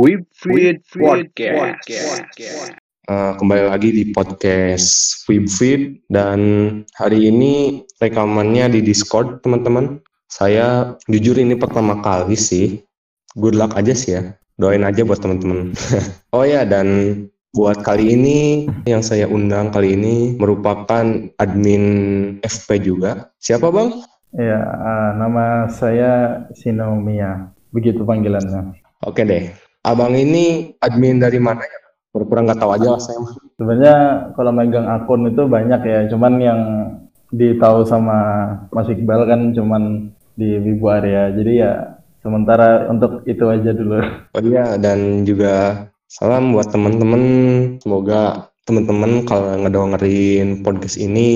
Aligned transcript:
Webfeed 0.00 0.80
Podcast. 0.96 1.84
Uh, 3.04 3.36
kembali 3.36 3.68
lagi 3.68 3.92
di 3.92 4.08
podcast 4.16 5.20
Webfeed 5.28 6.00
dan 6.08 6.40
hari 6.96 7.28
ini 7.28 7.84
rekamannya 8.00 8.72
di 8.72 8.80
Discord 8.80 9.44
teman-teman. 9.44 10.00
Saya 10.32 10.96
jujur 11.04 11.36
ini 11.36 11.52
pertama 11.52 12.00
kali 12.00 12.32
sih. 12.32 12.80
Good 13.36 13.60
luck 13.60 13.76
aja 13.76 13.92
sih 13.92 14.16
ya. 14.16 14.32
Doain 14.56 14.88
aja 14.88 15.04
buat 15.04 15.20
teman-teman. 15.20 15.76
oh 16.36 16.48
ya 16.48 16.64
dan 16.64 16.88
buat 17.52 17.84
kali 17.84 18.16
ini 18.16 18.72
yang 18.88 19.04
saya 19.04 19.28
undang 19.28 19.68
kali 19.68 20.00
ini 20.00 20.32
merupakan 20.40 21.28
admin 21.36 21.84
FP 22.40 22.88
juga. 22.88 23.36
Siapa 23.36 23.68
bang? 23.68 24.00
Ya, 24.32 24.64
uh, 24.64 25.10
nama 25.20 25.68
saya 25.68 26.40
Sinomia. 26.56 27.52
Begitu 27.68 28.00
panggilannya. 28.00 28.80
Oke 29.04 29.28
deh. 29.28 29.69
Abang 29.80 30.12
ini 30.12 30.76
admin 30.76 31.16
dari 31.16 31.40
mana 31.40 31.64
ya? 31.64 31.80
Pura-pura 32.12 32.44
nggak 32.44 32.60
tahu 32.60 32.70
aja 32.76 32.88
lah 32.92 33.00
saya. 33.00 33.16
Sebenarnya 33.56 33.96
kalau 34.36 34.52
megang 34.52 34.84
akun 34.84 35.30
itu 35.30 35.48
banyak 35.48 35.80
ya, 35.80 36.00
cuman 36.12 36.32
yang 36.36 36.60
ditahu 37.32 37.86
sama 37.88 38.18
Mas 38.74 38.90
Iqbal 38.92 39.24
kan 39.24 39.56
cuman 39.56 40.12
di 40.36 40.58
Wibu 40.60 40.84
Area. 40.90 41.32
Jadi 41.32 41.52
ya 41.64 41.96
sementara 42.20 42.92
untuk 42.92 43.24
itu 43.24 43.46
aja 43.48 43.72
dulu. 43.72 44.04
Oh 44.36 44.42
iya, 44.44 44.76
dan 44.76 45.24
juga 45.24 45.86
salam 46.12 46.52
buat 46.52 46.68
teman-teman. 46.68 47.22
Semoga 47.80 48.52
teman-teman 48.68 49.24
kalau 49.24 49.56
ngedengerin 49.64 50.60
podcast 50.60 51.00
ini 51.00 51.28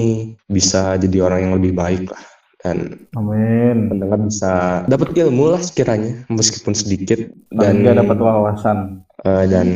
bisa 0.52 1.00
jadi 1.00 1.24
orang 1.24 1.48
yang 1.48 1.54
lebih 1.56 1.72
baik 1.72 2.12
lah 2.12 2.33
dan 2.64 2.96
Amin. 3.12 3.86
pendengar 3.86 4.18
bisa 4.18 4.82
dapat 4.84 5.12
ilmu 5.14 5.52
lah 5.52 5.60
sekiranya 5.60 6.24
meskipun 6.26 6.72
sedikit 6.72 7.28
Dan 7.52 7.84
nggak 7.84 8.00
dapat 8.00 8.16
wawasan. 8.16 9.04
eh, 9.20 9.44
dan 9.46 9.68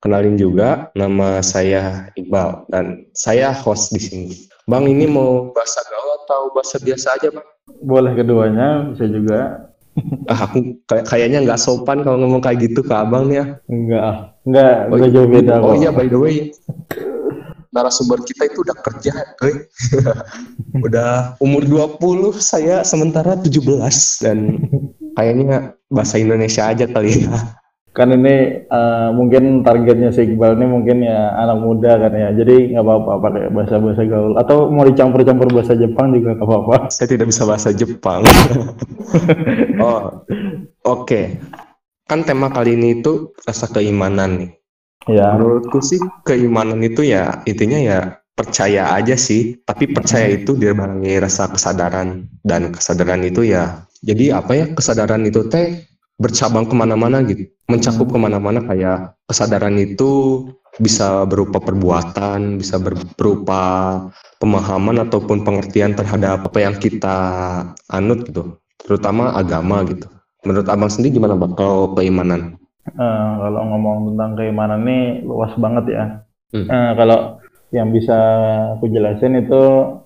kenalin 0.00 0.34
juga 0.34 0.88
nama 0.92 1.38
saya 1.40 2.08
Iqbal 2.14 2.64
dan 2.66 3.04
saya 3.12 3.52
host 3.52 3.92
di 3.92 4.00
sini. 4.00 4.28
Bang 4.64 4.84
ini 4.84 5.04
mau 5.04 5.52
bahasa 5.52 5.84
gaul 5.84 6.10
atau 6.18 6.40
bahasa 6.50 6.76
biasa 6.78 7.06
aja 7.14 7.28
bang? 7.28 7.46
Boleh 7.80 8.12
keduanya, 8.12 8.88
bisa 8.88 9.04
juga. 9.04 9.40
Ah, 10.26 10.40
aku 10.42 10.80
kayak- 10.84 11.06
kayaknya 11.06 11.38
nggak 11.40 11.56
sopan 11.56 12.00
kalau 12.00 12.18
ngomong 12.18 12.40
kayak 12.40 12.64
gitu 12.64 12.80
ke 12.80 12.90
abang 12.90 13.28
nih 13.28 13.36
ya. 13.36 13.46
Enggak, 13.66 14.02
ah. 14.02 14.16
enggak, 14.42 14.74
Oh, 14.82 14.94
enggak 14.96 15.10
jauh 15.12 15.28
beda 15.30 15.54
oh 15.60 15.74
iya 15.74 15.90
by 15.90 16.06
the 16.06 16.18
way, 16.18 16.36
narasumber 17.74 18.22
kita 18.22 18.46
itu 18.46 18.62
udah 18.62 18.76
kerja, 18.78 19.12
eh. 19.42 19.66
udah 20.86 21.34
umur 21.42 21.66
20, 21.66 22.38
saya 22.38 22.86
sementara 22.86 23.34
17 23.34 23.58
dan 24.22 24.62
kayaknya 25.18 25.74
bahasa 25.90 26.22
Indonesia 26.22 26.70
aja 26.70 26.86
kali 26.86 27.26
ya. 27.26 27.34
Kan 27.94 28.10
ini 28.10 28.66
eh, 28.66 29.08
mungkin 29.14 29.62
targetnya 29.62 30.10
si 30.10 30.26
Iqbal 30.26 30.58
ini 30.58 30.66
mungkin 30.66 31.06
ya 31.06 31.30
anak 31.38 31.62
muda 31.62 31.94
kan 32.02 32.10
ya. 32.10 32.34
Jadi 32.34 32.74
nggak 32.74 32.82
apa-apa 32.82 33.12
pakai 33.22 33.42
bahasa-bahasa 33.54 34.02
gaul. 34.10 34.34
Atau 34.34 34.66
mau 34.66 34.82
dicampur-campur 34.82 35.46
bahasa 35.54 35.78
Jepang 35.78 36.10
juga 36.10 36.34
nggak 36.34 36.42
apa-apa. 36.42 36.76
Saya 36.94 37.14
tidak 37.14 37.30
bisa 37.30 37.46
bahasa 37.46 37.70
Jepang. 37.70 38.26
oh, 39.86 40.26
oke. 40.82 41.38
Kan 42.10 42.26
tema 42.26 42.50
kali 42.50 42.74
ini 42.74 42.98
itu 42.98 43.30
rasa 43.46 43.70
keimanan 43.70 44.42
nih. 44.42 44.50
Ya, 45.04 45.36
Menurutku 45.36 45.84
sih 45.84 46.00
keimanan 46.24 46.80
itu 46.80 47.04
ya 47.04 47.44
intinya 47.44 47.76
ya 47.76 47.98
percaya 48.32 48.96
aja 48.96 49.14
sih. 49.14 49.60
Tapi 49.68 49.92
percaya 49.92 50.32
itu 50.32 50.56
dibarengi 50.56 51.20
rasa 51.20 51.48
kesadaran 51.52 52.24
dan 52.42 52.72
kesadaran 52.72 53.20
itu 53.24 53.44
ya. 53.44 53.84
Jadi 54.04 54.32
apa 54.32 54.52
ya 54.52 54.66
kesadaran 54.72 55.24
itu 55.24 55.44
teh 55.48 55.84
bercabang 56.20 56.68
ke 56.70 56.74
mana-mana 56.76 57.24
gitu, 57.26 57.50
mencakup 57.66 58.06
ke 58.14 58.18
mana-mana 58.20 58.62
kayak 58.62 59.18
kesadaran 59.26 59.74
itu 59.80 60.44
bisa 60.78 61.26
berupa 61.26 61.58
perbuatan, 61.58 62.60
bisa 62.60 62.78
ber- 62.78 63.02
berupa 63.18 63.62
pemahaman 64.38 65.02
ataupun 65.08 65.42
pengertian 65.42 65.96
terhadap 65.98 66.46
apa 66.46 66.58
yang 66.62 66.76
kita 66.78 67.16
anut 67.90 68.26
gitu, 68.28 68.58
terutama 68.84 69.34
agama 69.34 69.82
gitu. 69.88 70.06
Menurut 70.44 70.68
abang 70.68 70.92
sendiri 70.92 71.16
gimana 71.18 71.34
bang 71.34 71.52
kalau 71.56 71.96
keimanan? 71.96 72.60
Eh, 72.88 73.30
kalau 73.40 73.62
ngomong 73.72 74.12
tentang 74.12 74.30
keimanan 74.36 74.80
ini 74.84 75.24
luas 75.24 75.52
banget 75.56 75.84
ya. 75.90 76.04
Hmm. 76.52 76.66
Eh, 76.68 76.90
kalau 76.96 77.18
yang 77.74 77.90
bisa 77.90 78.18
aku 78.78 78.86
jelasin 78.92 79.40
itu 79.40 79.62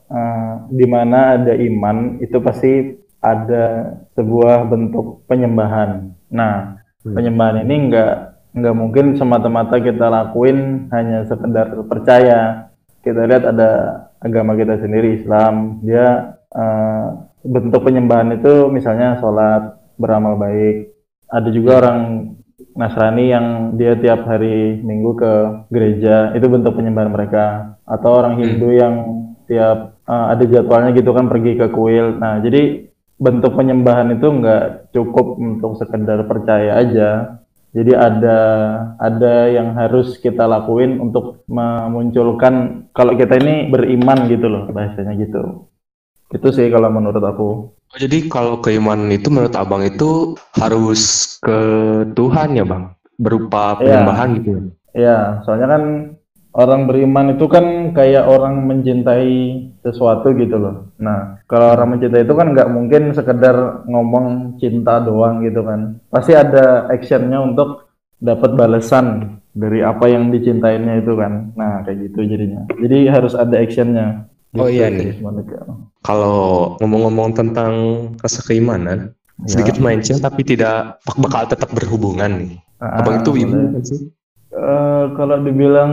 eh, 0.09 0.53
di 0.73 0.87
mana 0.89 1.37
ada 1.37 1.53
iman 1.53 2.17
itu 2.23 2.39
pasti 2.41 2.97
ada 3.19 3.99
sebuah 4.15 4.71
bentuk 4.71 5.27
penyembahan. 5.27 6.15
Nah, 6.31 6.79
Hmm. 6.99 7.15
penyembahan 7.15 7.63
ini 7.63 7.75
nggak 7.89 8.15
nggak 8.59 8.75
mungkin 8.75 9.15
semata-mata 9.15 9.79
kita 9.79 10.11
lakuin 10.11 10.91
hanya 10.91 11.23
sekedar 11.31 11.79
percaya. 11.87 12.69
Kita 13.07 13.23
lihat 13.23 13.47
ada 13.47 13.71
agama 14.19 14.59
kita 14.59 14.83
sendiri 14.83 15.23
Islam, 15.23 15.79
dia 15.87 16.35
eh, 16.49 17.07
bentuk 17.47 17.87
penyembahan 17.87 18.35
itu 18.35 18.67
misalnya 18.69 19.15
sholat, 19.23 19.79
beramal 19.95 20.35
baik. 20.37 20.91
Ada 21.31 21.49
juga 21.55 21.71
orang 21.87 21.99
Nasrani 22.79 23.27
yang 23.27 23.75
dia 23.75 23.99
tiap 23.99 24.23
hari 24.23 24.79
Minggu 24.79 25.19
ke 25.19 25.33
gereja, 25.75 26.31
itu 26.39 26.47
bentuk 26.47 26.79
penyembahan 26.79 27.11
mereka. 27.11 27.75
Atau 27.83 28.15
orang 28.15 28.39
Hindu 28.39 28.71
yang 28.71 28.95
tiap 29.51 29.99
eh, 30.07 30.27
ada 30.39 30.45
jadwalnya 30.47 30.95
gitu 30.95 31.11
kan 31.11 31.27
pergi 31.27 31.59
ke 31.59 31.67
kuil. 31.75 32.23
Nah, 32.23 32.39
jadi 32.39 32.87
bentuk 33.19 33.59
penyembahan 33.59 34.15
itu 34.15 34.31
nggak 34.31 34.95
cukup 34.95 35.43
untuk 35.43 35.75
sekedar 35.75 36.23
percaya 36.31 36.79
aja. 36.79 37.43
Jadi 37.75 37.93
ada 37.93 38.39
ada 38.97 39.35
yang 39.53 39.77
harus 39.77 40.17
kita 40.17 40.49
lakuin 40.49 41.03
untuk 41.03 41.45
memunculkan 41.51 42.89
kalau 42.97 43.13
kita 43.13 43.37
ini 43.37 43.69
beriman 43.69 44.25
gitu 44.31 44.47
loh 44.49 44.71
bahasanya 44.73 45.13
gitu. 45.21 45.69
Itu 46.29 46.49
sih 46.53 46.69
kalau 46.69 46.93
menurut 46.93 47.25
aku. 47.25 47.49
Oh, 47.89 47.97
jadi 47.97 48.29
kalau 48.29 48.61
keimanan 48.61 49.09
itu 49.09 49.33
menurut 49.33 49.57
abang 49.57 49.81
itu 49.81 50.37
harus 50.53 51.35
ke 51.41 51.59
Tuhan 52.13 52.53
ya 52.53 52.69
bang, 52.69 52.93
berupa 53.17 53.81
Iya. 53.81 54.05
penyembahan 54.05 54.29
gitu. 54.37 54.51
ya? 54.53 54.61
Ya, 54.99 55.19
soalnya 55.47 55.69
kan 55.73 55.83
orang 56.53 56.85
beriman 56.85 57.33
itu 57.33 57.49
kan 57.49 57.65
kayak 57.97 58.29
orang 58.29 58.69
mencintai 58.69 59.33
sesuatu 59.81 60.37
gitu 60.37 60.61
loh. 60.61 60.93
Nah, 61.01 61.41
kalau 61.49 61.73
orang 61.73 61.97
mencintai 61.97 62.29
itu 62.29 62.35
kan 62.37 62.53
nggak 62.53 62.69
mungkin 62.69 63.03
sekedar 63.17 63.89
ngomong 63.89 64.59
cinta 64.61 65.01
doang 65.01 65.41
gitu 65.41 65.65
kan. 65.65 65.97
Pasti 66.13 66.37
ada 66.37 66.85
actionnya 66.93 67.41
untuk 67.41 67.89
dapat 68.21 68.53
balasan 68.53 69.39
dari 69.55 69.81
apa 69.81 70.13
yang 70.13 70.29
dicintainya 70.29 71.01
itu 71.01 71.17
kan. 71.17 71.57
Nah, 71.57 71.81
kayak 71.89 72.11
gitu 72.13 72.21
jadinya. 72.27 72.69
Jadi 72.69 72.99
harus 73.09 73.33
ada 73.33 73.57
actionnya. 73.57 74.29
Oh 74.57 74.65
Gitu 74.65 74.81
iya 74.81 74.87
sih 74.89 74.97
nih. 74.97 75.13
Kalau 76.01 76.39
ngomong-ngomong 76.81 77.37
tentang 77.37 77.73
rasa 78.23 78.41
keimanan, 78.49 79.13
Ya. 79.39 79.55
sedikit 79.55 79.79
mention 79.79 80.19
tapi 80.19 80.43
tidak 80.43 80.99
bakal 81.15 81.47
tetap 81.47 81.71
berhubungan 81.71 82.43
nih. 82.43 82.53
Ah, 82.83 83.03
Abang 83.03 83.23
itu 83.23 83.31
ibu 83.39 83.55
kan 83.55 83.83
sih? 83.87 84.11
Eh, 84.51 85.05
kalau 85.15 85.37
dibilang 85.45 85.93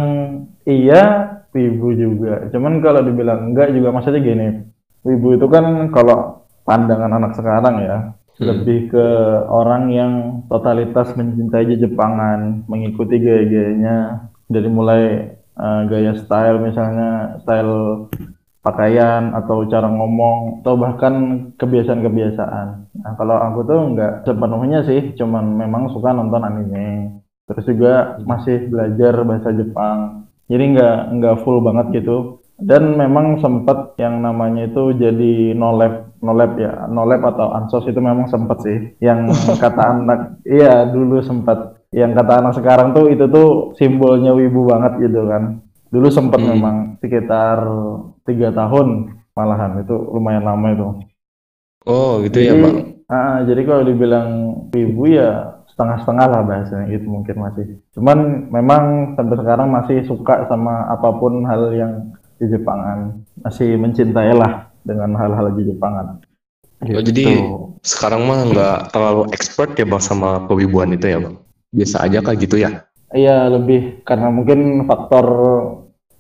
iya, 0.66 1.30
wibu 1.54 1.94
juga. 1.94 2.50
Cuman 2.50 2.82
kalau 2.82 3.06
dibilang 3.06 3.54
enggak 3.54 3.70
juga 3.70 3.94
maksudnya 3.94 4.22
gini. 4.24 4.48
Wibu 5.06 5.38
itu 5.38 5.46
kan 5.46 5.94
kalau 5.94 6.42
pandangan 6.66 7.12
anak 7.14 7.38
sekarang 7.38 7.76
ya, 7.86 7.98
Hmm. 8.36 8.50
lebih 8.52 8.92
ke 8.92 9.06
orang 9.48 9.94
yang 9.94 10.14
totalitas 10.50 11.14
mencintai 11.14 11.70
Jepangan, 11.78 12.66
mengikuti 12.66 13.22
gaya-gayanya 13.22 14.26
dari 14.50 14.68
mulai 14.68 15.04
eh, 15.56 15.82
gaya 15.88 16.18
style 16.18 16.60
misalnya 16.60 17.40
style 17.46 18.10
pakaian 18.66 19.38
atau 19.38 19.70
cara 19.70 19.86
ngomong 19.86 20.66
atau 20.66 20.74
bahkan 20.74 21.14
kebiasaan-kebiasaan. 21.62 22.68
Nah, 22.98 23.14
kalau 23.14 23.38
aku 23.38 23.60
tuh 23.70 23.80
nggak 23.94 24.14
sepenuhnya 24.26 24.82
sih, 24.82 25.14
cuman 25.14 25.54
memang 25.54 25.94
suka 25.94 26.10
nonton 26.10 26.42
anime. 26.42 27.22
Terus 27.46 27.66
juga 27.70 28.18
masih 28.26 28.66
belajar 28.74 29.22
bahasa 29.22 29.54
Jepang. 29.54 30.26
Jadi 30.50 30.64
nggak 30.74 30.98
nggak 31.14 31.36
full 31.46 31.62
banget 31.62 32.02
gitu. 32.02 32.42
Dan 32.58 32.98
memang 32.98 33.38
sempat 33.44 34.00
yang 34.02 34.24
namanya 34.26 34.72
itu 34.72 34.96
jadi 34.96 35.54
nolep 35.54 36.16
nolep 36.24 36.56
ya 36.56 36.88
nolep 36.88 37.20
atau 37.22 37.52
ansos 37.54 37.86
itu 37.86 38.02
memang 38.02 38.26
sempat 38.34 38.66
sih. 38.66 38.98
Yang 38.98 39.38
kata 39.62 39.82
anak 39.94 40.42
iya 40.42 40.90
dulu 40.90 41.22
sempat. 41.22 41.78
Yang 41.94 42.18
kata 42.18 42.34
anak 42.42 42.54
sekarang 42.58 42.98
tuh 42.98 43.14
itu 43.14 43.30
tuh 43.30 43.78
simbolnya 43.78 44.34
wibu 44.34 44.66
banget 44.66 45.06
gitu 45.06 45.30
kan. 45.30 45.65
Dulu 45.96 46.08
sempat 46.12 46.44
Hmm. 46.44 46.52
memang 46.52 46.76
sekitar 47.00 47.64
tiga 48.28 48.52
tahun 48.52 49.16
malahan 49.32 49.80
itu 49.80 49.96
lumayan 50.12 50.44
lama 50.44 50.68
itu. 50.76 50.88
Oh 51.88 52.20
gitu 52.20 52.36
ya 52.42 52.52
Jadi, 52.52 52.62
bang. 52.66 52.78
ah, 53.08 53.38
jadi 53.48 53.62
kalau 53.64 53.84
dibilang 53.88 54.30
wibu 54.76 55.08
ya 55.08 55.56
setengah-setengah 55.72 56.26
lah 56.28 56.42
bahasanya 56.44 56.86
gitu 56.92 57.08
mungkin 57.08 57.36
masih. 57.40 57.66
Cuman 57.96 58.18
memang 58.52 58.84
sampai 59.16 59.36
sekarang 59.40 59.68
masih 59.72 59.98
suka 60.04 60.44
sama 60.52 60.92
apa 60.92 61.16
pun 61.16 61.48
hal 61.48 61.72
yang 61.72 62.12
di 62.36 62.52
Jepangan. 62.52 63.24
Masih 63.40 63.80
mencintai 63.80 64.36
lah 64.36 64.68
dengan 64.84 65.16
hal-hal 65.16 65.56
di 65.56 65.72
Jepangan. 65.72 66.20
Oh, 66.84 67.00
jadi 67.02 67.40
sekarang 67.82 68.28
mah 68.28 68.40
nggak 68.52 68.78
terlalu 68.92 69.32
expert 69.32 69.80
ya 69.80 69.88
bang 69.88 70.04
sama 70.04 70.44
kewibuan 70.52 70.92
itu 70.92 71.08
ya 71.08 71.24
bang? 71.24 71.36
biasa 71.72 72.04
aja 72.04 72.20
kayak 72.20 72.40
gitu 72.40 72.56
ya? 72.58 72.84
Iya 73.12 73.48
lebih 73.48 74.04
karena 74.04 74.32
mungkin 74.32 74.84
faktor 74.88 75.26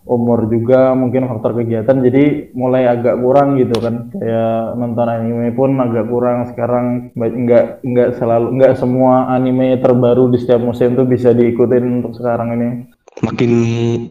umur 0.05 0.45
juga 0.45 0.93
mungkin 0.93 1.25
faktor 1.25 1.57
kegiatan 1.57 1.97
jadi 1.97 2.53
mulai 2.53 2.85
agak 2.85 3.17
kurang 3.17 3.57
gitu 3.57 3.75
kan. 3.81 4.13
Kayak 4.13 4.77
nonton 4.77 5.07
anime 5.09 5.49
pun 5.57 5.73
agak 5.81 6.05
kurang 6.07 6.49
sekarang. 6.53 7.11
Nggak 7.17 7.81
nggak 7.81 8.09
selalu 8.21 8.47
nggak 8.61 8.73
semua 8.77 9.33
anime 9.33 9.81
terbaru 9.81 10.29
di 10.29 10.37
setiap 10.37 10.61
musim 10.61 10.93
tuh 10.93 11.09
bisa 11.09 11.33
diikutin 11.33 12.01
untuk 12.01 12.13
sekarang 12.15 12.53
ini. 12.55 12.69
Makin 13.15 13.51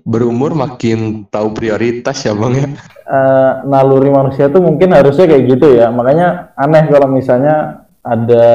berumur 0.02 0.56
makin 0.56 1.28
tahu 1.28 1.52
prioritas 1.52 2.24
ya 2.24 2.32
bang 2.32 2.54
ya? 2.56 2.68
Uh, 3.04 3.52
naluri 3.68 4.08
manusia 4.08 4.48
tuh 4.48 4.64
mungkin 4.64 4.96
harusnya 4.96 5.28
kayak 5.28 5.44
gitu 5.44 5.76
ya. 5.76 5.92
Makanya 5.92 6.56
aneh 6.56 6.88
kalau 6.88 7.12
misalnya 7.12 7.84
ada 8.00 8.46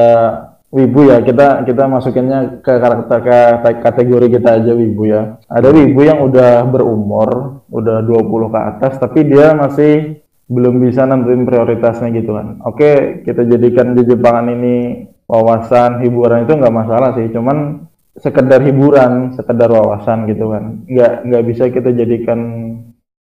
wibu 0.70 1.10
ya 1.10 1.18
kita 1.20 1.66
kita 1.66 1.84
masukinnya 1.90 2.62
ke 2.62 2.72
karakter 2.78 3.18
ke 3.26 3.38
kategori 3.82 4.26
kita 4.38 4.48
aja 4.62 4.72
wibu 4.72 5.02
ya. 5.10 5.38
Ada 5.50 5.68
wibu 5.74 6.00
yang 6.06 6.22
udah 6.22 6.62
berumur 6.70 7.62
udah 7.70 8.02
20 8.06 8.54
ke 8.54 8.58
atas 8.58 8.92
tapi 9.02 9.26
dia 9.26 9.54
masih 9.54 10.22
belum 10.50 10.82
bisa 10.82 11.06
nentuin 11.06 11.46
prioritasnya 11.46 12.10
gitu 12.14 12.34
kan. 12.34 12.62
Oke 12.66 13.22
kita 13.26 13.46
jadikan 13.46 13.94
di 13.98 14.02
Jepangan 14.06 14.46
ini 14.50 15.06
wawasan 15.26 16.02
hiburan 16.02 16.46
itu 16.46 16.54
nggak 16.58 16.74
masalah 16.74 17.14
sih 17.18 17.30
cuman 17.30 17.86
sekedar 18.18 18.62
hiburan 18.62 19.34
sekedar 19.34 19.70
wawasan 19.70 20.30
gitu 20.30 20.54
kan. 20.54 20.86
Nggak 20.86 21.12
nggak 21.26 21.44
bisa 21.50 21.64
kita 21.70 21.90
jadikan 21.94 22.40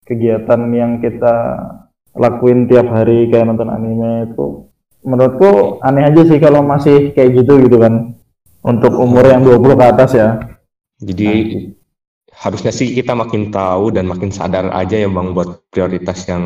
kegiatan 0.06 0.62
yang 0.74 1.02
kita 1.02 1.58
lakuin 2.16 2.70
tiap 2.70 2.88
hari 2.90 3.28
kayak 3.28 3.50
nonton 3.50 3.70
anime 3.70 4.32
itu 4.32 4.70
menurutku 5.06 5.80
aneh 5.86 6.04
aja 6.10 6.22
sih 6.26 6.42
kalau 6.42 6.66
masih 6.66 7.14
kayak 7.14 7.46
gitu 7.46 7.62
gitu 7.64 7.78
kan 7.78 8.18
untuk 8.66 8.98
umur 8.98 9.24
yang 9.30 9.46
20 9.46 9.78
ke 9.78 9.86
atas 9.86 10.12
ya. 10.18 10.42
Jadi 10.98 11.30
nah, 11.30 11.42
harusnya 12.42 12.74
sih 12.74 12.92
kita 12.98 13.14
makin 13.14 13.54
tahu 13.54 13.94
dan 13.94 14.10
makin 14.10 14.34
sadar 14.34 14.74
aja 14.74 14.98
ya 14.98 15.08
Bang 15.08 15.38
buat 15.38 15.70
prioritas 15.70 16.26
yang 16.26 16.44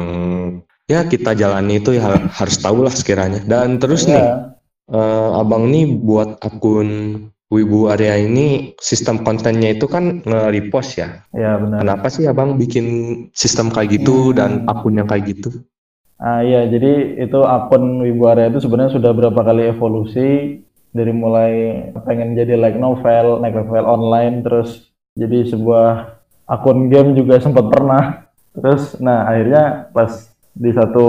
ya 0.92 1.08
kita 1.08 1.34
jalani 1.34 1.80
itu 1.80 1.96
ya 1.96 2.20
harus 2.28 2.56
tahu 2.60 2.84
lah 2.84 2.92
sekiranya. 2.92 3.40
Dan 3.48 3.80
terus 3.80 4.04
ya. 4.06 4.12
nih 4.12 4.26
uh, 4.92 5.40
Abang 5.40 5.72
nih 5.72 5.88
buat 5.88 6.44
akun 6.44 6.90
Wibu 7.50 7.90
Area 7.90 8.14
ini 8.22 8.78
sistem 8.78 9.26
kontennya 9.26 9.74
itu 9.74 9.90
kan 9.90 10.22
nge-repost 10.22 11.02
ya. 11.02 11.26
Iya 11.34 11.58
benar. 11.58 11.82
Kenapa 11.82 12.08
sih 12.14 12.30
Abang 12.30 12.62
bikin 12.62 12.86
sistem 13.34 13.74
kayak 13.74 13.98
gitu 13.98 14.30
hmm. 14.30 14.36
dan 14.38 14.52
akun 14.70 15.02
yang 15.02 15.10
kayak 15.10 15.34
gitu? 15.34 15.50
Ah 16.20 16.44
iya, 16.44 16.68
jadi 16.68 17.16
itu 17.24 17.40
akun 17.48 18.04
Wibu 18.04 18.28
Area 18.28 18.52
itu 18.52 18.60
sebenarnya 18.60 18.92
sudah 19.00 19.16
berapa 19.16 19.40
kali 19.40 19.72
evolusi 19.72 20.60
dari 20.92 21.16
mulai 21.16 21.52
pengen 22.04 22.36
jadi 22.36 22.60
like 22.60 22.76
novel, 22.76 23.40
like 23.40 23.56
novel 23.56 23.88
online, 23.88 24.44
terus 24.44 24.92
jadi 25.16 25.48
sebuah 25.48 26.20
akun 26.44 26.92
game 26.92 27.16
juga 27.16 27.40
sempat 27.40 27.72
pernah. 27.72 28.28
Terus, 28.52 29.00
nah 29.00 29.32
akhirnya 29.32 29.96
pas 29.96 30.28
di 30.52 30.76
satu 30.76 31.08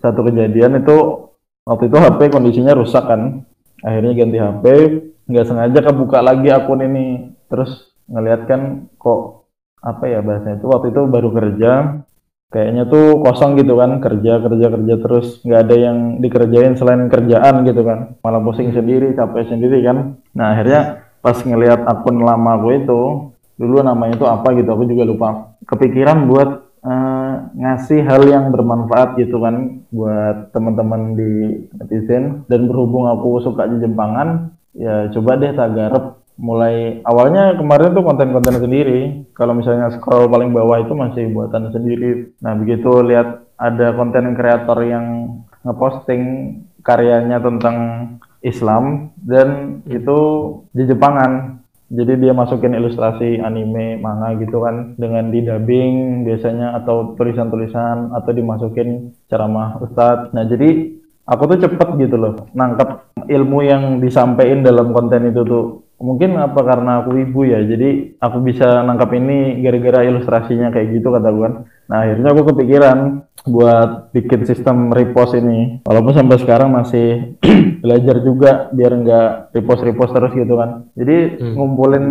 satu 0.00 0.20
kejadian 0.24 0.80
itu 0.80 1.28
waktu 1.68 1.92
itu 1.92 1.96
HP 2.00 2.32
kondisinya 2.32 2.72
rusak 2.72 3.04
kan, 3.04 3.44
akhirnya 3.84 4.12
ganti 4.16 4.38
HP, 4.40 4.64
nggak 5.28 5.44
sengaja 5.44 5.80
kebuka 5.92 6.24
lagi 6.24 6.48
akun 6.48 6.80
ini, 6.80 7.36
terus 7.52 7.92
ngeliat 8.08 8.48
kan 8.48 8.88
kok 8.96 9.44
apa 9.84 10.08
ya 10.08 10.24
bahasanya 10.24 10.56
itu 10.56 10.66
waktu 10.72 10.88
itu 10.88 11.00
baru 11.04 11.28
kerja 11.36 12.00
kayaknya 12.52 12.84
tuh 12.86 13.24
kosong 13.24 13.56
gitu 13.56 13.80
kan 13.80 13.98
kerja 13.98 14.38
kerja 14.44 14.66
kerja 14.68 14.94
terus. 15.00 15.40
Nggak 15.42 15.60
ada 15.66 15.76
yang 15.76 15.96
dikerjain 16.20 16.76
selain 16.76 17.08
kerjaan 17.08 17.64
gitu 17.64 17.82
kan. 17.82 18.20
Malah 18.20 18.40
pusing 18.44 18.70
sendiri 18.70 19.16
capek 19.16 19.48
sendiri 19.48 19.80
kan. 19.82 20.20
Nah 20.36 20.54
akhirnya 20.54 21.08
pas 21.24 21.40
ngelihat 21.40 21.88
akun 21.88 22.20
lama 22.20 22.60
gue 22.60 22.84
itu 22.84 23.00
dulu 23.56 23.80
namanya 23.80 24.20
itu 24.20 24.26
apa 24.28 24.48
gitu 24.54 24.70
aku 24.70 24.84
juga 24.86 25.02
lupa. 25.08 25.28
Kepikiran 25.64 26.28
buat 26.28 26.50
uh, 26.84 27.34
ngasih 27.56 28.04
hal 28.04 28.22
yang 28.28 28.52
bermanfaat 28.52 29.16
gitu 29.16 29.40
kan 29.40 29.82
buat 29.88 30.52
teman-teman 30.52 31.16
di 31.16 31.32
netizen. 31.74 32.44
Dan 32.46 32.68
berhubung 32.68 33.08
aku 33.08 33.40
suka 33.42 33.66
Jempangan 33.66 34.52
ya 34.76 35.08
coba 35.12 35.36
deh 35.36 35.52
tak 35.52 35.72
garap 35.76 36.21
mulai 36.40 37.04
awalnya 37.04 37.56
kemarin 37.56 37.92
tuh 37.92 38.04
konten-konten 38.04 38.56
sendiri. 38.60 39.00
Kalau 39.36 39.52
misalnya 39.56 39.92
scroll 39.92 40.28
paling 40.28 40.52
bawah 40.52 40.80
itu 40.80 40.92
masih 40.96 41.28
buatan 41.32 41.72
sendiri. 41.72 42.32
Nah, 42.40 42.56
begitu 42.56 43.02
lihat 43.04 43.44
ada 43.56 43.94
konten 43.94 44.34
kreator 44.34 44.78
yang 44.84 45.38
ngeposting 45.62 46.22
karyanya 46.82 47.38
tentang 47.38 47.76
Islam 48.42 49.14
dan 49.22 49.80
itu 49.86 50.18
di 50.74 50.84
Jepangan. 50.88 51.62
Jadi 51.92 52.24
dia 52.24 52.32
masukin 52.32 52.72
ilustrasi 52.72 53.44
anime, 53.44 54.00
manga 54.00 54.32
gitu 54.40 54.64
kan 54.64 54.96
dengan 54.96 55.28
di 55.28 55.44
dubbing 55.44 56.24
biasanya 56.24 56.72
atau 56.80 57.12
tulisan-tulisan 57.20 58.16
atau 58.16 58.32
dimasukin 58.32 59.12
ceramah 59.28 59.76
ustadz. 59.84 60.32
Nah, 60.32 60.48
jadi 60.48 60.88
aku 61.28 61.42
tuh 61.52 61.58
cepet 61.68 61.88
gitu 62.00 62.16
loh 62.18 62.48
nangkep 62.56 63.12
ilmu 63.28 63.58
yang 63.62 63.82
disampaikan 64.02 64.66
dalam 64.66 64.90
konten 64.90 65.30
itu 65.30 65.44
tuh 65.46 65.64
mungkin 66.02 66.34
apa 66.34 66.60
karena 66.66 67.06
aku 67.06 67.14
ibu 67.22 67.46
ya 67.46 67.62
jadi 67.62 68.18
aku 68.18 68.42
bisa 68.42 68.82
nangkap 68.82 69.14
ini 69.14 69.62
gara-gara 69.62 70.02
ilustrasinya 70.02 70.74
kayak 70.74 70.98
gitu 70.98 71.14
kata 71.14 71.30
gue 71.30 71.48
nah 71.86 71.98
akhirnya 72.02 72.28
aku 72.34 72.42
kepikiran 72.50 72.98
buat 73.42 74.14
bikin 74.14 74.46
sistem 74.46 74.94
repost 74.94 75.34
ini. 75.34 75.82
Walaupun 75.82 76.14
sampai 76.14 76.38
sekarang 76.38 76.70
masih 76.70 77.38
belajar 77.82 78.22
juga 78.22 78.70
biar 78.70 78.92
nggak 79.02 79.28
repost 79.54 79.82
repost 79.82 80.12
terus 80.14 80.32
gitu 80.34 80.54
kan. 80.54 80.86
Jadi 80.94 81.42
hmm. 81.42 81.54
ngumpulin 81.58 82.06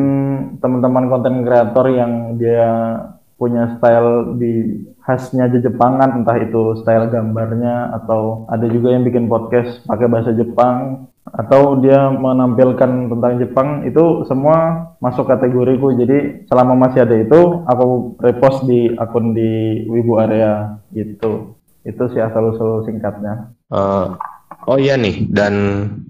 teman-teman 0.59 1.07
konten 1.07 1.47
kreator 1.47 1.85
yang 1.87 2.35
dia 2.35 2.69
punya 3.39 3.73
style 3.79 4.37
di 4.37 4.85
khasnya 5.01 5.49
Jepangan 5.49 6.21
entah 6.21 6.37
itu 6.37 6.77
style 6.77 7.09
gambarnya 7.09 7.89
atau 7.97 8.45
ada 8.45 8.69
juga 8.69 8.93
yang 8.93 9.01
bikin 9.01 9.25
podcast 9.25 9.81
pakai 9.89 10.05
bahasa 10.05 10.29
Jepang 10.37 11.09
atau 11.29 11.77
dia 11.79 12.09
menampilkan 12.09 13.13
tentang 13.13 13.33
Jepang 13.37 13.85
itu 13.85 14.25
semua 14.25 14.89
masuk 14.99 15.29
kategoriku. 15.29 15.93
Jadi 15.93 16.45
selama 16.49 16.87
masih 16.87 17.05
ada 17.05 17.15
itu 17.15 17.61
aku 17.69 18.17
repost 18.19 18.65
di 18.65 18.91
akun 18.97 19.37
di 19.37 19.85
Wibu 19.87 20.17
Area 20.17 20.81
gitu. 20.91 21.55
Itu 21.85 22.09
sih 22.13 22.21
asal 22.21 22.53
usul 22.53 22.85
singkatnya. 22.85 23.53
Uh, 23.69 24.17
oh 24.65 24.77
iya 24.77 24.97
nih 24.97 25.29
dan 25.29 25.53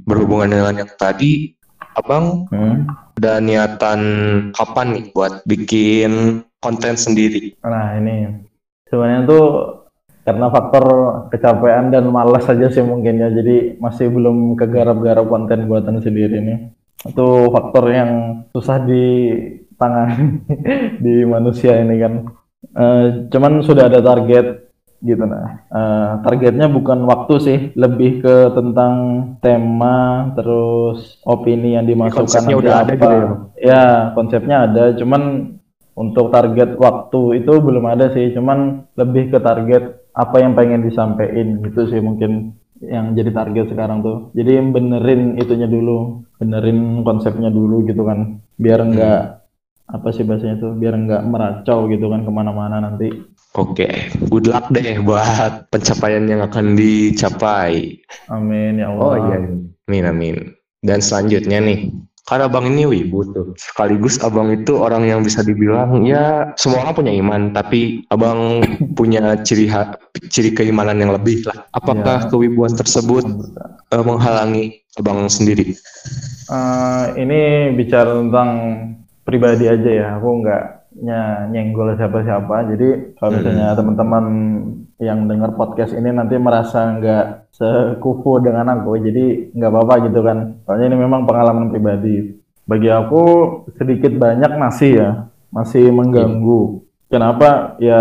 berhubungan 0.07 0.51
dengan 0.51 0.83
yang 0.83 0.91
tadi 0.95 1.55
abang 1.95 2.47
hmm? 2.49 2.87
ada 3.19 3.43
niatan 3.43 4.01
kapan 4.55 4.87
nih 4.95 5.05
buat 5.11 5.43
bikin 5.43 6.43
konten 6.63 6.95
sendiri? 6.95 7.55
Nah 7.63 7.99
ini. 7.99 8.47
Sebenarnya 8.91 9.23
tuh 9.23 9.47
karena 10.21 10.53
faktor 10.53 10.85
kecapean 11.33 11.89
dan 11.89 12.05
malas 12.13 12.45
saja 12.45 12.69
sih 12.69 12.85
mungkin 12.85 13.17
ya. 13.17 13.29
Jadi 13.33 13.81
masih 13.81 14.13
belum 14.13 14.53
kegarap-garap 14.53 15.25
konten 15.25 15.65
buatan 15.65 15.97
sendiri 15.97 16.37
nih. 16.41 16.57
Itu 17.09 17.49
faktor 17.49 17.89
yang 17.89 18.11
susah 18.53 18.85
di 18.85 19.05
tangan 19.81 20.09
di 21.05 21.25
manusia 21.25 21.81
ini 21.81 21.95
kan. 21.97 22.13
Uh, 22.77 23.25
cuman 23.33 23.65
sudah 23.65 23.89
ada 23.89 24.05
target 24.05 24.69
gitu 25.01 25.25
nah. 25.25 25.65
Uh, 25.73 26.21
targetnya 26.21 26.69
bukan 26.69 27.01
waktu 27.09 27.33
sih. 27.41 27.59
Lebih 27.73 28.21
ke 28.21 28.35
tentang 28.53 28.93
tema 29.41 30.29
terus 30.37 31.17
opini 31.25 31.73
yang 31.73 31.89
dimasukkan 31.89 32.29
konsepnya 32.29 32.55
udah 32.61 32.73
apa. 32.77 32.83
ada 32.85 32.93
gitu 32.93 33.09
ya 33.09 33.29
ya 33.57 33.83
konsepnya 34.13 34.57
ada. 34.69 34.83
Cuman 34.93 35.57
untuk 35.97 36.29
target 36.29 36.77
waktu 36.77 37.41
itu 37.41 37.53
belum 37.57 37.89
ada 37.89 38.13
sih. 38.13 38.29
Cuman 38.37 38.85
lebih 38.93 39.33
ke 39.33 39.41
target 39.41 40.00
apa 40.11 40.43
yang 40.43 40.53
pengen 40.53 40.83
disampaikan 40.83 41.63
gitu 41.63 41.87
sih 41.87 42.01
mungkin 42.03 42.55
yang 42.81 43.13
jadi 43.13 43.31
target 43.31 43.71
sekarang 43.71 44.01
tuh. 44.01 44.17
Jadi 44.33 44.57
benerin 44.73 45.37
itunya 45.37 45.69
dulu 45.69 46.25
benerin 46.41 47.05
konsepnya 47.05 47.53
dulu 47.53 47.85
gitu 47.85 48.01
kan. 48.03 48.41
Biar 48.57 48.81
enggak 48.81 49.19
hmm. 49.21 49.95
apa 49.95 50.07
sih 50.11 50.25
bahasanya 50.25 50.57
tuh 50.57 50.71
biar 50.75 50.97
enggak 50.97 51.21
meracau 51.23 51.85
gitu 51.87 52.09
kan 52.09 52.25
ke 52.25 52.31
mana-mana 52.33 52.81
nanti. 52.81 53.13
Oke 53.51 53.85
okay. 53.85 53.93
good 54.31 54.47
luck 54.47 54.71
deh 54.71 55.03
buat 55.03 55.67
pencapaian 55.69 56.25
yang 56.25 56.41
akan 56.41 56.73
dicapai. 56.73 57.99
Amin 58.31 58.79
ya 58.79 58.89
Allah. 58.89 59.03
oh 59.05 59.15
iya 59.29 59.37
amin 59.87 60.05
amin. 60.07 60.35
Dan 60.81 60.97
selanjutnya 60.97 61.61
nih 61.61 61.93
karena 62.31 62.47
abang 62.47 62.63
ini 62.63 62.87
wibu 62.87 63.27
tuh. 63.35 63.51
Sekaligus 63.59 64.15
abang 64.23 64.55
itu 64.55 64.79
orang 64.79 65.03
yang 65.03 65.19
bisa 65.19 65.43
dibilang 65.43 66.07
ya 66.07 66.55
semua 66.55 66.87
orang 66.87 66.95
punya 66.95 67.13
iman 67.19 67.51
tapi 67.51 68.07
abang 68.07 68.63
punya 68.97 69.35
ciri 69.43 69.67
ciri 70.31 70.55
keimanan 70.55 71.03
yang 71.03 71.11
lebih 71.11 71.43
lah. 71.43 71.67
Apakah 71.75 72.23
ya. 72.23 72.27
kewibuan 72.31 72.71
tersebut 72.71 73.27
uh, 73.91 74.03
menghalangi 74.07 74.79
abang 74.95 75.27
sendiri? 75.27 75.75
Uh, 76.47 77.11
ini 77.19 77.75
bicara 77.75 78.15
tentang 78.15 78.49
pribadi 79.27 79.67
aja 79.67 79.91
ya. 79.91 80.07
Aku 80.15 80.39
nggak 80.39 80.63
nyenggol 81.51 81.99
siapa-siapa. 81.99 82.71
Jadi 82.71 83.19
kalau 83.19 83.31
misalnya 83.35 83.75
hmm. 83.75 83.77
teman-teman 83.83 84.25
yang 85.01 85.25
dengar 85.25 85.57
podcast 85.57 85.97
ini 85.97 86.13
nanti 86.13 86.37
merasa 86.37 86.93
nggak 86.93 87.51
sekufu 87.51 88.37
dengan 88.37 88.69
aku 88.69 89.01
jadi 89.01 89.49
nggak 89.51 89.71
apa-apa 89.73 89.93
gitu 90.07 90.21
kan 90.21 90.61
soalnya 90.63 90.93
ini 90.93 90.97
memang 91.01 91.25
pengalaman 91.25 91.73
pribadi 91.73 92.41
bagi 92.71 92.87
aku 92.87 93.23
sedikit 93.75 94.15
banyak 94.15 94.55
masih 94.55 94.91
ya, 94.95 95.09
masih 95.51 95.89
mengganggu. 95.91 96.85
Kenapa? 97.11 97.75
Ya 97.83 97.99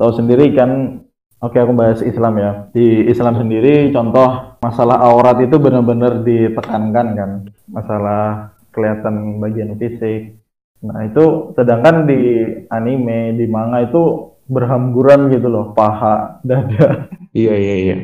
tahu 0.00 0.16
sendiri 0.16 0.54
kan. 0.56 1.02
Oke, 1.38 1.60
aku 1.60 1.70
bahas 1.70 2.02
Islam 2.02 2.34
ya. 2.40 2.50
Di 2.74 3.06
Islam 3.06 3.38
sendiri, 3.38 3.94
contoh 3.94 4.58
masalah 4.58 4.98
aurat 5.06 5.38
itu 5.38 5.54
benar-benar 5.60 6.26
ditekankan 6.26 7.06
kan. 7.14 7.30
Masalah 7.70 8.56
kelihatan 8.74 9.38
bagian 9.38 9.76
fisik. 9.78 10.34
Nah 10.82 11.06
itu, 11.06 11.54
sedangkan 11.54 12.10
di 12.10 12.20
anime, 12.72 13.38
di 13.38 13.46
manga 13.46 13.84
itu 13.86 14.34
berhamburan 14.48 15.28
gitu 15.30 15.46
loh, 15.52 15.76
paha, 15.76 16.40
dada. 16.42 17.12
Iya 17.36 17.54
iya 17.54 17.74
iya. 17.76 17.94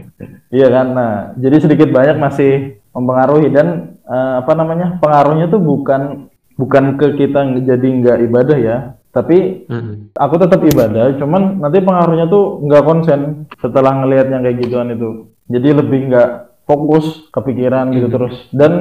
Iya 0.52 0.66
kan. 0.68 0.86
Nah, 0.92 1.12
jadi 1.40 1.56
sedikit 1.64 1.88
banyak 1.90 2.20
masih 2.20 2.78
mempengaruhi 2.92 3.48
dan 3.50 3.98
uh, 4.04 4.44
apa 4.44 4.52
namanya? 4.52 5.00
Pengaruhnya 5.00 5.48
tuh 5.48 5.58
bukan 5.58 6.28
bukan 6.54 7.00
ke 7.00 7.18
kita 7.18 7.50
jadi 7.66 7.88
nggak 7.88 8.18
ibadah 8.30 8.58
ya, 8.60 8.76
tapi 9.10 9.66
mm-hmm. 9.66 10.14
aku 10.14 10.34
tetap 10.38 10.60
ibadah, 10.62 11.18
cuman 11.18 11.58
nanti 11.58 11.82
pengaruhnya 11.82 12.30
tuh 12.30 12.62
nggak 12.62 12.84
konsen 12.86 13.50
setelah 13.58 14.04
ngelihat 14.04 14.30
yang 14.30 14.46
kayak 14.46 14.62
gituan 14.62 14.94
itu. 14.94 15.34
Jadi 15.50 15.68
lebih 15.74 16.00
nggak 16.12 16.30
fokus 16.68 17.26
kepikiran 17.34 17.90
gitu 17.90 18.06
mm-hmm. 18.06 18.14
terus 18.14 18.36
dan 18.54 18.72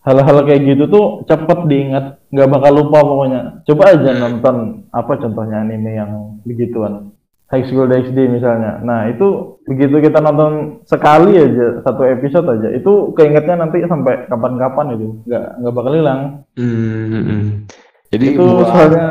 hal-hal 0.00 0.38
kayak 0.48 0.64
gitu 0.64 0.84
tuh 0.88 1.06
cepet 1.28 1.58
diingat, 1.68 2.04
nggak 2.32 2.48
bakal 2.48 2.72
lupa 2.72 2.98
pokoknya. 3.04 3.40
Coba 3.68 3.92
aja 3.92 4.10
nonton 4.16 4.86
apa 4.90 5.12
contohnya 5.20 5.60
anime 5.60 5.92
yang 5.92 6.40
begituan. 6.44 7.12
High 7.50 7.66
School 7.66 7.90
DxD 7.90 8.30
misalnya. 8.30 8.78
Nah 8.80 9.10
itu 9.10 9.58
begitu 9.66 9.98
kita 9.98 10.22
nonton 10.22 10.82
sekali 10.86 11.34
aja 11.34 11.82
satu 11.82 12.06
episode 12.06 12.46
aja, 12.46 12.68
itu 12.70 13.10
keingetnya 13.18 13.58
nanti 13.58 13.82
sampai 13.84 14.30
kapan-kapan 14.30 14.94
itu, 14.94 15.06
nggak 15.26 15.46
nggak 15.58 15.74
bakal 15.74 15.92
hilang. 15.98 16.20
Hmm, 16.54 17.66
jadi 18.14 18.24
itu 18.34 18.46
buat, 18.46 18.70
soalnya 18.70 19.06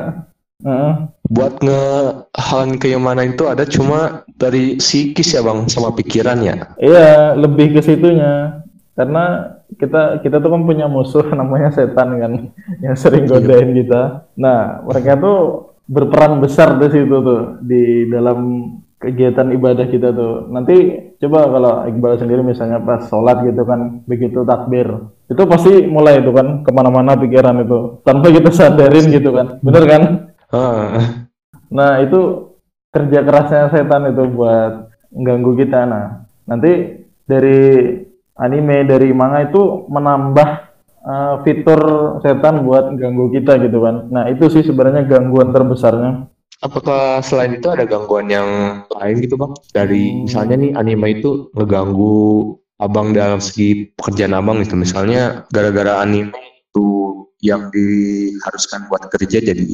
uh, 0.64 0.94
buat 1.28 1.54
ngehalan 1.60 2.72
keimanan 2.80 3.36
itu 3.36 3.44
ada 3.44 3.68
cuma 3.68 4.24
dari 4.40 4.80
psikis 4.80 5.36
ya 5.36 5.44
bang, 5.44 5.68
sama 5.68 5.92
pikirannya. 5.92 6.80
Iya, 6.80 7.36
lebih 7.36 7.76
ke 7.76 7.82
situnya. 7.84 8.64
Karena 9.00 9.56
kita 9.80 10.20
kita 10.20 10.44
tuh 10.44 10.52
kan 10.52 10.68
punya 10.68 10.92
musuh 10.92 11.24
namanya 11.40 11.72
setan 11.72 12.20
kan, 12.20 12.34
yang 12.84 12.96
sering 13.00 13.24
iya. 13.24 13.40
godain 13.40 13.72
kita. 13.72 14.28
Nah 14.36 14.84
mereka 14.84 15.16
tuh 15.16 15.40
berperan 15.88 16.44
besar 16.44 16.76
di 16.76 16.92
situ 16.92 17.16
tuh 17.24 17.64
di 17.64 18.12
dalam 18.12 18.68
kegiatan 19.00 19.56
ibadah 19.56 19.88
kita 19.88 20.12
tuh. 20.12 20.52
Nanti 20.52 20.76
coba 21.16 21.48
kalau 21.48 21.74
Iqbal 21.88 22.20
sendiri 22.20 22.44
misalnya 22.44 22.84
pas 22.84 23.08
sholat 23.08 23.48
gitu 23.48 23.64
kan, 23.64 24.04
begitu 24.04 24.44
takbir, 24.44 25.08
itu 25.32 25.42
pasti 25.48 25.88
mulai 25.88 26.20
itu 26.20 26.36
kan 26.36 26.68
ke 26.68 26.72
mana-mana 26.76 27.16
pikiran 27.16 27.64
itu 27.64 28.04
tanpa 28.04 28.36
kita 28.36 28.52
sadarin 28.52 29.08
gitu 29.08 29.32
kan, 29.32 29.64
bener 29.64 29.84
kan? 29.88 30.02
Nah 31.72 32.04
itu 32.04 32.52
kerja 32.92 33.24
kerasnya 33.24 33.72
setan 33.72 34.12
itu 34.12 34.28
buat 34.28 34.92
ganggu 35.16 35.56
kita. 35.56 35.88
Nah 35.88 36.06
nanti 36.44 37.00
dari 37.24 37.60
anime 38.40 38.88
dari 38.88 39.12
manga 39.12 39.46
itu 39.46 39.86
menambah 39.92 40.50
uh, 41.04 41.36
fitur 41.44 41.80
setan 42.24 42.64
buat 42.64 42.96
ganggu 42.96 43.30
kita 43.36 43.60
gitu 43.62 43.84
kan. 43.84 44.08
Nah 44.10 44.32
itu 44.32 44.48
sih 44.48 44.64
sebenarnya 44.64 45.06
gangguan 45.06 45.52
terbesarnya. 45.52 46.32
Apakah 46.60 47.24
selain 47.24 47.56
itu 47.56 47.72
ada 47.72 47.88
gangguan 47.88 48.28
yang 48.28 48.48
lain 48.92 49.16
gitu 49.24 49.40
bang? 49.40 49.52
Dari 49.72 50.04
hmm. 50.12 50.20
misalnya 50.28 50.56
nih 50.60 50.72
anime 50.76 51.08
itu 51.20 51.48
ngeganggu 51.56 52.56
abang 52.80 53.16
dalam 53.16 53.40
segi 53.40 53.96
pekerjaan 53.96 54.36
abang 54.36 54.60
gitu. 54.64 54.76
Misalnya 54.76 55.48
gara-gara 55.52 56.04
anime 56.04 56.36
itu 56.36 56.88
yang 57.40 57.72
diharuskan 57.72 58.92
buat 58.92 59.08
kerja 59.08 59.40
jadi 59.40 59.68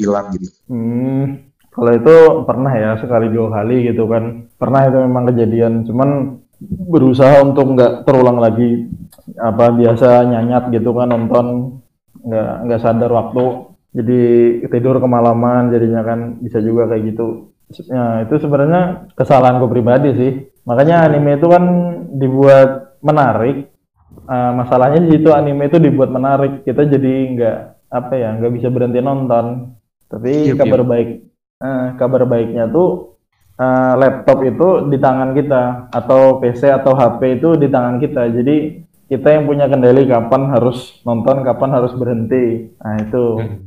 hilang 0.00 0.32
gitu. 0.32 0.48
Hmm, 0.72 1.52
kalau 1.68 1.92
itu 1.92 2.16
pernah 2.48 2.72
ya 2.72 2.90
sekali 2.96 3.28
dua 3.28 3.60
kali 3.60 3.92
gitu 3.92 4.08
kan. 4.08 4.48
Pernah 4.56 4.80
itu 4.88 4.98
memang 5.04 5.24
kejadian. 5.28 5.84
Cuman 5.84 6.40
berusaha 6.70 7.42
untuk 7.44 7.76
nggak 7.76 7.92
terulang 8.08 8.38
lagi 8.40 8.88
apa 9.40 9.72
biasa 9.72 10.28
nyanyat 10.28 10.70
gitu 10.74 10.90
kan 10.92 11.10
nonton 11.10 11.78
nggak 12.24 12.52
nggak 12.68 12.80
sadar 12.80 13.10
waktu 13.12 13.74
jadi 13.94 14.20
tidur 14.74 14.98
kemalaman 14.98 15.70
jadinya 15.70 16.02
kan 16.02 16.42
bisa 16.42 16.58
juga 16.58 16.90
kayak 16.90 17.14
gitu. 17.14 17.54
Ya 17.86 18.26
itu 18.26 18.34
sebenarnya 18.42 19.06
kesalahanku 19.14 19.70
pribadi 19.70 20.10
sih. 20.18 20.32
Makanya 20.66 21.06
anime 21.06 21.38
itu 21.38 21.46
kan 21.46 21.64
dibuat 22.18 22.98
menarik 23.06 23.70
uh, 24.26 24.50
masalahnya 24.50 24.98
di 25.06 25.14
situ 25.14 25.30
anime 25.30 25.70
itu 25.70 25.78
dibuat 25.78 26.10
menarik 26.10 26.66
kita 26.66 26.90
jadi 26.90 27.12
nggak 27.38 27.58
apa 27.94 28.12
ya 28.18 28.34
nggak 28.34 28.52
bisa 28.58 28.68
berhenti 28.74 28.98
nonton. 28.98 29.78
Tapi 30.10 30.50
yep, 30.50 30.58
kabar 30.58 30.82
yep. 30.82 30.88
baik 30.90 31.08
uh, 31.62 31.86
kabar 31.94 32.22
baiknya 32.26 32.66
tuh 32.66 33.13
uh, 33.58 33.92
laptop 33.98 34.42
itu 34.42 34.88
di 34.90 34.98
tangan 34.98 35.30
kita 35.34 35.62
atau 35.90 36.38
PC 36.42 36.70
atau 36.70 36.92
HP 36.94 37.40
itu 37.40 37.48
di 37.58 37.68
tangan 37.70 37.96
kita. 38.02 38.30
Jadi 38.30 38.56
kita 39.10 39.28
yang 39.36 39.44
punya 39.44 39.68
kendali 39.68 40.08
kapan 40.08 40.50
harus 40.50 40.98
nonton, 41.04 41.44
kapan 41.44 41.70
harus 41.76 41.92
berhenti. 41.94 42.74
Nah 42.80 42.94
itu. 42.98 43.24
Hmm. 43.40 43.58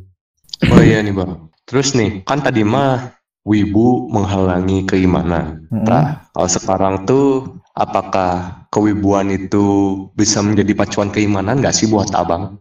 Oh 0.74 0.82
iya 0.82 1.00
nih 1.06 1.14
bang. 1.14 1.32
Terus 1.68 1.94
nih 1.94 2.26
kan 2.26 2.42
tadi 2.42 2.66
mah 2.66 3.14
wibu 3.46 4.10
menghalangi 4.12 4.84
keimanan. 4.90 5.68
Hmm. 5.70 5.86
Nah 5.86 6.06
kalau 6.34 6.50
sekarang 6.50 6.94
tuh 7.06 7.62
apakah 7.78 8.66
kewibuan 8.74 9.30
itu 9.30 9.96
bisa 10.18 10.42
menjadi 10.42 10.74
pacuan 10.74 11.14
keimanan 11.14 11.62
nggak 11.62 11.76
sih 11.76 11.88
buat 11.88 12.10
abang? 12.18 12.58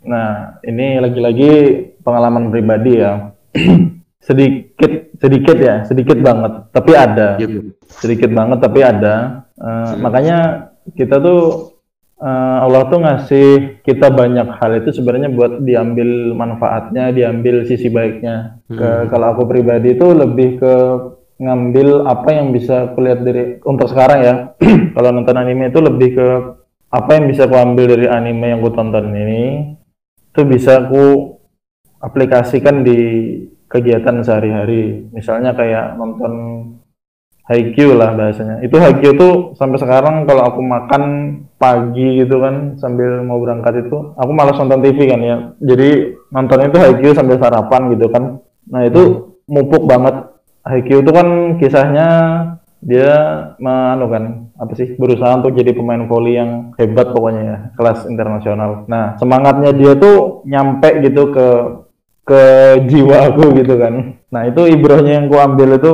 Nah 0.00 0.62
ini 0.64 0.96
lagi-lagi 1.02 1.52
pengalaman 2.00 2.48
pribadi 2.48 3.02
ya. 3.02 3.34
sedikit 4.20 4.69
sedikit 5.20 5.56
ya 5.60 5.84
sedikit 5.84 6.18
banget 6.20 6.52
tapi 6.72 6.92
ada. 6.96 7.36
Yep. 7.36 7.50
sedikit 8.00 8.30
banget 8.32 8.58
tapi 8.62 8.80
ada. 8.80 9.44
Uh, 9.60 9.92
makanya 10.00 10.70
kita 10.96 11.20
tuh 11.20 11.74
uh, 12.20 12.64
Allah 12.64 12.88
tuh 12.88 13.00
ngasih 13.04 13.48
kita 13.84 14.08
banyak 14.08 14.48
hal 14.56 14.72
itu 14.80 14.96
sebenarnya 14.96 15.28
buat 15.32 15.60
diambil 15.60 16.32
manfaatnya 16.32 17.12
diambil 17.12 17.68
sisi 17.68 17.92
baiknya. 17.92 18.60
Hmm. 18.70 18.78
ke, 18.78 18.88
kalau 19.10 19.26
aku 19.36 19.42
pribadi 19.50 19.98
itu 19.98 20.06
lebih 20.14 20.60
ke 20.60 20.74
ngambil 21.40 22.04
apa 22.04 22.36
yang 22.36 22.52
bisa 22.52 22.92
kulihat 22.92 23.24
dari 23.24 23.58
untuk 23.64 23.88
sekarang 23.88 24.20
ya. 24.20 24.34
Kalau 24.94 25.08
nonton 25.08 25.40
anime 25.40 25.72
itu 25.72 25.80
lebih 25.80 26.08
ke 26.14 26.28
apa 26.92 27.10
yang 27.16 27.30
bisa 27.30 27.48
aku 27.48 27.56
ambil 27.56 27.96
dari 27.96 28.06
anime 28.10 28.50
yang 28.50 28.58
aku 28.60 28.70
tonton 28.74 29.14
ini 29.14 29.78
itu 30.30 30.40
bisa 30.46 30.84
aku 30.86 31.38
aplikasikan 32.02 32.82
di 32.82 32.98
kegiatan 33.70 34.20
sehari-hari. 34.26 35.06
Misalnya 35.14 35.54
kayak 35.54 35.94
nonton 35.94 36.32
Haikyuu 37.50 37.98
lah 37.98 38.14
bahasanya. 38.14 38.62
Itu 38.62 38.78
Haikyuu 38.78 39.14
tuh 39.18 39.34
sampai 39.58 39.78
sekarang 39.82 40.22
kalau 40.26 40.46
aku 40.46 40.60
makan 40.62 41.02
pagi 41.58 42.22
gitu 42.22 42.38
kan 42.38 42.78
sambil 42.78 43.22
mau 43.26 43.42
berangkat 43.42 43.86
itu, 43.86 44.14
aku 44.14 44.30
malas 44.30 44.54
nonton 44.58 44.82
TV 44.82 44.98
kan 45.10 45.20
ya. 45.22 45.36
Jadi 45.58 46.14
nontonnya 46.30 46.70
itu 46.70 46.78
Haikyuu 46.78 47.14
sambil 47.14 47.42
sarapan 47.42 47.90
gitu 47.94 48.06
kan. 48.10 48.38
Nah 48.70 48.86
itu 48.86 49.34
mupuk 49.50 49.86
banget. 49.86 50.30
Haikyuu 50.62 51.02
itu 51.02 51.10
kan 51.10 51.58
kisahnya 51.58 52.08
dia 52.80 53.12
manu 53.60 54.08
kan 54.08 54.24
apa 54.56 54.72
sih 54.72 54.96
berusaha 54.96 55.36
untuk 55.36 55.52
jadi 55.52 55.76
pemain 55.76 56.08
volley 56.08 56.40
yang 56.40 56.72
hebat 56.80 57.12
pokoknya 57.12 57.42
ya 57.42 57.56
kelas 57.74 58.06
internasional. 58.06 58.86
Nah 58.86 59.18
semangatnya 59.18 59.74
dia 59.74 59.98
tuh 59.98 60.46
nyampe 60.46 61.02
gitu 61.02 61.34
ke 61.34 61.46
ke 62.24 62.42
jiwa 62.86 63.32
aku 63.32 63.56
gitu 63.58 63.74
kan. 63.80 64.20
Nah 64.30 64.42
itu 64.46 64.62
ibrohnya 64.70 65.20
yang 65.20 65.26
ku 65.26 65.36
ambil 65.40 65.76
itu, 65.76 65.92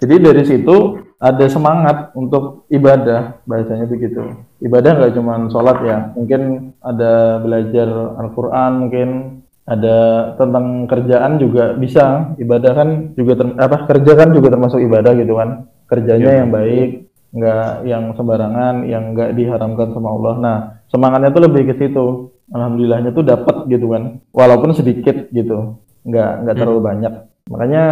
jadi 0.00 0.32
dari 0.32 0.42
situ 0.44 1.06
ada 1.16 1.48
semangat 1.48 2.12
untuk 2.12 2.68
ibadah 2.68 3.40
bahasanya 3.48 3.88
begitu. 3.88 4.20
Ibadah 4.60 4.90
nggak 4.96 5.14
cuma 5.16 5.48
sholat 5.48 5.78
ya, 5.84 5.98
mungkin 6.12 6.72
ada 6.84 7.40
belajar 7.40 7.88
Al-Quran, 8.20 8.72
mungkin 8.84 9.08
ada 9.66 9.96
tentang 10.38 10.86
kerjaan 10.86 11.42
juga 11.42 11.74
bisa. 11.74 12.36
Ibadah 12.38 12.72
kan 12.72 12.88
juga 13.18 13.32
ter, 13.40 13.46
apa 13.56 13.76
kerja 13.88 14.12
kan 14.14 14.28
juga 14.36 14.48
termasuk 14.52 14.80
ibadah 14.80 15.12
gitu 15.16 15.34
kan. 15.36 15.66
Kerjanya 15.88 16.30
ya. 16.30 16.38
yang 16.44 16.50
baik, 16.52 16.88
nggak 17.34 17.68
yang 17.84 18.04
sembarangan, 18.14 18.74
yang 18.86 19.16
nggak 19.16 19.34
diharamkan 19.34 19.88
sama 19.96 20.08
Allah. 20.14 20.34
Nah 20.38 20.56
semangatnya 20.92 21.34
tuh 21.34 21.42
lebih 21.48 21.62
ke 21.72 21.74
situ 21.80 22.35
alhamdulillahnya 22.52 23.10
tuh 23.14 23.24
dapat 23.26 23.66
gitu 23.70 23.90
kan. 23.90 24.22
Walaupun 24.30 24.70
sedikit 24.76 25.30
gitu. 25.30 25.80
Nggak 26.06 26.30
nggak 26.46 26.54
hmm. 26.54 26.60
terlalu 26.62 26.80
hmm. 26.80 26.90
banyak. 26.90 27.14
Makanya 27.46 27.84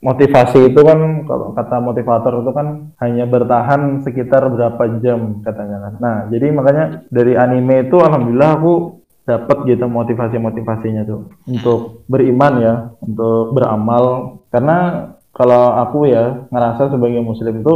motivasi 0.00 0.72
itu 0.72 0.80
kan 0.80 1.28
kalau 1.28 1.52
kata 1.52 1.76
motivator 1.82 2.40
itu 2.40 2.50
kan 2.56 2.66
hanya 3.04 3.28
bertahan 3.28 4.00
sekitar 4.00 4.48
berapa 4.48 4.82
jam 5.04 5.44
katanya 5.44 5.76
kan. 5.88 5.92
Nah 6.00 6.16
jadi 6.32 6.46
makanya 6.50 6.84
dari 7.12 7.36
anime 7.36 7.90
itu 7.90 8.00
alhamdulillah 8.00 8.50
aku 8.56 8.74
dapat 9.28 9.56
gitu 9.68 9.84
motivasi 9.86 10.36
motivasinya 10.40 11.02
tuh. 11.04 11.30
Untuk 11.46 12.08
beriman 12.08 12.52
ya 12.58 12.74
untuk 13.04 13.54
beramal. 13.54 14.04
Karena 14.50 15.10
kalau 15.30 15.78
aku 15.78 16.10
ya 16.10 16.48
ngerasa 16.50 16.90
sebagai 16.90 17.22
muslim 17.22 17.62
itu 17.62 17.74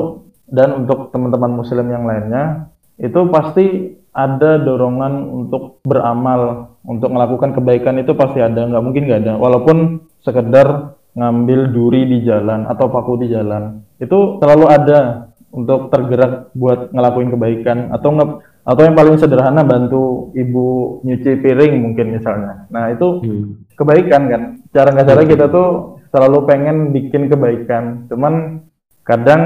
dan 0.51 0.85
untuk 0.85 1.15
teman-teman 1.15 1.53
muslim 1.55 1.87
yang 1.89 2.05
lainnya 2.05 2.69
itu 2.99 3.21
pasti 3.31 3.97
ada 4.15 4.63
dorongan 4.63 5.27
untuk 5.27 5.83
beramal 5.83 6.71
untuk 6.87 7.11
melakukan 7.11 7.51
kebaikan 7.51 7.99
itu 7.99 8.15
pasti 8.15 8.39
ada, 8.39 8.63
nggak 8.71 8.85
mungkin 8.85 9.11
nggak 9.11 9.21
ada. 9.27 9.35
Walaupun 9.37 10.07
sekedar 10.23 10.95
ngambil 11.19 11.75
duri 11.75 12.07
di 12.07 12.19
jalan 12.23 12.71
atau 12.71 12.87
paku 12.89 13.27
di 13.27 13.35
jalan, 13.35 13.83
itu 13.99 14.39
selalu 14.39 14.65
ada 14.71 15.31
untuk 15.51 15.91
tergerak 15.91 16.55
buat 16.55 16.95
ngelakuin 16.95 17.31
kebaikan 17.35 17.79
atau 17.91 18.11
nge 18.15 18.27
atau 18.65 18.81
yang 18.81 18.97
paling 18.97 19.21
sederhana 19.21 19.61
bantu 19.61 20.33
ibu 20.33 20.99
nyuci 21.05 21.37
piring 21.45 21.75
mungkin 21.85 22.17
misalnya. 22.17 22.65
Nah 22.73 22.89
itu 22.89 23.21
hmm. 23.21 23.77
kebaikan 23.77 24.23
kan. 24.31 24.43
Cara 24.73 24.89
nggak 24.89 25.07
salah 25.07 25.27
kita 25.29 25.47
tuh 25.53 26.01
selalu 26.09 26.39
pengen 26.49 26.77
bikin 26.97 27.29
kebaikan. 27.29 28.09
Cuman 28.09 28.64
kadang 29.05 29.43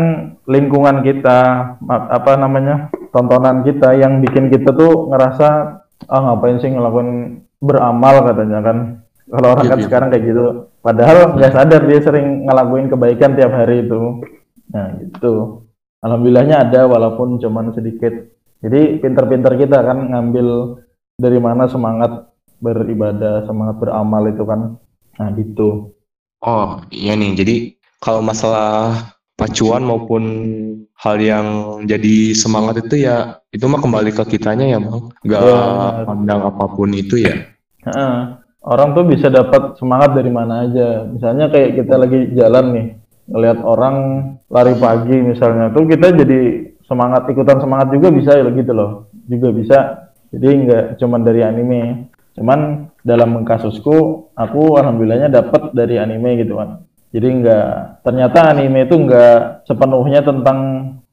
lingkungan 0.47 1.03
kita 1.03 1.39
apa 1.87 2.33
namanya 2.39 2.95
tontonan 3.11 3.67
kita 3.67 3.99
yang 3.99 4.23
bikin 4.23 4.49
kita 4.49 4.71
tuh 4.71 5.11
ngerasa 5.11 5.49
ah 6.07 6.21
ngapain 6.23 6.63
sih 6.63 6.71
ngelakuin 6.71 7.43
beramal 7.59 8.23
katanya 8.23 8.63
kan. 8.63 8.79
Kalau 9.29 9.49
orang 9.53 9.67
kan 9.69 9.81
sekarang 9.85 10.09
kayak 10.09 10.25
gitu. 10.25 10.73
Padahal 10.81 11.37
nggak 11.37 11.53
sadar 11.53 11.85
dia 11.85 12.01
sering 12.01 12.49
ngelakuin 12.49 12.89
kebaikan 12.89 13.37
tiap 13.37 13.53
hari 13.53 13.85
itu. 13.85 14.25
Nah 14.73 14.97
gitu. 15.03 15.67
Alhamdulillahnya 16.01 16.65
ada 16.65 16.87
walaupun 16.89 17.37
cuman 17.43 17.75
sedikit. 17.75 18.15
Jadi 18.65 19.03
pinter-pinter 19.03 19.59
kita 19.59 19.85
kan 19.85 20.09
ngambil 20.15 20.81
dari 21.19 21.39
mana 21.43 21.67
semangat 21.67 22.31
beribadah, 22.63 23.45
semangat 23.45 23.77
beramal 23.83 24.23
itu 24.31 24.43
kan. 24.47 24.79
Nah 25.19 25.29
gitu. 25.35 25.93
Oh 26.39 26.79
iya 26.95 27.19
nih, 27.19 27.35
jadi 27.35 27.57
kalau 27.99 28.23
masalah 28.23 28.95
pacuan 29.39 29.87
maupun 29.87 30.23
hal 30.99 31.17
yang 31.23 31.47
jadi 31.87 32.35
semangat 32.35 32.83
itu 32.83 33.07
ya 33.07 33.39
itu 33.55 33.63
mah 33.71 33.79
kembali 33.79 34.11
ke 34.11 34.35
kitanya 34.35 34.67
ya 34.67 34.79
bang. 34.83 35.03
Nggak 35.23 35.43
pandang 36.11 36.41
apa 36.43 36.65
pun 36.75 36.91
itu 36.91 37.23
ya. 37.23 37.47
Orang 38.67 38.99
tuh 38.99 39.07
bisa 39.07 39.31
dapat 39.31 39.79
semangat 39.79 40.19
dari 40.19 40.29
mana 40.35 40.67
aja. 40.67 41.07
Misalnya 41.07 41.47
kayak 41.55 41.79
kita 41.79 41.95
lagi 41.95 42.35
jalan 42.35 42.67
nih 42.75 42.87
ngelihat 43.31 43.59
orang 43.63 43.97
lari 44.51 44.75
pagi 44.75 45.17
misalnya 45.23 45.71
tuh 45.71 45.87
kita 45.87 46.11
jadi 46.19 46.75
semangat 46.89 47.31
ikutan 47.31 47.63
semangat 47.63 47.95
juga 47.95 48.11
bisa 48.11 48.35
ya 48.35 48.51
gitu 48.51 48.73
loh. 48.75 49.07
Juga 49.31 49.49
bisa. 49.55 49.79
Jadi 50.35 50.67
nggak 50.67 50.85
cuma 50.99 51.23
dari 51.23 51.47
anime. 51.47 52.11
Cuman 52.35 52.91
dalam 53.07 53.47
kasusku 53.47 54.29
aku 54.35 54.63
alhamdulillahnya 54.77 55.31
dapat 55.31 55.73
dari 55.73 55.97
anime 55.97 56.43
gitu 56.43 56.59
kan 56.59 56.88
jadi 57.13 57.29
nggak 57.41 57.67
ternyata 58.05 58.53
anime 58.53 58.85
itu 58.85 58.95
nggak 58.97 59.65
sepenuhnya 59.65 60.21
tentang 60.21 60.59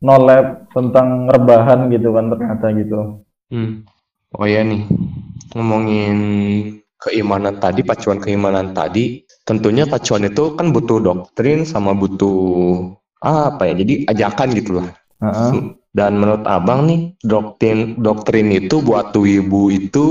no 0.03 0.15
lab 0.19 0.67
tentang 0.75 1.31
rebahan 1.31 1.87
gitu 1.87 2.11
kan 2.11 2.27
ternyata 2.31 2.65
gitu 2.75 2.97
hmm. 3.51 3.87
oh 4.35 4.47
ya 4.47 4.61
nih 4.61 4.83
ngomongin 5.55 6.17
keimanan 6.99 7.61
tadi 7.61 7.81
pacuan 7.85 8.19
keimanan 8.19 8.75
tadi 8.75 9.23
tentunya 9.47 9.87
pacuan 9.87 10.27
itu 10.27 10.57
kan 10.59 10.75
butuh 10.75 10.99
doktrin 10.99 11.63
sama 11.63 11.95
butuh 11.95 12.91
apa 13.23 13.71
ya 13.71 13.73
jadi 13.79 13.93
ajakan 14.11 14.47
gitu 14.57 14.71
lah 14.83 14.87
uh-huh. 15.21 15.73
dan 15.95 16.19
menurut 16.19 16.43
abang 16.43 16.89
nih 16.89 16.99
doktrin 17.23 18.01
doktrin 18.01 18.51
itu 18.51 18.83
buat 18.83 19.15
ibu 19.15 19.71
itu 19.71 20.07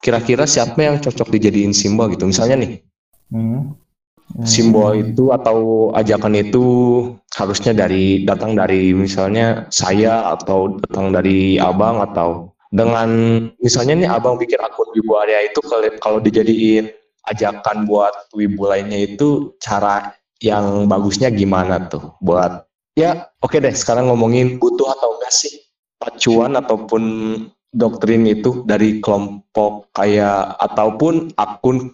kira-kira 0.00 0.46
siapa 0.46 0.78
yang 0.78 0.96
cocok 1.02 1.28
dijadiin 1.36 1.74
simbol 1.76 2.08
gitu 2.08 2.24
misalnya 2.24 2.64
nih 2.64 2.72
hmm. 3.34 3.85
Hmm. 4.26 4.42
simbol 4.42 4.90
itu 4.98 5.30
atau 5.30 5.88
ajakan 5.94 6.34
itu 6.34 6.64
harusnya 7.30 7.70
dari 7.70 8.26
datang 8.26 8.58
dari 8.58 8.90
misalnya 8.90 9.70
saya 9.70 10.34
atau 10.34 10.82
datang 10.82 11.14
dari 11.14 11.62
abang 11.62 12.02
atau 12.02 12.50
dengan 12.74 13.08
misalnya 13.62 13.94
nih 13.94 14.10
abang 14.10 14.34
bikin 14.34 14.58
akun 14.58 14.90
Wibu 14.98 15.14
Arya 15.14 15.46
itu 15.46 15.62
kalau 16.02 16.18
dijadiin 16.18 16.90
ajakan 17.30 17.86
buat 17.86 18.30
wibu 18.34 18.66
lainnya 18.66 19.14
itu 19.14 19.54
cara 19.62 20.14
yang 20.42 20.86
bagusnya 20.86 21.30
gimana 21.30 21.86
tuh? 21.90 22.14
Buat 22.22 22.66
ya 22.98 23.30
oke 23.42 23.56
okay 23.56 23.62
deh 23.62 23.74
sekarang 23.74 24.10
ngomongin 24.10 24.58
butuh 24.58 24.90
atau 24.90 25.18
enggak 25.18 25.34
sih? 25.34 25.54
Pacuan 25.96 26.54
ataupun 26.58 27.02
doktrin 27.72 28.24
itu 28.28 28.62
dari 28.64 29.00
kelompok 29.02 29.90
kayak 29.96 30.54
ataupun 30.60 31.32
akun 31.36 31.92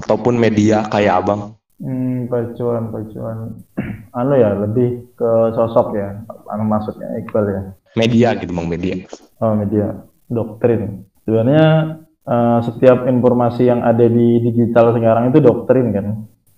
ataupun 0.00 0.34
media 0.40 0.88
kayak 0.88 1.24
abang 1.24 1.56
hmm, 1.82 2.30
pacuan 2.30 2.94
pacuan 2.94 3.38
anu 4.18 4.34
ya 4.38 4.54
lebih 4.54 5.12
ke 5.18 5.30
sosok 5.58 5.98
ya 5.98 6.22
anu 6.48 6.64
maksudnya 6.64 7.10
Iqbal 7.20 7.44
ya 7.50 7.62
media 7.98 8.28
gitu 8.38 8.52
bang 8.54 8.68
media 8.70 8.94
oh 9.42 9.52
media 9.58 9.86
doktrin 10.30 11.04
sebenarnya 11.26 11.98
uh, 12.26 12.60
setiap 12.62 13.06
informasi 13.06 13.66
yang 13.66 13.82
ada 13.82 14.06
di 14.06 14.42
digital 14.42 14.94
sekarang 14.94 15.30
itu 15.30 15.38
doktrin 15.42 15.90
kan. 15.94 16.06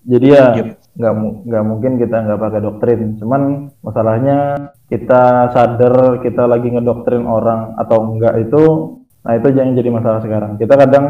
Jadi 0.04 0.26
ya 0.36 0.52
nggak 0.94 1.14
yep. 1.16 1.34
nggak 1.48 1.64
mungkin 1.64 1.92
kita 1.96 2.16
nggak 2.28 2.40
pakai 2.40 2.60
doktrin. 2.60 3.16
Cuman 3.16 3.72
masalahnya 3.80 4.68
kita 4.92 5.48
sadar 5.52 6.20
kita 6.20 6.44
lagi 6.44 6.68
ngedoktrin 6.68 7.24
orang 7.24 7.72
atau 7.80 8.12
enggak 8.12 8.36
itu, 8.36 8.62
nah 9.24 9.32
itu 9.32 9.48
jangan 9.48 9.72
jadi 9.80 9.90
masalah 9.90 10.20
sekarang. 10.20 10.60
Kita 10.60 10.74
kadang 10.76 11.06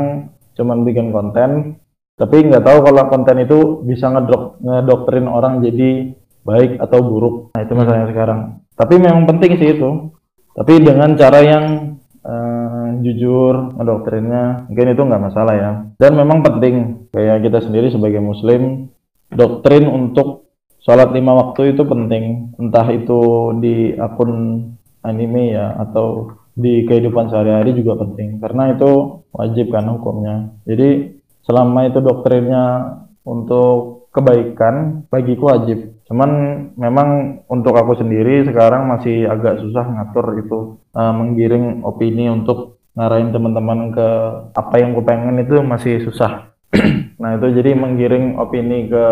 cuman 0.55 0.79
bikin 0.87 1.11
konten, 1.11 1.83
tapi 2.15 2.47
nggak 2.47 2.63
tahu 2.63 2.79
kalau 2.87 3.11
konten 3.11 3.43
itu 3.43 3.83
bisa 3.83 4.11
ngedok 4.11 4.63
ngedoktrin 4.63 5.27
orang 5.27 5.63
jadi 5.63 6.15
baik 6.45 6.79
atau 6.79 6.99
buruk. 7.03 7.35
Nah 7.57 7.61
itu 7.65 7.73
masalahnya 7.75 8.09
sekarang. 8.13 8.41
Tapi 8.75 8.95
memang 9.01 9.25
penting 9.27 9.59
sih 9.59 9.75
itu. 9.75 10.13
Tapi 10.55 10.79
dengan 10.87 11.19
cara 11.19 11.43
yang 11.43 11.95
uh, 12.25 12.89
jujur 13.05 13.77
ngedoktrinnya 13.77 14.71
mungkin 14.71 14.93
itu 14.97 15.03
nggak 15.05 15.25
masalah 15.31 15.55
ya 15.55 15.73
dan 16.01 16.13
memang 16.17 16.41
penting 16.41 17.07
kayak 17.13 17.45
kita 17.45 17.59
sendiri 17.63 17.93
sebagai 17.93 18.19
muslim 18.25 18.89
doktrin 19.31 19.87
untuk 19.87 20.49
sholat 20.81 21.13
lima 21.13 21.37
waktu 21.37 21.77
itu 21.77 21.83
penting 21.85 22.55
entah 22.57 22.89
itu 22.93 23.53
di 23.61 23.93
akun 23.97 24.63
anime 25.05 25.53
ya 25.53 25.77
atau 25.81 26.33
di 26.55 26.87
kehidupan 26.87 27.29
sehari-hari 27.29 27.75
juga 27.75 27.99
penting 28.07 28.39
karena 28.39 28.73
itu 28.73 29.21
wajib 29.35 29.75
kan 29.75 29.91
hukumnya 29.91 30.55
jadi 30.65 31.13
selama 31.45 31.89
itu 31.89 32.01
doktrinnya 32.01 32.97
untuk 33.25 34.09
kebaikan 34.13 35.07
bagiku 35.09 35.53
wajib 35.53 35.95
Cuman 36.05 36.31
memang 36.77 37.41
untuk 37.49 37.73
aku 37.81 37.97
sendiri 37.97 38.45
sekarang 38.45 38.93
masih 38.93 39.25
agak 39.25 39.65
susah 39.65 39.89
ngatur 39.89 40.27
itu 40.37 40.59
uh, 40.93 41.13
menggiring 41.17 41.81
opini 41.81 42.29
untuk 42.29 42.77
ngarahin 42.93 43.33
teman-teman 43.33 43.91
ke 43.91 44.09
apa 44.53 44.75
yang 44.77 44.93
aku 44.93 45.03
pengen 45.03 45.41
itu 45.41 45.57
masih 45.65 46.05
susah. 46.05 46.53
nah 47.21 47.41
itu 47.41 47.57
jadi 47.57 47.73
menggiring 47.73 48.37
opini 48.37 48.87
ke 48.93 49.05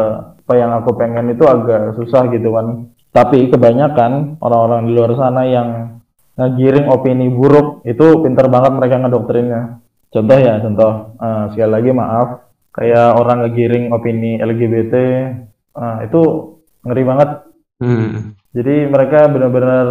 apa 0.44 0.54
yang 0.54 0.70
aku 0.76 0.92
pengen 0.92 1.32
itu 1.32 1.48
agak 1.48 1.96
susah 1.96 2.28
gitu 2.28 2.52
kan. 2.52 2.92
Tapi 3.12 3.48
kebanyakan 3.48 4.36
orang-orang 4.44 4.88
di 4.88 4.92
luar 4.92 5.12
sana 5.16 5.48
yang 5.48 5.68
ngegiring 6.36 6.92
opini 6.92 7.28
buruk 7.32 7.84
itu 7.88 8.20
pinter 8.20 8.52
banget 8.52 8.72
mereka 8.76 9.00
ngedoktrinnya. 9.00 9.81
Contoh 10.12 10.38
ya, 10.38 10.60
contoh. 10.60 10.92
Uh, 11.16 11.44
sekali 11.56 11.70
lagi 11.72 11.90
maaf. 11.90 12.28
Kayak 12.72 13.20
orang 13.20 13.38
ngegiring 13.44 13.92
opini 13.92 14.40
LGBT 14.40 14.94
uh, 15.76 15.98
itu 16.04 16.20
ngeri 16.84 17.04
banget. 17.04 17.30
Hmm. 17.82 18.38
jadi 18.54 18.86
mereka 18.86 19.26
benar-benar 19.26 19.86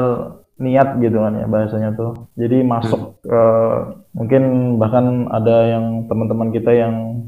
niat 0.55 0.95
gitu 1.03 1.17
kan 1.19 1.33
ya 1.35 1.45
bahasanya 1.49 1.89
tuh. 1.97 2.31
Jadi 2.39 2.63
masuk 2.63 3.19
hmm. 3.19 3.27
uh, 3.27 3.77
mungkin 4.15 4.43
bahkan 4.79 5.27
ada 5.27 5.75
yang 5.75 6.07
teman-teman 6.07 6.55
kita 6.55 6.71
yang 6.71 7.25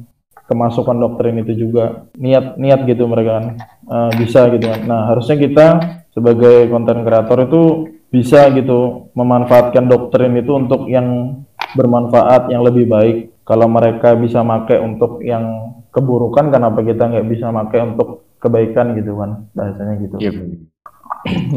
kemasukan 0.47 0.95
doktrin 1.03 1.41
itu 1.43 1.67
juga 1.67 2.07
niat 2.15 2.55
niat 2.55 2.87
gitu 2.87 3.09
mereka 3.09 3.41
kan. 3.41 3.45
Uh, 3.89 4.11
bisa 4.15 4.47
gitu 4.55 4.71
kan. 4.71 4.81
Nah 4.87 5.11
harusnya 5.11 5.35
kita 5.35 5.67
sebagai 6.13 6.69
konten 6.69 7.03
kreator 7.03 7.49
itu 7.49 7.91
bisa 8.13 8.45
gitu 8.53 9.09
memanfaatkan 9.17 9.89
doktrin 9.89 10.37
itu 10.37 10.53
untuk 10.53 10.85
yang 10.85 11.41
bermanfaat 11.73 12.53
yang 12.53 12.61
lebih 12.61 12.85
baik 12.85 13.17
kalau 13.41 13.65
mereka 13.65 14.13
bisa 14.13 14.45
make 14.45 14.77
untuk 14.77 15.17
yang 15.25 15.73
keburukan 15.89 16.53
kenapa 16.53 16.85
kita 16.85 17.09
nggak 17.09 17.25
bisa 17.25 17.49
make 17.49 17.73
untuk 17.81 18.29
kebaikan 18.37 18.93
gitu 18.93 19.17
kan 19.17 19.49
bahasanya 19.57 19.93
gitu. 19.97 20.15
Iya. 20.21 20.31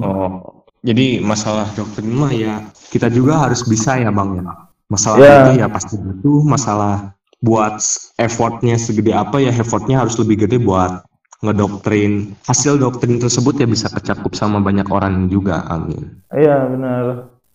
Oh, 0.00 0.64
jadi 0.80 1.20
masalah 1.20 1.68
doktrin 1.76 2.08
mah 2.14 2.32
ya 2.32 2.64
kita 2.88 3.12
juga 3.12 3.46
harus 3.46 3.60
bisa 3.68 4.00
ya 4.00 4.08
bang 4.08 4.40
ya. 4.40 4.44
Masalah 4.86 5.18
yeah. 5.18 5.38
itu 5.50 5.52
ya 5.60 5.66
pasti 5.68 5.94
itu 5.98 6.32
masalah 6.46 7.16
buat 7.42 7.78
effortnya 8.16 8.80
segede 8.80 9.12
apa 9.12 9.38
ya 9.38 9.52
effortnya 9.52 10.02
harus 10.02 10.16
lebih 10.16 10.46
gede 10.46 10.56
buat 10.62 11.05
ngedoktrin. 11.44 12.36
Hasil 12.46 12.80
doktrin 12.80 13.20
tersebut 13.20 13.60
ya 13.60 13.66
bisa 13.68 13.92
kecakup 13.92 14.32
sama 14.32 14.62
banyak 14.62 14.88
orang 14.88 15.28
juga 15.28 15.64
amin. 15.68 16.22
Iya 16.32 16.64
benar. 16.70 17.04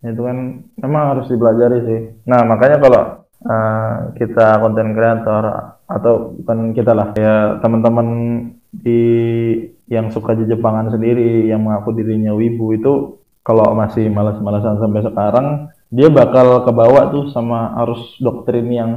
Itu 0.02 0.22
kan 0.26 0.38
memang 0.82 1.04
harus 1.16 1.26
dipelajari 1.30 1.80
sih. 1.86 2.00
Nah 2.26 2.46
makanya 2.46 2.78
kalau 2.82 3.04
uh, 3.46 3.94
kita 4.18 4.62
konten 4.62 4.94
kreator 4.94 5.44
atau 5.90 6.38
bukan 6.42 6.74
kita 6.74 6.92
lah 6.94 7.10
ya 7.18 7.62
teman-teman 7.62 8.08
di 8.72 9.02
yang 9.92 10.08
suka 10.08 10.40
Jepangan 10.40 10.88
sendiri 10.94 11.52
yang 11.52 11.68
mengaku 11.68 11.92
dirinya 11.92 12.32
wibu 12.32 12.72
itu 12.72 13.20
kalau 13.44 13.76
masih 13.76 14.08
malas-malasan 14.08 14.80
sampai 14.80 15.04
sekarang 15.04 15.48
dia 15.92 16.08
bakal 16.08 16.64
kebawa 16.64 17.12
tuh 17.12 17.34
sama 17.36 17.76
arus 17.84 18.16
doktrin 18.24 18.70
yang 18.72 18.92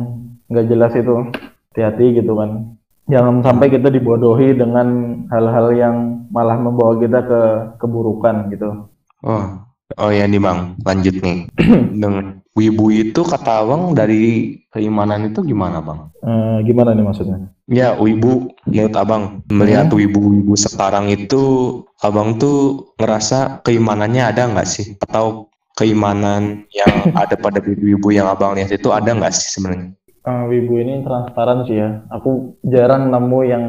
nggak 0.47 0.69
jelas 0.69 0.93
itu. 0.95 1.33
Hati-hati 1.75 2.23
gitu 2.23 2.39
kan 2.39 2.79
jangan 3.11 3.45
sampai 3.45 3.69
kita 3.69 3.89
dibodohi 3.93 4.57
dengan 4.57 5.21
hal-hal 5.29 5.67
yang 5.77 5.97
malah 6.33 6.57
membawa 6.57 6.97
kita 6.99 7.21
ke 7.25 7.41
keburukan 7.79 8.49
gitu. 8.51 8.89
Oh 9.25 9.65
oh 9.99 10.11
ya 10.11 10.25
nih 10.27 10.41
bang. 10.41 10.75
Lanjut 10.83 11.17
nih. 11.21 11.39
Dengan 12.03 12.41
wibu 12.55 12.87
itu 12.91 13.21
kata 13.27 13.67
abang 13.67 13.93
dari 13.93 14.57
keimanan 14.71 15.31
itu 15.31 15.43
gimana 15.43 15.83
bang? 15.83 16.01
Eh, 16.23 16.59
gimana 16.67 16.95
nih 16.95 17.05
maksudnya? 17.05 17.39
Ya, 17.65 17.97
wibu, 17.97 18.53
menurut 18.69 18.95
abang, 18.95 19.41
melihat 19.49 19.89
wibu-wibu 19.89 20.53
sekarang 20.53 21.09
itu, 21.09 21.81
abang 22.05 22.37
tuh 22.37 22.93
ngerasa 23.01 23.65
keimanannya 23.65 24.23
ada 24.23 24.53
nggak 24.53 24.69
sih? 24.69 24.95
Atau 25.01 25.49
keimanan 25.75 26.69
yang 26.71 27.11
ada 27.17 27.35
pada 27.35 27.59
wibu-wibu 27.59 28.15
yang 28.15 28.29
abang 28.31 28.55
lihat 28.55 28.71
itu 28.71 28.93
ada 28.93 29.11
nggak 29.11 29.33
sih 29.33 29.59
sebenarnya? 29.59 29.97
Eh, 30.25 30.45
wibu 30.49 30.81
ini 30.81 31.05
transparan 31.05 31.69
sih 31.69 31.77
ya. 31.77 32.01
Aku 32.09 32.57
jarang 32.65 33.13
nemu 33.13 33.41
yang 33.45 33.65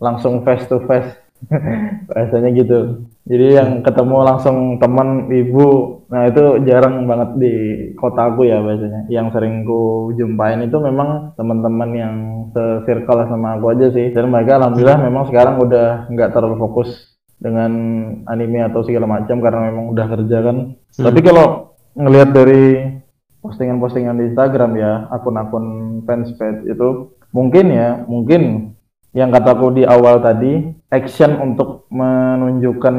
langsung 0.00 0.40
face 0.40 0.64
to 0.64 0.80
face. 0.88 1.20
Bahasanya 2.08 2.48
gitu. 2.56 3.04
Jadi 3.28 3.46
yang 3.60 3.70
ketemu 3.84 4.16
langsung 4.24 4.80
teman 4.80 5.28
ibu 5.30 6.00
nah 6.08 6.28
itu 6.28 6.60
jarang 6.68 7.04
banget 7.04 7.30
di 7.36 7.54
kotaku 8.00 8.48
ya 8.48 8.64
biasanya. 8.64 9.04
Yang 9.12 9.36
sering 9.36 9.68
ku 9.68 10.10
jumpain 10.16 10.64
itu 10.64 10.80
memang 10.80 11.36
teman-teman 11.36 11.90
yang 11.92 12.14
se-circle 12.56 13.28
sama 13.28 13.60
aku 13.60 13.76
aja 13.76 13.92
sih. 13.92 14.16
Dan 14.16 14.32
mereka 14.32 14.56
alhamdulillah 14.64 14.96
memang 14.96 15.28
sekarang 15.28 15.60
udah 15.60 16.08
nggak 16.08 16.32
terlalu 16.32 16.56
fokus 16.56 16.88
dengan 17.36 17.68
anime 18.32 18.64
atau 18.64 18.80
segala 18.80 19.04
macam 19.04 19.44
karena 19.44 19.68
memang 19.68 19.92
udah 19.92 20.06
kerja 20.08 20.38
kan. 20.40 20.56
Tapi 20.88 21.20
kalau 21.20 21.76
ngelihat 22.00 22.32
dari 22.32 22.62
postingan-postingan 23.42 24.16
di 24.16 24.24
Instagram 24.32 24.72
ya 24.78 24.92
akun-akun 25.10 26.00
fanspage 26.06 26.64
itu 26.70 27.12
mungkin 27.34 27.66
ya 27.74 28.06
mungkin 28.06 28.72
yang 29.12 29.28
kataku 29.28 29.76
di 29.76 29.84
awal 29.84 30.24
tadi 30.24 30.72
action 30.88 31.36
untuk 31.42 31.84
menunjukkan 31.92 32.96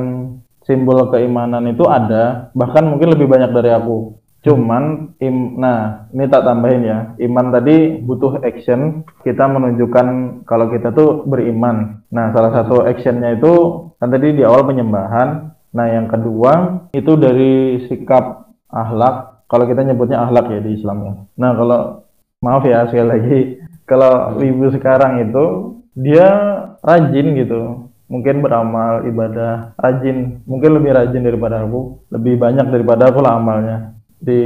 simbol 0.62 1.10
keimanan 1.10 1.72
itu 1.72 1.88
ada 1.90 2.54
bahkan 2.54 2.86
mungkin 2.86 3.16
lebih 3.18 3.26
banyak 3.26 3.50
dari 3.56 3.72
aku. 3.74 4.20
Cuman 4.44 5.16
im 5.24 5.56
nah 5.56 6.12
ini 6.12 6.28
tak 6.28 6.44
tambahin 6.44 6.84
ya 6.84 7.00
iman 7.16 7.48
tadi 7.48 8.04
butuh 8.04 8.44
action 8.44 9.08
kita 9.24 9.48
menunjukkan 9.48 10.08
kalau 10.44 10.68
kita 10.68 10.92
tuh 10.92 11.24
beriman. 11.24 12.04
Nah 12.12 12.36
salah 12.36 12.52
satu 12.52 12.84
actionnya 12.84 13.40
itu 13.40 13.54
kan 13.98 14.12
tadi 14.12 14.36
di 14.36 14.44
awal 14.44 14.68
penyembahan 14.68 15.56
nah 15.74 15.90
yang 15.90 16.06
kedua 16.06 16.86
itu 16.94 17.18
dari 17.18 17.82
sikap 17.90 18.54
akhlak 18.70 19.33
kalau 19.48 19.66
kita 19.70 19.82
nyebutnya 19.84 20.24
akhlak 20.24 20.52
ya 20.52 20.60
di 20.62 20.72
Islam 20.78 20.98
ya. 21.06 21.14
Nah 21.40 21.52
kalau 21.56 21.80
maaf 22.44 22.64
ya 22.68 22.86
sekali 22.90 23.08
lagi 23.08 23.38
kalau 23.88 24.40
ibu 24.40 24.68
sekarang 24.74 25.24
itu 25.30 25.46
dia 25.96 26.28
rajin 26.82 27.28
gitu. 27.38 27.62
Mungkin 28.12 28.46
beramal 28.46 29.08
ibadah 29.10 29.74
rajin. 29.80 30.44
Mungkin 30.46 30.70
lebih 30.78 30.92
rajin 30.94 31.24
daripada 31.24 31.64
aku 31.64 32.04
lebih 32.14 32.38
banyak 32.38 32.68
daripada 32.70 33.10
aku 33.10 33.20
lah 33.24 33.40
amalnya 33.40 33.94
di 34.24 34.42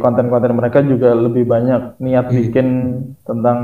konten-konten 0.00 0.56
mereka 0.56 0.80
juga 0.80 1.12
lebih 1.12 1.44
banyak 1.44 2.00
niat 2.00 2.32
bikin 2.32 2.68
tentang 3.28 3.58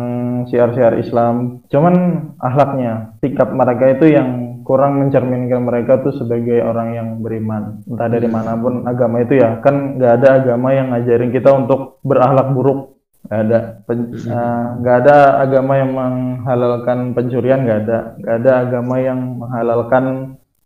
siar-siar 0.53 1.01
Islam. 1.01 1.65
Cuman 1.73 1.95
akhlaknya 2.37 3.17
sikap 3.25 3.49
mereka 3.49 3.97
itu 3.97 4.13
yang 4.13 4.61
kurang 4.61 5.01
mencerminkan 5.01 5.65
mereka 5.65 6.05
tuh 6.05 6.13
sebagai 6.21 6.61
orang 6.61 6.89
yang 6.93 7.09
beriman. 7.25 7.81
Entah 7.89 8.13
dari 8.13 8.29
mana 8.29 8.61
pun 8.61 8.85
agama 8.85 9.25
itu 9.25 9.41
ya. 9.41 9.65
Kan 9.65 9.97
nggak 9.97 10.13
ada 10.21 10.29
agama 10.45 10.69
yang 10.77 10.93
ngajarin 10.93 11.33
kita 11.33 11.49
untuk 11.57 12.01
berakhlak 12.05 12.53
buruk. 12.53 13.01
Nggak 13.25 13.41
ada. 13.49 13.59
Pen- 13.89 14.13
eh, 14.21 14.65
nggak 14.85 14.97
ada 15.01 15.17
agama 15.49 15.73
yang 15.81 15.91
menghalalkan 15.97 16.99
pencurian 17.17 17.65
nggak 17.65 17.81
ada. 17.89 17.99
Nggak 18.21 18.37
ada 18.37 18.53
agama 18.69 18.95
yang 19.01 19.21
menghalalkan 19.41 20.05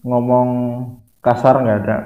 ngomong 0.03 0.49
kasar 1.23 1.63
nggak 1.63 1.79
ada. 1.87 1.99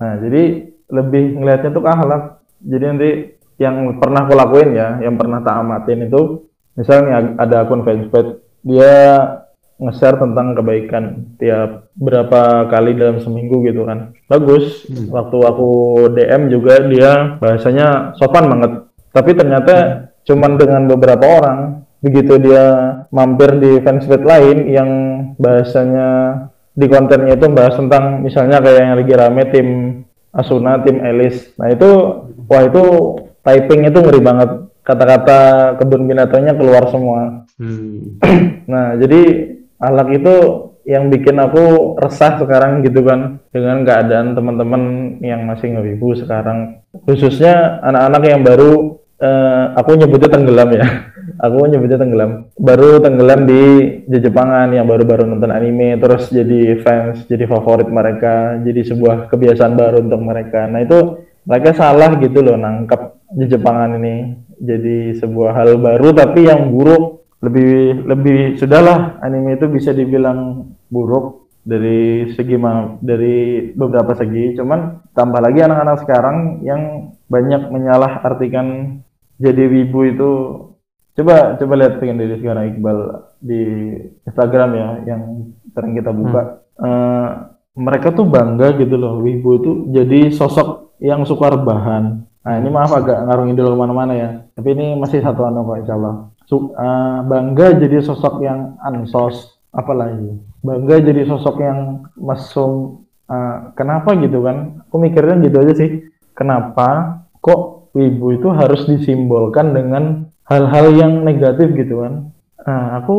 Nah 0.00 0.12
jadi 0.20 0.72
lebih 0.88 1.38
ngelihatnya 1.40 1.70
tuh 1.72 1.82
ke 1.84 1.90
akhlak 1.90 2.22
jadi 2.64 2.84
nanti 2.90 3.10
yang 3.58 3.98
pernah 3.98 4.24
aku 4.24 4.34
lakuin 4.38 4.70
ya 4.74 4.88
yang 5.02 5.18
pernah 5.18 5.42
tak 5.42 5.56
amatin 5.60 6.06
itu 6.06 6.46
misalnya 6.78 7.34
ada 7.36 7.66
akun 7.66 7.82
Facebook 7.82 8.46
dia 8.62 8.94
nge-share 9.78 10.18
tentang 10.18 10.58
kebaikan 10.58 11.34
tiap 11.38 11.94
berapa 11.94 12.66
kali 12.66 12.98
dalam 12.98 13.22
seminggu 13.22 13.62
gitu 13.62 13.86
kan. 13.86 14.10
Bagus. 14.26 14.90
Waktu 14.90 15.38
aku 15.38 15.70
DM 16.18 16.50
juga 16.50 16.82
dia 16.90 17.38
bahasanya 17.38 18.18
sopan 18.18 18.50
banget. 18.50 18.72
Tapi 19.14 19.30
ternyata 19.38 19.74
cuman 20.26 20.58
dengan 20.58 20.82
beberapa 20.90 21.24
orang 21.24 21.58
begitu 22.02 22.38
dia 22.38 22.94
mampir 23.10 23.58
di 23.58 23.82
fanspeed 23.82 24.22
lain 24.22 24.58
yang 24.70 24.90
bahasanya 25.38 26.08
di 26.78 26.86
kontennya 26.86 27.34
itu 27.34 27.46
bahas 27.50 27.74
tentang 27.74 28.22
misalnya 28.22 28.62
kayak 28.62 28.82
yang 28.86 28.94
lagi 28.94 29.14
rame 29.18 29.42
tim 29.50 29.68
Asuna, 30.38 30.78
tim 30.86 31.02
Elis. 31.02 31.50
Nah 31.58 31.74
itu 31.74 31.90
wah 32.46 32.62
itu 32.62 32.84
typing 33.42 33.90
itu 33.90 33.98
ngeri 33.98 34.20
banget. 34.22 34.50
Kata-kata 34.86 35.74
kebun 35.76 36.06
binatangnya 36.06 36.54
keluar 36.54 36.86
semua. 36.88 37.44
Hmm. 37.58 38.22
Nah, 38.68 39.00
jadi 39.00 39.48
ahlak 39.80 40.12
itu 40.12 40.34
yang 40.88 41.08
bikin 41.08 41.36
aku 41.36 41.96
resah 42.00 42.36
sekarang 42.40 42.84
gitu 42.84 43.00
kan 43.04 43.40
dengan 43.48 43.80
keadaan 43.84 44.36
teman-teman 44.36 44.82
yang 45.24 45.44
masih 45.44 45.76
ngewibu 45.76 46.16
sekarang 46.16 46.80
khususnya 47.04 47.76
anak-anak 47.84 48.22
yang 48.24 48.40
baru 48.40 48.97
eh, 49.18 49.64
aku 49.74 49.90
nyebutnya 49.98 50.30
tenggelam 50.30 50.70
ya. 50.74 50.86
Aku 51.44 51.70
nyebutnya 51.70 52.02
tenggelam. 52.02 52.50
Baru 52.58 52.98
tenggelam 52.98 53.46
di 53.46 53.62
Jepangan 54.18 54.74
yang 54.74 54.88
baru-baru 54.90 55.28
nonton 55.28 55.54
anime 55.54 55.94
terus 56.00 56.32
jadi 56.34 56.80
fans 56.82 57.28
jadi 57.30 57.46
favorit 57.46 57.86
mereka 57.86 58.58
jadi 58.64 58.82
sebuah 58.82 59.30
kebiasaan 59.30 59.78
baru 59.78 60.02
untuk 60.02 60.18
mereka. 60.18 60.66
Nah 60.66 60.82
itu 60.82 61.28
mereka 61.46 61.76
salah 61.76 62.16
gitu 62.18 62.42
loh 62.42 62.58
nangkap 62.58 63.20
Jepangan 63.38 64.00
ini 64.00 64.34
jadi 64.58 65.14
sebuah 65.20 65.52
hal 65.52 65.78
baru 65.78 66.10
tapi 66.16 66.48
yang 66.48 66.72
buruk 66.74 67.28
lebih 67.38 68.02
lebih 68.08 68.40
sudahlah 68.58 69.22
anime 69.22 69.54
itu 69.54 69.70
bisa 69.70 69.94
dibilang 69.94 70.72
buruk 70.90 71.46
dari 71.62 72.32
segi 72.32 72.56
dari 73.04 73.36
beberapa 73.76 74.16
segi. 74.16 74.56
Cuman 74.56 75.12
tambah 75.12 75.38
lagi 75.44 75.60
anak-anak 75.60 75.96
sekarang 76.02 76.36
yang 76.64 77.12
banyak 77.28 77.68
menyalah 77.68 78.24
artikan 78.24 78.98
jadi 79.38 79.62
wibu 79.70 79.98
itu 80.04 80.30
coba 81.14 81.54
coba 81.58 81.72
lihat 81.78 81.94
sendiri 81.98 82.38
sekarang 82.38 82.64
Iqbal 82.74 82.98
di 83.38 83.60
Instagram 84.26 84.70
ya 84.74 84.88
yang 85.14 85.22
sering 85.74 85.94
kita 85.94 86.10
buka. 86.10 86.62
Eh, 86.78 87.28
mereka 87.78 88.10
tuh 88.10 88.26
bangga 88.26 88.74
gitu 88.78 88.94
loh 88.98 89.22
wibu 89.22 89.62
itu 89.62 89.70
jadi 89.94 90.30
sosok 90.34 90.98
yang 90.98 91.22
suka 91.22 91.54
rebahan 91.54 92.26
nah 92.42 92.54
ini 92.58 92.70
maaf 92.70 92.90
agak 92.94 93.18
ngarung 93.28 93.50
idul 93.50 93.74
ke 93.74 93.76
mana-mana 93.78 94.12
ya 94.14 94.30
tapi 94.58 94.74
ini 94.74 94.98
masih 94.98 95.22
satu 95.22 95.46
anu 95.46 95.62
kok 95.62 95.86
insya 95.86 95.94
Allah. 95.94 96.34
Su- 96.50 96.74
eh, 96.74 97.18
bangga 97.30 97.78
jadi 97.78 98.02
sosok 98.02 98.42
yang 98.42 98.74
ansos 98.82 99.54
apalagi. 99.70 100.34
Bangga 100.66 100.98
jadi 100.98 101.22
sosok 101.30 101.62
yang 101.62 102.10
mesum. 102.18 103.06
Eh, 103.30 103.56
kenapa 103.78 104.18
gitu 104.18 104.42
kan? 104.42 104.82
Aku 104.90 104.98
mikirnya 104.98 105.38
gitu 105.46 105.62
aja 105.62 105.72
sih. 105.78 106.10
Kenapa 106.34 107.22
kok 107.38 107.77
wibu 107.98 108.38
itu 108.38 108.48
harus 108.54 108.86
disimbolkan 108.86 109.74
dengan 109.74 110.30
hal-hal 110.46 110.94
yang 110.94 111.26
negatif 111.26 111.74
gitu 111.74 112.06
kan. 112.06 112.30
Nah, 112.62 113.02
aku 113.02 113.16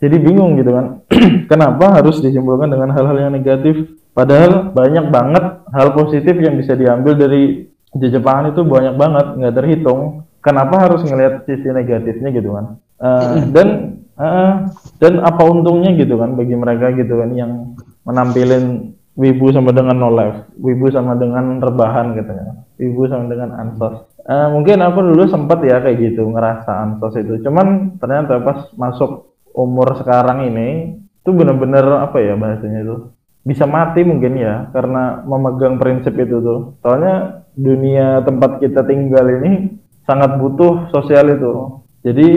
jadi 0.00 0.16
bingung 0.16 0.56
gitu 0.56 0.72
kan. 0.72 0.86
Kenapa 1.52 1.92
harus 2.00 2.24
disimbolkan 2.24 2.72
dengan 2.72 2.96
hal-hal 2.96 3.28
yang 3.28 3.32
negatif? 3.36 3.92
Padahal 4.16 4.72
banyak 4.72 5.12
banget 5.12 5.44
hal 5.68 5.88
positif 5.92 6.34
yang 6.40 6.56
bisa 6.56 6.72
diambil 6.72 7.16
dari 7.16 7.68
Jepangan 7.92 8.56
itu 8.56 8.64
banyak 8.64 8.96
banget 8.96 9.26
nggak 9.36 9.52
terhitung. 9.52 10.24
Kenapa 10.40 10.80
harus 10.88 11.04
ngelihat 11.04 11.44
sisi 11.44 11.68
negatifnya 11.68 12.32
gitu 12.32 12.56
kan? 12.56 12.80
Eh, 13.02 13.36
dan 13.52 13.68
eh, 14.16 14.52
dan 14.96 15.12
apa 15.20 15.42
untungnya 15.44 15.92
gitu 15.98 16.16
kan 16.16 16.38
bagi 16.38 16.56
mereka 16.56 16.88
gitu 16.96 17.20
kan 17.20 17.36
yang 17.36 17.74
menampilin 18.08 18.96
wibu 19.18 19.52
sama 19.52 19.74
dengan 19.74 19.96
no 19.98 20.08
life 20.14 20.48
wibu 20.56 20.88
sama 20.88 21.18
dengan 21.18 21.60
rebahan 21.60 22.16
katanya 22.16 22.64
wibu 22.80 23.04
sama 23.10 23.28
dengan 23.28 23.50
ansos 23.58 24.08
Eh, 24.22 24.48
mungkin 24.54 24.78
aku 24.78 25.02
dulu 25.02 25.26
sempat 25.26 25.58
ya 25.66 25.82
kayak 25.82 25.98
gitu 25.98 26.22
ngerasa 26.30 26.70
ansos 26.70 27.18
itu. 27.18 27.42
Cuman 27.42 27.98
ternyata 27.98 28.38
pas 28.38 28.70
masuk 28.78 29.34
umur 29.50 29.98
sekarang 29.98 30.46
ini 30.46 30.94
itu 30.94 31.30
bener-bener 31.34 31.82
apa 31.98 32.22
ya 32.22 32.38
bahasanya 32.38 32.86
itu? 32.86 32.96
Bisa 33.42 33.66
mati 33.66 34.06
mungkin 34.06 34.38
ya 34.38 34.70
karena 34.70 35.26
memegang 35.26 35.82
prinsip 35.82 36.14
itu 36.14 36.38
tuh. 36.38 36.78
Soalnya 36.86 37.42
dunia 37.58 38.22
tempat 38.22 38.62
kita 38.62 38.86
tinggal 38.86 39.26
ini 39.42 39.74
sangat 40.06 40.38
butuh 40.38 40.86
sosial 40.94 41.26
itu. 41.34 41.82
Jadi 42.06 42.28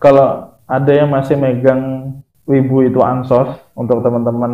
kalau 0.00 0.56
ada 0.64 0.92
yang 0.96 1.12
masih 1.12 1.36
megang 1.36 2.14
wibu 2.48 2.88
itu 2.88 3.04
ansos 3.04 3.52
untuk 3.76 4.00
teman-teman 4.00 4.52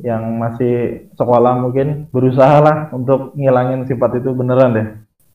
yang 0.00 0.40
masih 0.40 1.04
sekolah 1.20 1.56
mungkin 1.60 2.08
berusahalah 2.12 2.92
untuk 2.96 3.36
ngilangin 3.36 3.84
sifat 3.84 4.24
itu 4.24 4.32
beneran 4.32 4.76
deh 4.76 4.88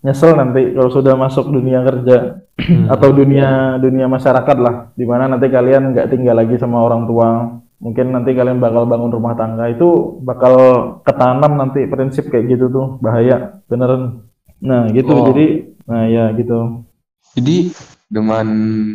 nyesel 0.05 0.37
nanti 0.37 0.77
kalau 0.77 0.93
sudah 0.93 1.17
masuk 1.17 1.49
dunia 1.49 1.81
kerja 1.81 2.45
Hmm. 2.55 2.87
atau 2.87 3.11
dunia 3.11 3.75
dunia 3.83 4.07
masyarakat 4.07 4.57
lah, 4.63 4.87
di 4.95 5.03
mana 5.03 5.27
nanti 5.27 5.51
kalian 5.51 5.91
nggak 5.91 6.07
tinggal 6.07 6.39
lagi 6.39 6.55
sama 6.55 6.87
orang 6.87 7.03
tua, 7.03 7.51
mungkin 7.83 8.15
nanti 8.15 8.31
kalian 8.31 8.63
bakal 8.63 8.87
bangun 8.87 9.11
rumah 9.11 9.35
tangga 9.35 9.67
itu 9.67 10.23
bakal 10.23 10.55
ketanam 11.03 11.59
nanti 11.59 11.83
prinsip 11.83 12.31
kayak 12.31 12.55
gitu 12.55 12.71
tuh 12.71 12.95
bahaya 13.03 13.59
beneran. 13.67 14.23
Nah 14.63 14.87
gitu 14.95 15.11
Oh. 15.11 15.27
jadi, 15.35 15.75
nah 15.83 16.07
ya 16.07 16.31
gitu. 16.31 16.87
Jadi 17.35 17.75
dengan 18.07 18.47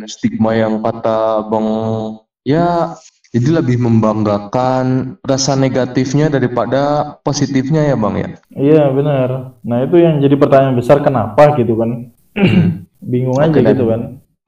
stigma 0.09 0.57
yang 0.57 0.81
kata 0.81 1.45
Bang 1.45 1.69
ya 2.41 2.97
jadi 3.31 3.63
lebih 3.63 3.79
membanggakan 3.79 5.15
rasa 5.23 5.55
negatifnya 5.55 6.27
daripada 6.27 7.15
positifnya 7.23 7.87
ya 7.87 7.95
Bang 7.95 8.19
ya. 8.19 8.29
Iya 8.51 8.91
benar. 8.91 9.55
Nah 9.63 9.87
itu 9.87 10.03
yang 10.03 10.19
jadi 10.19 10.35
pertanyaan 10.35 10.75
besar 10.75 10.99
kenapa 10.99 11.55
gitu 11.55 11.79
kan? 11.79 12.11
Bingung 12.99 13.39
aja 13.39 13.55
Oke, 13.55 13.63
dan- 13.63 13.71
gitu 13.71 13.85
kan? 13.87 14.01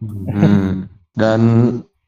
Hmm. 0.03 0.69
Dan 1.15 1.41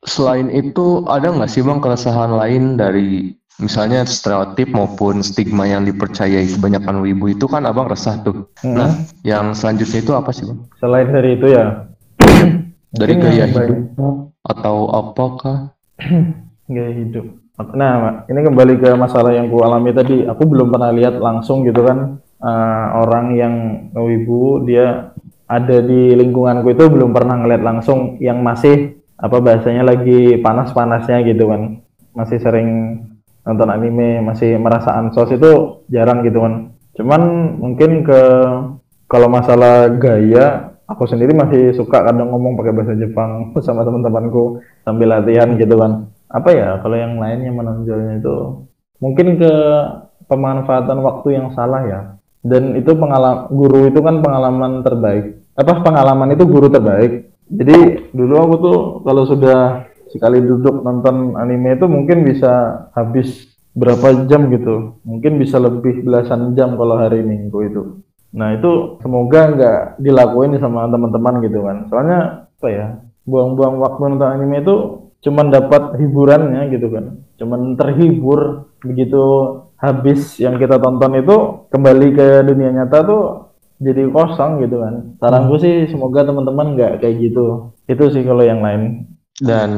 selain 0.03 0.51
itu 0.51 1.07
ada 1.07 1.31
nggak 1.31 1.47
sih 1.47 1.63
Bang 1.63 1.79
keresahan 1.79 2.35
lain 2.35 2.75
dari 2.75 3.31
misalnya 3.55 4.03
stereotip 4.03 4.67
maupun 4.67 5.23
stigma 5.23 5.63
yang 5.63 5.87
dipercayai 5.87 6.59
kebanyakan 6.59 6.99
wibu 7.07 7.31
itu 7.31 7.47
kan 7.47 7.63
Abang 7.63 7.87
resah 7.87 8.19
tuh. 8.19 8.51
Hmm. 8.59 8.75
Nah, 8.75 8.91
yang 9.23 9.55
selanjutnya 9.55 10.03
itu 10.03 10.11
apa 10.11 10.35
sih 10.35 10.43
Bang? 10.43 10.59
Selain 10.83 11.07
dari 11.07 11.39
itu 11.39 11.47
ya, 11.55 11.87
Dari 12.95 13.15
gaya 13.15 13.47
hidup 13.47 13.95
atau 14.43 14.75
apakah? 14.91 15.71
gaya 16.69 16.91
hidup. 16.93 17.25
Nah, 17.55 18.27
ini 18.27 18.39
kembali 18.43 18.83
ke 18.83 18.89
masalah 18.99 19.31
yang 19.31 19.47
ku 19.47 19.63
alami 19.63 19.95
tadi. 19.95 20.27
Aku 20.27 20.43
belum 20.43 20.75
pernah 20.75 20.91
lihat 20.91 21.15
langsung 21.23 21.63
gitu 21.63 21.87
kan 21.87 22.19
eh, 22.43 22.85
orang 22.99 23.25
yang 23.39 23.53
wibu 23.95 24.67
dia 24.67 25.15
ada 25.47 25.77
di 25.79 26.11
lingkunganku 26.19 26.73
itu 26.73 26.89
belum 26.91 27.15
pernah 27.15 27.39
ngeliat 27.39 27.63
langsung 27.63 28.19
yang 28.19 28.43
masih 28.43 28.99
apa 29.15 29.39
bahasanya 29.39 29.87
lagi 29.87 30.35
panas-panasnya 30.43 31.23
gitu 31.23 31.47
kan. 31.47 31.79
Masih 32.11 32.43
sering 32.43 32.99
nonton 33.47 33.69
anime, 33.71 34.19
masih 34.19 34.59
merasa 34.59 34.91
ansos 34.99 35.31
itu 35.31 35.85
jarang 35.87 36.27
gitu 36.27 36.43
kan. 36.43 36.75
Cuman 36.99 37.21
mungkin 37.61 38.03
ke 38.03 38.21
kalau 39.07 39.31
masalah 39.31 39.87
gaya 39.95 40.75
aku 40.89 41.09
sendiri 41.09 41.31
masih 41.33 41.73
suka 41.73 42.03
kadang 42.03 42.29
ngomong 42.29 42.57
pakai 42.57 42.73
bahasa 42.73 42.93
Jepang 42.97 43.49
sama 43.65 43.87
teman-temanku 43.87 44.59
sambil 44.85 45.17
latihan 45.17 45.55
gitu 45.55 45.77
kan 45.77 46.14
apa 46.35 46.49
ya 46.51 46.69
kalau 46.83 46.99
yang 46.99 47.15
lain 47.15 47.47
yang 47.47 47.55
menonjolnya 47.55 48.19
itu 48.19 48.67
mungkin 48.99 49.39
ke 49.39 49.53
pemanfaatan 50.27 50.99
waktu 50.99 51.27
yang 51.39 51.47
salah 51.55 51.81
ya. 51.87 52.01
Dan 52.45 52.77
itu 52.77 52.93
pengalaman 52.93 53.49
guru 53.49 53.89
itu 53.89 53.99
kan 54.05 54.21
pengalaman 54.21 54.85
terbaik. 54.85 55.41
Apa 55.57 55.81
pengalaman 55.81 56.37
itu 56.37 56.45
guru 56.45 56.69
terbaik. 56.69 57.33
Jadi 57.49 58.09
dulu 58.13 58.35
aku 58.37 58.55
tuh 58.61 58.77
kalau 59.01 59.23
sudah 59.25 59.59
sekali 60.13 60.45
duduk 60.45 60.85
nonton 60.85 61.33
anime 61.41 61.73
itu 61.73 61.85
mungkin 61.89 62.21
bisa 62.21 62.85
habis 62.93 63.49
berapa 63.73 64.29
jam 64.29 64.45
gitu. 64.53 65.01
Mungkin 65.01 65.41
bisa 65.41 65.57
lebih 65.57 66.05
belasan 66.05 66.53
jam 66.53 66.77
kalau 66.77 67.01
hari 67.01 67.25
minggu 67.25 67.59
itu. 67.65 67.81
Nah 68.35 68.53
itu 68.53 69.01
semoga 69.01 69.49
nggak 69.49 69.79
dilakuin 69.97 70.53
sama 70.61 70.85
teman-teman 70.85 71.41
gitu 71.41 71.65
kan. 71.65 71.77
Soalnya 71.89 72.19
apa 72.45 72.67
ya 72.69 72.85
buang-buang 73.25 73.81
waktu 73.81 74.01
nonton 74.05 74.29
anime 74.29 74.61
itu 74.61 74.75
cuman 75.25 75.49
dapat 75.49 75.97
hiburannya 75.97 76.69
gitu 76.69 76.93
kan. 76.93 77.25
Cuman 77.41 77.73
terhibur 77.73 78.69
begitu 78.79 79.23
habis 79.81 80.37
yang 80.37 80.61
kita 80.61 80.77
tonton 80.77 81.17
itu 81.17 81.67
kembali 81.73 82.07
ke 82.13 82.27
dunia 82.45 82.69
nyata 82.71 83.01
tuh 83.01 83.23
jadi 83.81 84.07
kosong 84.13 84.61
gitu 84.61 84.79
kan. 84.79 85.17
Saranku 85.17 85.57
sih 85.57 85.89
semoga 85.89 86.23
teman-teman 86.23 86.77
nggak 86.77 87.01
kayak 87.01 87.15
gitu. 87.19 87.73
Itu 87.89 88.13
sih 88.13 88.21
kalau 88.21 88.45
yang 88.45 88.61
lain. 88.61 89.09
Dan 89.35 89.71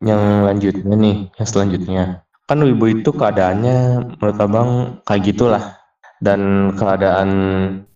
yang 0.00 0.46
lanjutnya 0.46 0.94
nih, 0.94 1.28
yang 1.34 1.48
selanjutnya. 1.48 2.04
Kan 2.48 2.64
wibu 2.64 2.88
itu 2.88 3.12
keadaannya 3.12 3.76
menurut 4.16 4.38
Abang 4.40 4.70
kayak 5.04 5.34
gitulah. 5.34 5.64
Dan 6.18 6.72
keadaan 6.74 7.30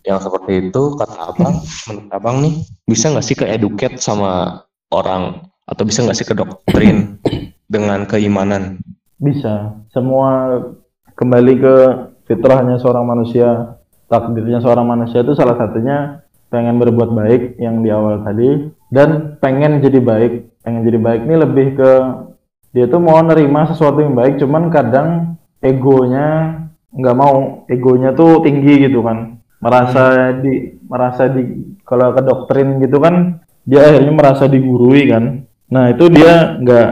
yang 0.07 0.18
seperti 0.20 0.68
itu 0.68 0.94
kata 0.98 1.35
Abang, 1.35 1.55
menurut 1.88 2.11
Abang 2.12 2.37
nih, 2.42 2.55
bisa 2.85 3.09
nggak 3.11 3.26
sih 3.26 3.35
ke 3.38 3.46
educate 3.48 3.96
sama 3.98 4.62
orang 4.92 5.52
atau 5.68 5.83
bisa 5.87 6.03
nggak 6.03 6.16
sih 6.18 6.27
ke 6.27 6.35
doktrin 6.35 7.18
dengan 7.66 8.05
keimanan? 8.05 8.83
bisa. 9.22 9.79
Semua 9.94 10.59
kembali 11.14 11.55
ke 11.62 11.75
fitrahnya 12.27 12.83
seorang 12.83 13.07
manusia 13.07 13.79
takdirnya 14.11 14.59
seorang 14.59 14.85
manusia 14.85 15.22
itu 15.22 15.33
salah 15.38 15.57
satunya 15.57 16.20
pengen 16.53 16.77
berbuat 16.77 17.16
baik 17.16 17.42
yang 17.62 17.81
di 17.81 17.88
awal 17.88 18.20
tadi 18.27 18.68
dan 18.90 19.38
pengen 19.38 19.79
jadi 19.79 20.03
baik. 20.03 20.33
Pengen 20.66 20.83
jadi 20.83 20.98
baik 20.98 21.20
ini 21.31 21.37
lebih 21.38 21.66
ke 21.79 21.90
dia 22.75 22.90
tuh 22.90 22.98
mau 22.98 23.22
nerima 23.22 23.70
sesuatu 23.70 24.03
yang 24.03 24.18
baik 24.18 24.42
cuman 24.42 24.68
kadang 24.75 25.38
egonya 25.62 26.59
nggak 26.90 27.16
mau. 27.16 27.64
Egonya 27.70 28.11
tuh 28.12 28.42
tinggi 28.42 28.90
gitu 28.90 29.07
kan. 29.07 29.38
Merasa 29.62 30.35
di 30.42 30.83
merasa 30.90 31.31
di 31.31 31.46
kalau 31.87 32.11
ke 32.11 32.20
doktrin 32.27 32.83
gitu 32.83 32.98
kan 32.98 33.38
dia 33.62 33.87
akhirnya 33.87 34.11
merasa 34.11 34.51
digurui 34.51 35.07
kan 35.07 35.46
nah 35.73 35.89
itu 35.89 36.13
dia 36.13 36.61
nggak 36.61 36.89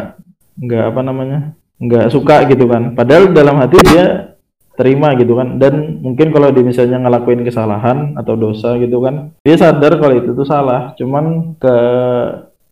nggak 0.57 0.85
apa 0.88 1.01
namanya 1.05 1.40
nggak 1.81 2.12
suka 2.12 2.45
gitu 2.49 2.69
kan. 2.69 2.93
Padahal 2.97 3.33
dalam 3.33 3.57
hati 3.61 3.77
dia 3.85 4.37
terima 4.77 5.12
gitu 5.16 5.37
kan. 5.37 5.57
Dan 5.57 6.01
mungkin 6.05 6.33
kalau 6.33 6.53
dia 6.53 6.64
misalnya 6.64 7.01
ngelakuin 7.01 7.45
kesalahan 7.45 8.16
atau 8.16 8.37
dosa 8.37 8.77
gitu 8.81 9.05
kan 9.05 9.37
dia 9.45 9.57
sadar 9.57 9.97
kalau 9.97 10.14
itu 10.16 10.33
tuh 10.37 10.49
salah. 10.49 10.93
Cuman 10.97 11.57
ke 11.57 11.77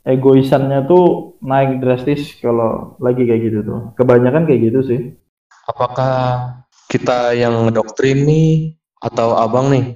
egoisannya 0.09 0.89
tuh 0.89 1.37
naik 1.45 1.85
drastis 1.85 2.37
kalau 2.41 2.97
lagi 3.01 3.25
kayak 3.25 3.43
gitu 3.49 3.59
tuh. 3.65 3.81
Kebanyakan 3.97 4.45
kayak 4.45 4.73
gitu 4.73 4.81
sih. 4.85 5.01
Apakah 5.69 6.17
kita 6.89 7.37
yang 7.37 7.69
ngedoktrin 7.69 8.25
nih 8.25 8.73
atau 9.05 9.37
abang 9.37 9.69
nih 9.69 9.93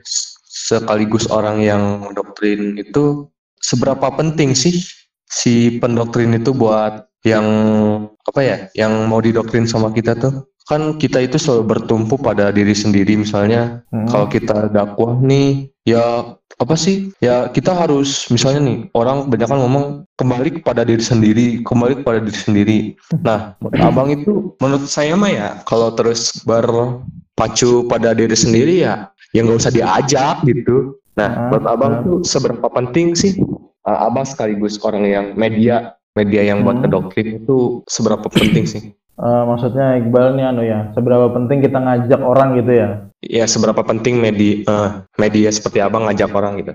sekaligus 0.53 1.27
orang 1.33 1.65
yang 1.65 1.83
mendoktrin 2.05 2.77
itu 2.77 3.27
seberapa 3.59 4.13
penting 4.13 4.53
sih 4.53 4.85
si 5.33 5.81
pendoktrin 5.81 6.37
itu 6.37 6.53
buat 6.53 7.09
yang 7.25 7.47
apa 8.29 8.41
ya 8.45 8.57
yang 8.77 9.09
mau 9.09 9.25
didoktrin 9.25 9.65
sama 9.65 9.89
kita 9.91 10.13
tuh. 10.15 10.45
Kan 10.71 10.95
kita 10.95 11.19
itu 11.19 11.43
selalu 11.43 11.75
bertumpu 11.75 12.15
pada 12.15 12.55
diri 12.55 12.71
sendiri. 12.71 13.19
Misalnya 13.19 13.83
Hmm. 13.91 14.07
kalau 14.07 14.27
kita 14.31 14.71
dakwah 14.71 15.19
nih 15.19 15.73
ya 15.83 16.37
apa 16.61 16.75
sih? 16.79 17.11
Ya 17.19 17.51
kita 17.51 17.75
harus 17.75 18.31
misalnya 18.31 18.61
nih 18.63 18.79
orang 18.95 19.27
kebanyakan 19.27 19.59
ngomong 19.59 19.85
kembali 20.15 20.63
kepada 20.63 20.87
diri 20.87 21.03
sendiri 21.03 21.47
kembali 21.67 22.05
kepada 22.05 22.23
diri 22.23 22.39
sendiri. 22.39 22.79
Nah 23.27 23.59
abang 23.87 24.15
itu 24.15 24.55
menurut 24.63 24.87
saya 24.87 25.19
mah 25.19 25.33
ya 25.35 25.49
kalau 25.67 25.91
terus 25.99 26.31
berpacu 26.47 27.87
pada 27.91 28.15
diri 28.15 28.37
sendiri 28.37 28.87
ya 28.87 29.11
ya 29.35 29.41
nggak 29.43 29.59
usah 29.67 29.75
diajak 29.75 30.47
gitu. 30.47 30.95
Nah 31.19 31.29
Ah, 31.29 31.43
menurut 31.51 31.67
abang 31.69 31.93
ah. 31.93 32.01
tuh 32.07 32.19
seberapa 32.25 32.67
penting 32.71 33.13
sih 33.19 33.37
uh, 33.87 34.07
abang 34.07 34.27
sekaligus 34.27 34.79
orang 34.83 35.05
yang 35.07 35.27
media 35.35 35.99
media 36.13 36.45
yang 36.45 36.61
buat 36.65 36.81
Hmm. 36.81 36.85
kedoktrin 36.89 37.41
itu 37.41 37.81
seberapa 37.89 38.29
penting 38.29 38.65
sih? 38.69 38.83
Eh, 39.13 39.43
maksudnya 39.45 40.01
Iqbal 40.01 40.35
nih 40.37 40.45
anu 40.49 40.63
ya 40.65 40.89
seberapa 40.97 41.29
penting 41.37 41.61
kita 41.61 41.79
ngajak 41.79 42.21
orang 42.21 42.57
gitu 42.57 42.73
ya? 42.73 42.89
Ya 43.23 43.45
seberapa 43.45 43.81
penting 43.85 44.19
media 44.19 44.65
eh, 44.65 44.89
media 45.21 45.49
seperti 45.53 45.79
abang 45.85 46.09
ngajak 46.09 46.33
orang 46.33 46.61
gitu? 46.61 46.73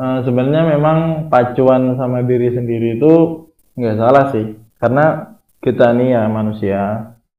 Eh, 0.00 0.18
sebenarnya 0.26 0.78
memang 0.78 1.28
pacuan 1.28 1.98
sama 1.98 2.22
diri 2.22 2.54
sendiri 2.54 2.98
itu 2.98 3.44
nggak 3.74 3.98
salah 3.98 4.24
sih 4.34 4.54
karena 4.78 5.36
kita 5.60 5.92
nih 5.92 6.08
ya 6.14 6.22
manusia 6.30 6.80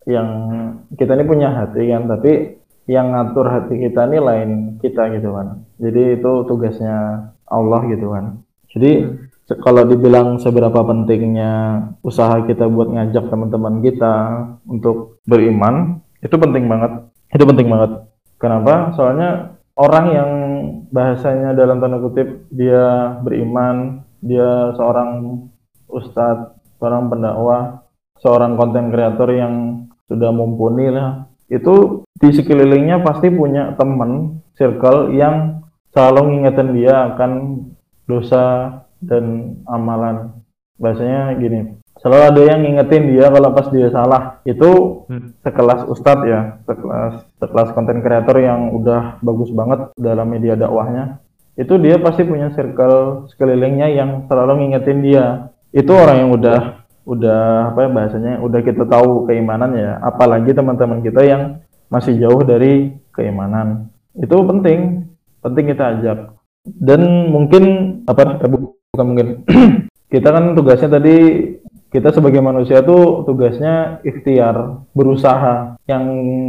yang 0.06 0.28
kita 0.96 1.16
ini 1.16 1.26
punya 1.26 1.50
hati 1.52 1.82
kan 1.90 2.06
tapi 2.08 2.32
yang 2.90 3.14
ngatur 3.16 3.48
hati 3.48 3.76
kita 3.76 4.08
ini 4.08 4.20
lain 4.20 4.50
kita 4.84 5.10
gitu 5.16 5.32
kan. 5.32 5.64
Jadi 5.80 6.22
itu 6.22 6.32
tugasnya 6.46 7.28
Allah 7.50 7.82
gitu 7.92 8.14
kan 8.14 8.40
jadi 8.76 9.20
se- 9.48 9.60
kalau 9.60 9.84
dibilang 9.84 10.40
seberapa 10.40 10.80
pentingnya 10.84 11.52
usaha 12.02 12.40
kita 12.48 12.68
buat 12.72 12.88
ngajak 12.92 13.28
teman-teman 13.28 13.84
kita 13.84 14.14
untuk 14.64 15.20
beriman 15.28 16.00
itu 16.22 16.36
penting 16.38 16.70
banget. 16.70 16.92
Itu 17.34 17.44
penting 17.50 17.68
banget. 17.68 17.92
Kenapa? 18.38 18.94
Soalnya 18.94 19.58
orang 19.74 20.06
yang 20.14 20.32
bahasanya 20.94 21.58
dalam 21.58 21.82
tanda 21.82 21.98
kutip 21.98 22.46
dia 22.54 23.18
beriman, 23.22 24.06
dia 24.22 24.76
seorang 24.78 25.42
ustadz, 25.90 26.54
seorang 26.78 27.10
pendakwah, 27.10 27.86
seorang 28.22 28.54
konten 28.54 28.94
kreator 28.94 29.30
yang 29.34 29.86
sudah 30.06 30.30
mumpuni 30.30 30.94
lah. 30.94 31.26
Itu 31.50 32.06
di 32.22 32.30
sekelilingnya 32.32 33.02
pasti 33.02 33.34
punya 33.34 33.74
teman, 33.76 34.44
circle 34.54 35.12
yang 35.18 35.66
selalu 35.92 36.38
ngingetin 36.38 36.70
dia 36.78 36.96
akan 37.12 37.32
dosa 38.12 38.44
dan 39.00 39.56
amalan. 39.64 40.36
Bahasanya 40.76 41.38
gini, 41.40 41.80
selalu 42.02 42.24
ada 42.28 42.42
yang 42.52 42.60
ngingetin 42.66 43.08
dia 43.14 43.30
kalau 43.32 43.56
pas 43.56 43.70
dia 43.72 43.88
salah. 43.94 44.42
Itu 44.44 45.04
sekelas 45.46 45.88
ustadz 45.88 46.28
ya, 46.28 46.60
sekelas 46.68 47.14
sekelas 47.40 47.70
konten 47.72 48.04
kreator 48.04 48.36
yang 48.42 48.76
udah 48.76 49.22
bagus 49.24 49.54
banget 49.54 49.94
dalam 49.96 50.28
media 50.28 50.58
dakwahnya, 50.60 51.22
itu 51.60 51.78
dia 51.78 52.00
pasti 52.02 52.26
punya 52.26 52.50
circle 52.56 53.30
sekelilingnya 53.30 53.88
yang 53.94 54.10
selalu 54.26 54.66
ngingetin 54.66 55.00
dia. 55.06 55.26
Itu 55.72 55.94
orang 55.96 56.28
yang 56.28 56.32
udah 56.36 56.60
udah 57.02 57.74
apa 57.74 57.80
ya 57.86 57.90
bahasanya 57.90 58.34
udah 58.42 58.60
kita 58.66 58.84
tahu 58.88 59.30
keimanan 59.30 59.72
ya. 59.78 60.02
Apalagi 60.02 60.52
teman-teman 60.56 61.06
kita 61.06 61.22
yang 61.22 61.62
masih 61.92 62.18
jauh 62.18 62.42
dari 62.42 62.98
keimanan. 63.14 63.92
Itu 64.18 64.42
penting, 64.48 65.12
penting 65.44 65.66
kita 65.76 65.84
ajak. 66.00 66.18
Dan 66.66 67.32
mungkin 67.34 67.64
apa 68.06 68.38
bukan 68.46 69.06
mungkin 69.06 69.28
kita 70.14 70.30
kan 70.30 70.54
tugasnya 70.54 71.00
tadi 71.00 71.16
kita 71.92 72.16
sebagai 72.16 72.40
manusia 72.40 72.80
tuh 72.80 73.28
tugasnya 73.28 74.00
ikhtiar, 74.08 74.88
berusaha. 74.96 75.76
Yang 75.92 76.06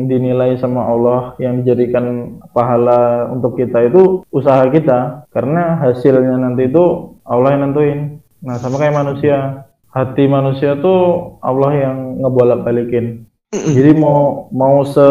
dinilai 0.06 0.54
sama 0.62 0.86
Allah, 0.86 1.34
yang 1.42 1.66
dijadikan 1.66 2.38
pahala 2.54 3.26
untuk 3.34 3.58
kita 3.58 3.90
itu 3.90 4.22
usaha 4.30 4.62
kita. 4.70 5.26
Karena 5.34 5.82
hasilnya 5.82 6.38
nanti 6.38 6.70
itu 6.70 7.18
Allah 7.26 7.58
yang 7.58 7.62
nentuin. 7.66 8.00
Nah, 8.38 8.54
sama 8.62 8.78
kayak 8.78 9.02
manusia. 9.02 9.66
Hati 9.92 10.24
manusia 10.24 10.78
tuh 10.78 11.36
Allah 11.44 11.74
yang 11.74 12.22
ngebolak-balikin. 12.22 13.28
Jadi 13.52 13.92
mau 13.98 14.48
mau 14.48 14.80
se 14.88 15.04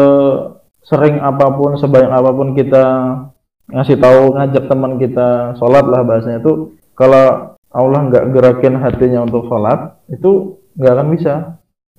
sering 0.82 1.22
apa 1.22 1.46
pun, 1.54 1.78
sebanyak 1.78 2.10
apa 2.10 2.30
pun 2.34 2.58
kita 2.58 2.84
ngasih 3.70 3.98
tahu, 4.00 4.34
ngajak 4.34 4.64
teman 4.66 4.98
kita 4.98 5.58
sholat 5.60 5.84
lah 5.86 6.02
bahasanya 6.02 6.42
itu, 6.42 6.74
kalau 6.98 7.54
Allah 7.72 8.00
nggak 8.10 8.24
gerakin 8.34 8.80
hatinya 8.82 9.24
untuk 9.24 9.46
sholat, 9.46 10.00
itu 10.10 10.60
nggak 10.76 10.92
akan 10.92 11.08
bisa. 11.14 11.34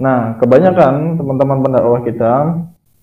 Nah, 0.01 0.37
kebanyakan 0.41 1.17
teman-teman 1.21 1.57
pendakwah 1.61 2.01
kita, 2.01 2.33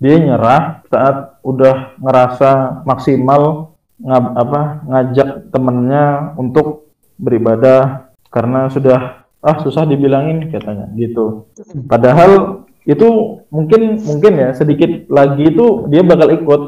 dia 0.00 0.16
nyerah 0.16 0.82
saat 0.88 1.38
udah 1.44 2.00
ngerasa 2.00 2.82
maksimal 2.88 3.76
ngab, 4.00 4.24
apa 4.32 4.60
ngajak 4.88 5.28
temennya 5.52 6.34
untuk 6.40 6.88
beribadah 7.20 8.10
karena 8.32 8.72
sudah 8.72 9.28
ah 9.44 9.56
susah 9.60 9.84
dibilangin 9.84 10.48
katanya 10.48 10.88
gitu. 10.96 11.52
Padahal 11.84 12.64
itu 12.88 13.40
mungkin 13.52 14.00
mungkin 14.00 14.32
ya 14.40 14.48
sedikit 14.56 15.08
lagi 15.12 15.52
itu 15.52 15.84
dia 15.92 16.00
bakal 16.00 16.32
ikut. 16.32 16.62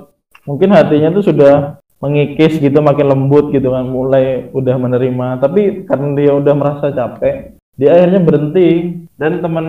Mungkin 0.44 0.74
hatinya 0.74 1.08
tuh 1.14 1.24
sudah 1.24 1.81
mengikis 2.02 2.58
gitu 2.58 2.82
makin 2.82 3.06
lembut 3.14 3.54
gitu 3.54 3.70
kan 3.70 3.86
mulai 3.86 4.50
udah 4.50 4.74
menerima. 4.74 5.38
Tapi 5.38 5.86
karena 5.86 6.08
dia 6.18 6.32
udah 6.34 6.54
merasa 6.58 6.90
capek 6.90 7.62
dia 7.78 7.90
akhirnya 7.94 8.20
berhenti. 8.20 8.68
Dan 9.12 9.38
teman 9.38 9.66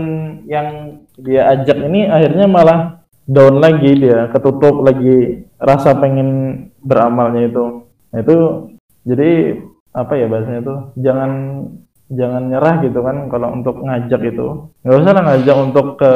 yang 0.49 0.97
dia 1.13 1.45
ajak 1.53 1.77
ini 1.85 2.09
akhirnya 2.09 2.49
malah 2.49 3.05
down 3.29 3.61
lagi 3.61 3.91
dia 3.93 4.33
ketutup 4.33 4.81
lagi 4.81 5.45
rasa 5.61 5.93
pengen 5.93 6.29
beramalnya 6.81 7.53
itu. 7.53 7.85
Nah, 8.09 8.19
itu 8.23 8.37
jadi 9.05 9.61
apa 9.93 10.13
ya 10.17 10.25
bahasanya 10.25 10.61
itu 10.65 10.75
jangan 11.05 11.31
jangan 12.09 12.43
nyerah 12.49 12.75
gitu 12.81 12.99
kan 13.05 13.17
kalau 13.29 13.47
untuk 13.53 13.77
ngajak 13.85 14.21
itu. 14.25 14.47
Nggak 14.81 14.97
usah 15.05 15.13
lah 15.13 15.23
ngajak 15.29 15.57
untuk 15.59 15.87
ke 16.01 16.13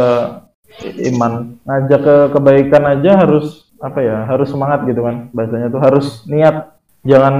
iman. 1.13 1.33
Ngajak 1.61 1.99
ke 2.01 2.15
kebaikan 2.33 2.83
aja 2.89 3.11
harus 3.21 3.66
apa 3.81 3.99
ya 4.01 4.25
harus 4.25 4.49
semangat 4.49 4.85
gitu 4.89 5.05
kan 5.05 5.29
bahasanya 5.33 5.67
tuh 5.69 5.81
harus 5.81 6.25
niat 6.25 6.77
jangan 7.05 7.35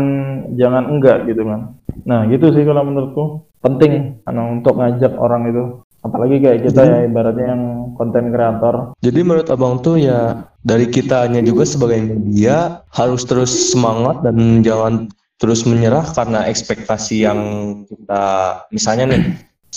jangan 0.56 0.84
enggak 0.88 1.28
gitu 1.28 1.44
kan. 1.44 1.76
Nah 2.06 2.30
gitu 2.30 2.54
sih 2.54 2.64
kalau 2.64 2.86
menurutku 2.86 3.24
penting 3.60 4.22
anu, 4.30 4.62
untuk 4.62 4.78
ngajak 4.78 5.18
orang 5.18 5.50
itu 5.50 5.64
apalagi 6.06 6.40
kayak 6.40 6.60
kita 6.70 6.82
ya 6.88 6.98
ibaratnya 7.10 7.58
yang 7.58 7.64
konten 7.98 8.30
kreator. 8.32 8.96
Jadi 9.02 9.20
menurut 9.26 9.50
abang 9.50 9.82
tuh 9.82 9.98
ya 10.00 10.48
dari 10.62 10.88
kitanya 10.88 11.42
juga 11.44 11.68
sebagai 11.68 12.00
media 12.00 12.86
harus 12.94 13.26
terus 13.26 13.74
semangat 13.74 14.24
dan 14.24 14.62
jangan 14.62 15.10
terus 15.38 15.66
menyerah 15.68 16.06
karena 16.16 16.46
ekspektasi 16.50 17.26
yang 17.28 17.40
kita 17.86 18.26
misalnya 18.74 19.06
nih 19.14 19.24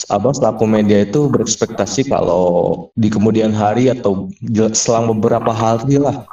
abang 0.09 0.33
selaku 0.33 0.65
media 0.65 1.05
itu 1.05 1.29
berekspektasi 1.29 2.09
kalau 2.09 2.89
di 2.97 3.13
kemudian 3.13 3.53
hari 3.53 3.93
atau 3.93 4.33
selang 4.73 5.13
beberapa 5.13 5.53
hari 5.53 6.01
lah 6.01 6.25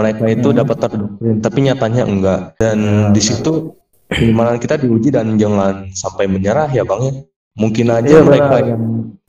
mereka 0.00 0.24
itu 0.32 0.48
hmm. 0.48 0.58
dapat 0.64 0.76
terdoktrin 0.80 1.36
tapi 1.44 1.58
nyatanya 1.68 2.02
enggak 2.08 2.40
dan 2.56 2.78
hmm. 2.80 3.12
di 3.12 3.20
situ 3.20 3.76
keimanan 4.08 4.56
kita 4.56 4.80
diuji 4.80 5.12
dan 5.12 5.36
jangan 5.36 5.92
sampai 5.92 6.24
menyerah 6.24 6.72
ya 6.72 6.82
bang 6.82 7.00
ya 7.04 7.14
mungkin 7.60 7.86
aja 7.92 8.08
ya, 8.08 8.24
mereka 8.24 8.54
benar. 8.56 8.70
yang 8.72 8.84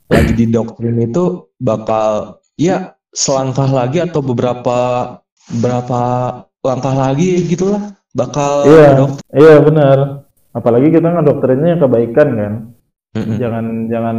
lagi 0.08 0.32
didoktrin 0.32 0.96
itu 1.04 1.24
bakal 1.60 2.40
ya 2.56 2.96
selangkah 3.12 3.68
lagi 3.68 4.00
atau 4.00 4.24
beberapa 4.24 4.78
berapa 5.60 6.00
langkah 6.64 6.94
lagi 6.96 7.44
gitulah 7.44 7.92
bakal 8.16 8.64
iya 8.64 8.88
iya 9.36 9.56
benar 9.60 10.24
apalagi 10.56 10.88
kita 10.88 11.08
ngedoktrinnya 11.12 11.76
kebaikan 11.76 12.28
kan 12.32 12.52
mm 13.12 13.20
-mm. 13.20 13.36
jangan 13.36 13.64
jangan 13.92 14.16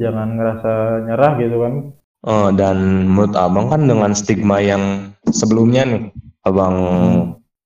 jangan 0.00 0.28
ngerasa 0.40 0.72
nyerah 1.04 1.32
gitu 1.36 1.58
kan 1.60 1.74
Oh, 2.20 2.52
dan 2.52 3.08
menurut 3.08 3.32
abang 3.32 3.72
kan 3.72 3.88
dengan 3.88 4.12
stigma 4.12 4.60
yang 4.60 5.09
sebelumnya 5.32 5.82
nih, 5.86 6.02
abang 6.44 6.76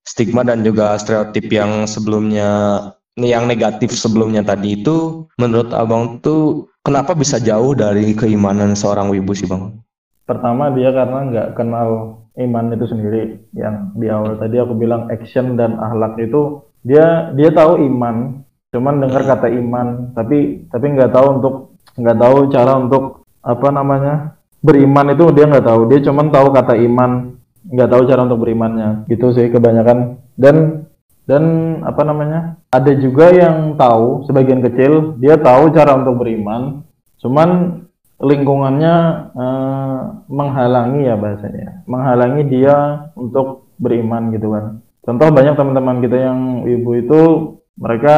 stigma 0.05 0.45
dan 0.45 0.61
juga 0.61 0.97
stereotip 1.01 1.49
yang 1.49 1.89
sebelumnya 1.89 2.81
yang 3.15 3.47
negatif 3.47 3.95
sebelumnya 3.95 4.43
tadi 4.43 4.83
itu, 4.83 5.29
menurut 5.39 5.71
abang 5.71 6.19
tuh 6.19 6.67
kenapa 6.83 7.15
bisa 7.15 7.39
jauh 7.39 7.73
dari 7.73 8.13
keimanan 8.13 8.75
seorang 8.75 9.09
wibu 9.11 9.33
sih 9.33 9.47
bang? 9.47 9.71
Pertama 10.27 10.73
dia 10.75 10.91
karena 10.91 11.19
nggak 11.31 11.49
kenal 11.55 12.21
iman 12.35 12.75
itu 12.75 12.87
sendiri. 12.91 13.23
Yang 13.55 13.77
di 13.95 14.07
awal 14.11 14.35
tadi 14.41 14.57
aku 14.59 14.75
bilang 14.75 15.07
action 15.13 15.55
dan 15.55 15.79
ahlak 15.79 16.19
itu 16.19 16.65
dia 16.83 17.31
dia 17.39 17.55
tahu 17.55 17.81
iman, 17.81 18.43
cuman 18.75 18.95
dengar 19.05 19.23
kata 19.25 19.49
iman, 19.53 20.13
tapi 20.13 20.67
tapi 20.69 20.87
nggak 20.93 21.15
tahu 21.15 21.27
untuk 21.39 21.55
nggak 21.95 22.19
tahu 22.19 22.37
cara 22.51 22.73
untuk 22.77 23.05
apa 23.45 23.69
namanya 23.71 24.15
beriman 24.65 25.13
itu 25.13 25.29
dia 25.37 25.45
nggak 25.47 25.67
tahu 25.69 25.81
dia 25.93 26.01
cuma 26.01 26.25
tahu 26.33 26.49
kata 26.51 26.75
iman 26.89 27.37
nggak 27.69 27.91
tahu 27.91 28.03
cara 28.09 28.27
untuk 28.27 28.41
berimannya. 28.45 29.09
Gitu 29.09 29.27
sih 29.33 29.49
kebanyakan. 29.49 30.21
Dan 30.37 30.87
dan 31.25 31.45
apa 31.87 32.03
namanya? 32.05 32.61
Ada 32.75 32.99
juga 33.01 33.33
yang 33.33 33.79
tahu 33.81 34.29
sebagian 34.29 34.61
kecil 34.61 35.17
dia 35.23 35.41
tahu 35.41 35.73
cara 35.73 35.97
untuk 35.97 36.21
beriman. 36.21 36.85
Cuman 37.23 37.81
lingkungannya 38.21 38.95
eh, 39.33 40.01
menghalangi 40.29 41.09
ya 41.09 41.15
bahasanya. 41.17 41.85
Menghalangi 41.89 42.43
dia 42.49 43.09
untuk 43.17 43.73
beriman 43.81 44.33
gitu 44.33 44.53
kan. 44.53 44.85
Contoh 45.05 45.29
banyak 45.29 45.55
teman-teman 45.57 46.01
kita 46.01 46.17
yang 46.17 46.41
ibu 46.65 46.91
itu 46.97 47.21
mereka 47.77 48.17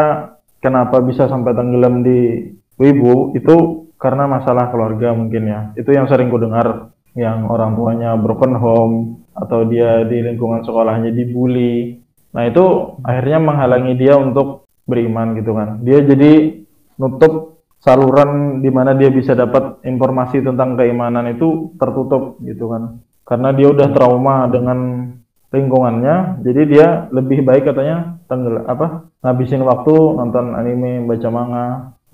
kenapa 0.63 1.03
bisa 1.03 1.27
sampai 1.27 1.57
tenggelam 1.57 2.07
di 2.07 2.53
wibu? 2.79 3.35
Itu 3.35 3.89
karena 3.99 4.29
masalah 4.31 4.71
keluarga 4.71 5.11
mungkin 5.17 5.43
ya. 5.51 5.61
Itu 5.75 5.91
yang 5.91 6.07
sering 6.07 6.31
ku 6.31 6.39
dengar 6.39 6.95
yang 7.17 7.49
orang 7.49 7.73
tuanya 7.75 8.15
broken 8.21 8.55
home 8.61 8.97
atau 9.33 9.65
dia 9.65 10.05
di 10.05 10.21
lingkungan 10.21 10.63
sekolahnya 10.63 11.11
dibully. 11.17 11.97
Nah, 12.37 12.45
itu 12.45 12.97
akhirnya 13.01 13.41
menghalangi 13.41 13.97
dia 13.97 14.21
untuk 14.21 14.69
beriman 14.85 15.33
gitu 15.41 15.57
kan. 15.57 15.81
Dia 15.81 16.05
jadi 16.05 16.61
nutup 17.01 17.65
saluran 17.81 18.61
di 18.61 18.69
mana 18.69 18.93
dia 18.93 19.09
bisa 19.09 19.33
dapat 19.33 19.81
informasi 19.85 20.45
tentang 20.45 20.77
keimanan 20.77 21.33
itu 21.33 21.73
tertutup 21.81 22.37
gitu 22.45 22.69
kan. 22.69 23.01
Karena 23.25 23.51
dia 23.57 23.73
udah 23.73 23.89
trauma 23.91 24.47
dengan 24.53 25.11
lingkungannya, 25.51 26.45
jadi 26.45 26.63
dia 26.69 26.87
lebih 27.11 27.43
baik 27.43 27.71
katanya 27.71 28.21
tenggel 28.29 28.67
apa 28.67 29.09
ngabisin 29.25 29.63
waktu 29.65 29.95
nonton 29.95 30.53
anime, 30.53 31.07
baca 31.09 31.29
manga 31.33 31.67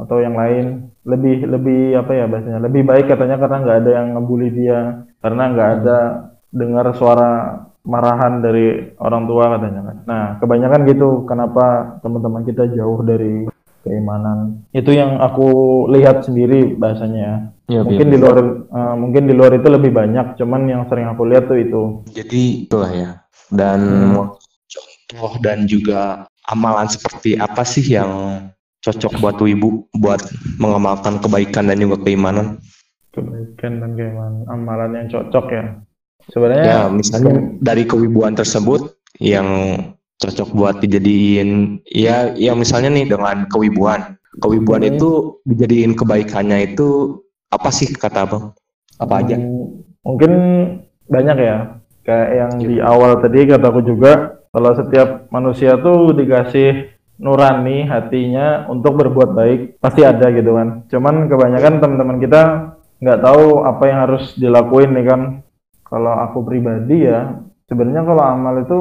atau 0.07 0.19
yang 0.21 0.37
lain. 0.37 0.91
Lebih 1.03 1.51
lebih 1.51 1.99
apa 1.99 2.13
ya 2.15 2.25
bahasanya? 2.31 2.61
Lebih 2.63 2.83
baik 2.87 3.07
katanya 3.11 3.37
karena 3.43 3.57
nggak 3.63 3.79
ada 3.83 3.91
yang 3.91 4.07
ngebully 4.15 4.49
dia 4.55 4.81
karena 5.19 5.43
nggak 5.51 5.71
ada 5.81 5.99
dengar 6.53 6.87
suara 6.95 7.31
marahan 7.83 8.39
dari 8.39 8.95
orang 9.03 9.27
tua 9.27 9.45
katanya 9.59 9.81
kan. 9.83 9.97
Nah 10.07 10.25
kebanyakan 10.39 10.81
gitu 10.87 11.09
kenapa 11.27 11.99
teman-teman 12.07 12.47
kita 12.47 12.71
jauh 12.71 13.03
dari 13.03 13.51
keimanan. 13.83 14.63
Itu 14.71 14.95
yang 14.95 15.19
aku 15.19 15.87
lihat 15.91 16.27
sendiri 16.27 16.79
bahasanya. 16.79 17.51
Ya, 17.71 17.83
mungkin 17.83 18.11
biar, 18.11 18.15
di 18.15 18.19
luar 18.19 18.39
uh, 18.71 18.95
mungkin 18.99 19.23
di 19.27 19.35
luar 19.35 19.53
itu 19.57 19.69
lebih 19.71 19.91
banyak 19.95 20.39
cuman 20.39 20.61
yang 20.71 20.83
sering 20.87 21.11
aku 21.11 21.23
lihat 21.27 21.51
tuh 21.51 21.59
itu. 21.59 21.83
Jadi 22.15 22.71
itulah 22.71 22.91
ya. 22.91 23.11
Dan 23.51 23.81
hmm. 24.15 24.39
contoh 24.71 25.33
dan 25.43 25.67
juga 25.67 26.27
amalan 26.49 26.87
seperti 26.91 27.39
apa 27.39 27.63
sih 27.63 27.85
yang 27.85 28.11
cocok 28.83 29.13
buat 29.23 29.39
ibu 29.47 29.87
buat 29.97 30.21
mengamalkan 30.59 31.23
kebaikan 31.23 31.71
dan 31.71 31.79
juga 31.79 32.03
keimanan. 32.03 32.59
Kebaikan 33.15 33.79
dan 33.79 33.91
keimanan 33.95 34.43
amalan 34.51 34.91
yang 34.99 35.07
cocok 35.09 35.47
ya. 35.55 35.65
Sebenarnya 36.31 36.65
ya 36.67 36.81
misalnya 36.91 37.35
dari 37.63 37.87
kewibuan 37.87 38.35
tersebut 38.35 38.99
yang 39.23 39.79
cocok 40.19 40.49
buat 40.55 40.77
dijadiin 40.83 41.83
ya 41.87 42.35
ya 42.35 42.53
misalnya 42.59 42.91
nih 42.91 43.07
dengan 43.11 43.47
kewibuan. 43.47 44.19
Kewibuan 44.43 44.83
hmm. 44.83 44.91
itu 44.97 45.11
dijadiin 45.45 45.93
kebaikannya 45.95 46.73
itu 46.75 47.21
apa 47.53 47.69
sih 47.69 47.91
kata 47.93 48.25
abang? 48.27 48.57
Apa 48.97 49.21
aja? 49.21 49.37
Hmm, 49.37 49.85
mungkin 50.03 50.33
banyak 51.07 51.37
ya. 51.39 51.57
Kayak 52.03 52.31
yang 52.35 52.53
di 52.59 52.77
awal 52.83 53.23
tadi 53.23 53.47
kataku 53.47 53.87
juga 53.87 54.43
Kalau 54.53 54.77
setiap 54.77 55.33
manusia 55.33 55.81
tuh 55.81 56.13
dikasih 56.13 56.92
nurani 57.23 57.87
hatinya 57.87 58.67
untuk 58.67 58.99
berbuat 58.99 59.31
baik, 59.33 59.61
pasti 59.79 60.03
ada 60.03 60.27
gitu 60.35 60.59
kan. 60.59 60.91
Cuman 60.91 61.31
kebanyakan 61.31 61.79
teman-teman 61.79 62.19
kita 62.19 62.43
nggak 62.99 63.23
tahu 63.23 63.63
apa 63.63 63.83
yang 63.87 63.99
harus 64.03 64.35
dilakuin 64.35 64.91
nih 64.91 65.07
kan. 65.07 65.21
Kalau 65.87 66.13
aku 66.19 66.43
pribadi 66.43 67.07
ya, 67.07 67.39
sebenarnya 67.71 68.03
kalau 68.03 68.25
amal 68.27 68.55
itu 68.59 68.79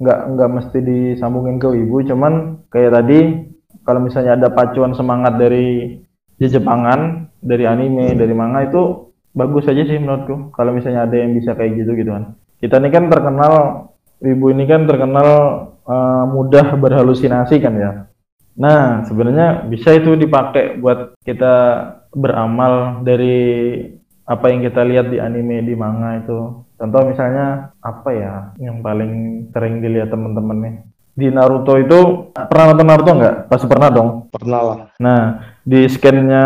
nggak 0.00 0.18
nggak 0.32 0.50
mesti 0.56 0.78
disambungin 0.80 1.60
ke 1.60 1.68
ibu, 1.68 2.00
cuman 2.06 2.64
kayak 2.72 2.96
tadi 2.96 3.18
kalau 3.84 4.00
misalnya 4.00 4.40
ada 4.40 4.48
pacuan 4.50 4.96
semangat 4.96 5.36
dari 5.36 6.00
Jepangan, 6.36 7.32
dari 7.40 7.64
anime, 7.64 8.12
dari 8.12 8.36
manga 8.36 8.68
itu 8.68 9.08
bagus 9.32 9.64
aja 9.72 9.88
sih 9.88 9.96
menurutku. 9.96 10.52
Kalau 10.52 10.76
misalnya 10.76 11.08
ada 11.08 11.16
yang 11.16 11.32
bisa 11.32 11.56
kayak 11.56 11.80
gitu 11.80 11.96
gitu 11.96 12.12
kan. 12.12 12.36
Kita 12.60 12.76
ini 12.76 12.92
kan 12.92 13.08
terkenal, 13.08 13.52
ibu 14.20 14.44
ini 14.52 14.68
kan 14.68 14.84
terkenal 14.84 15.28
uh, 15.86 16.24
mudah 16.28 16.74
berhalusinasi 16.76 17.56
kan 17.62 17.74
ya. 17.78 17.92
Nah, 18.56 19.04
sebenarnya 19.04 19.68
bisa 19.68 19.92
itu 19.94 20.16
dipakai 20.16 20.80
buat 20.80 21.14
kita 21.22 21.54
beramal 22.12 23.04
dari 23.04 23.78
apa 24.26 24.50
yang 24.50 24.64
kita 24.64 24.82
lihat 24.82 25.06
di 25.12 25.22
anime 25.22 25.62
di 25.62 25.74
manga 25.78 26.18
itu. 26.18 26.66
Contoh 26.76 27.00
misalnya 27.08 27.72
apa 27.80 28.10
ya 28.12 28.34
yang 28.60 28.84
paling 28.84 29.46
sering 29.54 29.80
dilihat 29.80 30.12
teman-teman 30.12 30.58
nih 30.60 30.76
di 31.16 31.32
Naruto 31.32 31.80
itu 31.80 32.30
pernah 32.36 32.76
nonton 32.76 32.86
Naruto 32.86 33.12
nggak? 33.16 33.36
Pasti 33.48 33.66
pernah 33.66 33.88
dong. 33.88 34.28
Pernah 34.28 34.60
lah. 34.60 34.78
Nah, 35.00 35.20
di 35.64 35.88
scannya 35.88 36.44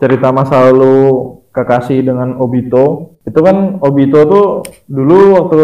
cerita 0.00 0.32
masa 0.32 0.72
lalu 0.72 1.36
Kakashi 1.52 2.00
dengan 2.00 2.40
Obito, 2.40 3.18
itu 3.28 3.40
kan 3.44 3.76
Obito 3.84 4.24
tuh 4.24 4.46
dulu 4.88 5.18
waktu 5.36 5.62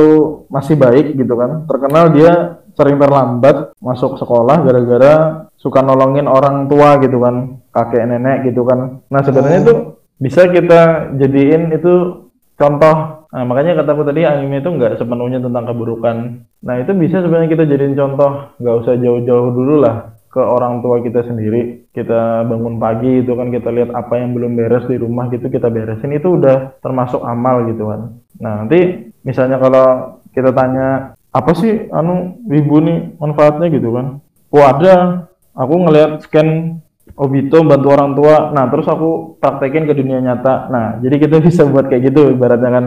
masih 0.53 0.77
baik 0.77 1.17
gitu 1.17 1.33
kan, 1.39 1.65
terkenal 1.65 2.13
dia 2.13 2.61
sering 2.77 3.01
terlambat 3.01 3.73
masuk 3.81 4.21
sekolah 4.21 4.63
gara-gara 4.63 5.15
suka 5.57 5.81
nolongin 5.81 6.29
orang 6.29 6.69
tua 6.69 7.01
gitu 7.01 7.19
kan, 7.19 7.59
kakek 7.73 8.05
nenek 8.07 8.53
gitu 8.53 8.63
kan. 8.69 9.03
Nah 9.09 9.21
sebenarnya 9.25 9.61
oh. 9.65 9.67
tuh 9.67 9.79
bisa 10.21 10.47
kita 10.53 11.13
jadiin 11.17 11.73
itu 11.73 12.25
contoh 12.55 13.17
Nah, 13.37 13.45
makanya 13.45 13.85
kataku 13.85 14.01
tadi 14.07 14.25
anime 14.25 14.65
itu 14.65 14.71
nggak 14.73 14.97
sepenuhnya 14.97 15.45
tentang 15.45 15.69
keburukan. 15.69 16.17
Nah, 16.65 16.75
itu 16.81 16.97
bisa 16.97 17.21
sebenarnya 17.21 17.53
kita 17.53 17.69
jadiin 17.69 17.93
contoh, 17.93 18.55
nggak 18.57 18.77
usah 18.81 18.95
jauh-jauh 18.97 19.51
dulu 19.53 19.75
lah 19.83 20.17
ke 20.31 20.41
orang 20.41 20.81
tua 20.81 21.05
kita 21.05 21.21
sendiri. 21.21 21.85
Kita 21.93 22.49
bangun 22.49 22.81
pagi 22.81 23.21
itu 23.21 23.33
kan 23.37 23.53
kita 23.53 23.69
lihat 23.73 23.91
apa 23.93 24.21
yang 24.21 24.33
belum 24.33 24.57
beres 24.57 24.89
di 24.89 25.01
rumah 25.01 25.33
gitu 25.33 25.53
kita 25.53 25.73
beresin 25.73 26.13
itu 26.17 26.37
udah 26.37 26.81
termasuk 26.81 27.25
amal 27.25 27.69
gitu 27.69 27.89
kan. 27.89 28.01
Nah, 28.41 28.53
nanti 28.65 29.11
misalnya 29.21 29.61
kalau 29.61 30.17
kita 30.33 30.53
tanya 30.53 31.16
apa 31.37 31.53
sih 31.53 31.93
anu 31.93 32.41
ibu 32.49 32.77
nih 32.81 33.21
manfaatnya 33.21 33.69
gitu 33.69 33.93
kan. 33.93 34.25
Oh 34.49 34.65
ada, 34.65 35.29
aku 35.53 35.75
ngelihat 35.85 36.25
scan 36.25 36.81
Obito 37.17 37.63
bantu 37.63 37.89
orang 37.95 38.13
tua. 38.19 38.51
Nah, 38.51 38.67
terus 38.67 38.85
aku 38.91 39.39
praktekin 39.39 39.87
ke 39.87 39.95
dunia 39.95 40.19
nyata. 40.21 40.69
Nah, 40.69 40.87
jadi 41.01 41.17
kita 41.23 41.37
bisa 41.47 41.63
buat 41.65 41.87
kayak 41.87 42.13
gitu 42.13 42.35
ibaratnya 42.35 42.71
kan. 42.73 42.85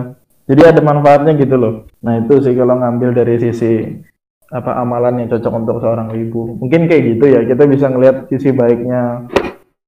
Jadi 0.50 0.62
ada 0.66 0.82
manfaatnya 0.82 1.38
gitu 1.38 1.56
loh. 1.62 1.74
Nah 2.02 2.26
itu 2.26 2.42
sih 2.42 2.58
kalau 2.58 2.82
ngambil 2.82 3.14
dari 3.14 3.38
sisi 3.38 3.86
apa 4.50 4.82
amalan 4.82 5.22
yang 5.22 5.30
cocok 5.30 5.54
untuk 5.62 5.78
seorang 5.78 6.10
ibu. 6.18 6.58
Mungkin 6.58 6.90
kayak 6.90 7.04
gitu 7.06 7.26
ya. 7.30 7.46
Kita 7.46 7.70
bisa 7.70 7.86
ngelihat 7.86 8.26
sisi 8.34 8.50
baiknya 8.50 9.30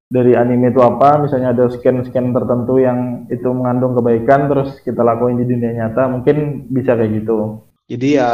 dari 0.05 0.37
anime 0.37 0.69
itu 0.69 0.77
apa. 0.85 1.17
Misalnya 1.17 1.57
ada 1.57 1.65
scan-scan 1.65 2.29
tertentu 2.29 2.77
yang 2.77 3.25
itu 3.33 3.49
mengandung 3.49 3.97
kebaikan, 3.97 4.53
terus 4.53 4.77
kita 4.85 5.01
lakuin 5.01 5.41
di 5.41 5.49
dunia 5.49 5.81
nyata. 5.81 6.05
Mungkin 6.13 6.69
bisa 6.69 6.93
kayak 6.93 7.25
gitu. 7.25 7.65
Jadi 7.89 8.21
ya 8.21 8.31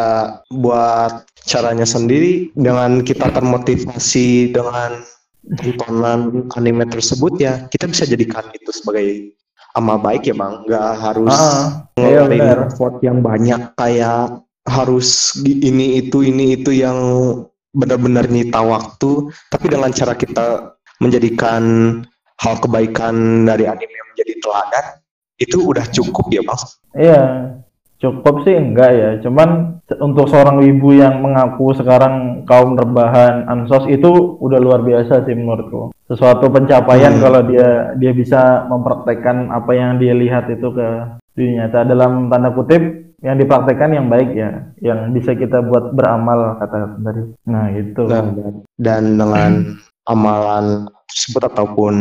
buat 0.53 1.25
caranya 1.47 1.87
sendiri 1.87 2.53
dengan 2.53 3.01
kita 3.01 3.31
termotivasi 3.31 4.53
dengan 4.53 5.01
tontonan 5.55 6.51
anime 6.59 6.83
tersebut 6.91 7.39
ya 7.39 7.65
kita 7.71 7.87
bisa 7.87 8.03
jadikan 8.03 8.43
itu 8.51 8.69
sebagai 8.75 9.31
amal 9.73 9.97
baik 9.97 10.27
ya 10.27 10.35
bang. 10.35 10.53
Nggak 10.67 10.91
harus 10.99 11.33
ah, 11.33 11.87
iya, 11.95 12.27
ngeluarin 12.27 12.67
effort 12.67 12.95
yang 13.01 13.17
banyak 13.23 13.61
kayak 13.79 14.43
harus 14.67 15.33
ini 15.47 16.03
itu 16.03 16.27
ini 16.27 16.59
itu 16.59 16.75
yang 16.75 16.97
benar-benar 17.71 18.27
nyita 18.27 18.61
waktu. 18.61 19.31
Tapi 19.49 19.65
dengan 19.71 19.89
cara 19.95 20.13
kita 20.13 20.75
menjadikan 21.01 21.63
hal 22.41 22.55
kebaikan 22.61 23.47
dari 23.47 23.65
anime 23.65 23.97
menjadi 24.13 24.33
teladan 24.41 24.85
itu 25.37 25.57
udah 25.61 25.85
cukup 25.93 26.25
ya 26.29 26.41
bang. 26.45 26.61
Iya 26.97 27.21
cukup 27.97 28.45
sih 28.45 28.55
enggak 28.57 28.91
ya. 28.93 29.09
Cuman 29.21 29.81
untuk 30.01 30.29
seorang 30.29 30.61
ibu 30.65 30.93
yang 30.93 31.21
mengaku 31.21 31.73
sekarang 31.73 32.45
kaum 32.45 32.77
rebahan 32.77 33.49
ansos 33.49 33.85
itu 33.89 34.37
udah 34.41 34.59
luar 34.61 34.81
biasa 34.85 35.25
sih 35.25 35.33
menurutku. 35.33 35.93
Sesuatu 36.07 36.47
pencapaian 36.47 37.17
hmm. 37.17 37.21
kalau 37.21 37.41
dia 37.45 37.93
dia 37.97 38.11
bisa 38.13 38.65
mempraktekkan 38.69 39.51
apa 39.51 39.71
yang 39.75 39.97
dia 39.99 40.13
lihat 40.13 40.49
itu 40.53 40.69
ke 40.71 40.87
dunia 41.33 41.67
nyata. 41.67 41.85
Dalam 41.85 42.29
tanda 42.29 42.53
kutip 42.53 42.81
yang 43.25 43.35
dipraktekkan 43.37 43.91
yang 43.97 44.07
baik 44.07 44.29
ya. 44.33 44.49
Yang 44.79 44.99
bisa 45.17 45.31
kita 45.33 45.65
buat 45.65 45.91
beramal 45.97 46.61
kata 46.61 47.01
tadi. 47.01 47.23
Nah 47.49 47.65
itu 47.73 48.01
dan, 48.05 48.25
dan 48.77 49.03
dengan 49.17 49.51
amalan 50.07 50.87
tersebut 51.11 51.43
ataupun 51.51 51.93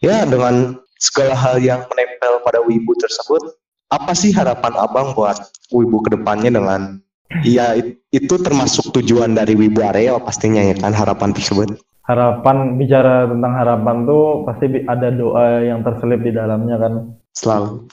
ya 0.00 0.24
dengan 0.24 0.78
segala 1.00 1.32
hal 1.32 1.56
yang 1.60 1.80
menempel 1.88 2.44
pada 2.44 2.60
wibu 2.60 2.92
tersebut 3.00 3.59
apa 3.90 4.12
sih 4.14 4.30
harapan 4.30 4.72
abang 4.78 5.12
buat 5.18 5.36
Wibu 5.74 6.02
ke 6.06 6.14
depannya 6.14 6.50
dengan 6.50 7.02
Iya 7.46 7.78
itu 8.10 8.34
termasuk 8.42 8.90
tujuan 8.90 9.38
dari 9.38 9.54
Wibu 9.54 9.86
Areo 9.86 10.18
pastinya 10.18 10.66
ya 10.66 10.74
kan 10.74 10.90
harapan 10.90 11.30
tersebut. 11.30 11.78
Harapan 12.02 12.74
bicara 12.74 13.30
tentang 13.30 13.54
harapan 13.54 14.02
tuh 14.02 14.42
pasti 14.42 14.66
ada 14.82 15.14
doa 15.14 15.62
yang 15.62 15.86
terselip 15.86 16.26
di 16.26 16.34
dalamnya 16.34 16.74
kan. 16.82 16.92
Selalu. 17.30 17.86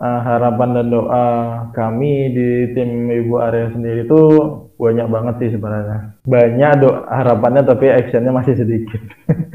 Uh, 0.00 0.20
harapan 0.22 0.80
dan 0.80 0.86
doa 0.94 1.26
kami 1.74 2.30
di 2.30 2.48
tim 2.78 3.10
Wibu 3.10 3.42
Areo 3.42 3.74
sendiri 3.74 4.06
tuh 4.06 4.70
banyak 4.78 5.10
banget 5.10 5.34
sih 5.42 5.50
sebenarnya. 5.58 6.14
Banyak 6.30 6.72
doa 6.78 7.10
harapannya 7.10 7.66
tapi 7.66 7.90
actionnya 7.90 8.30
masih 8.30 8.54
sedikit. 8.54 9.02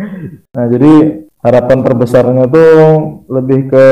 nah 0.60 0.68
jadi 0.68 1.24
harapan 1.40 1.88
terbesarnya 1.88 2.52
tuh 2.52 2.76
lebih 3.32 3.72
ke 3.72 3.88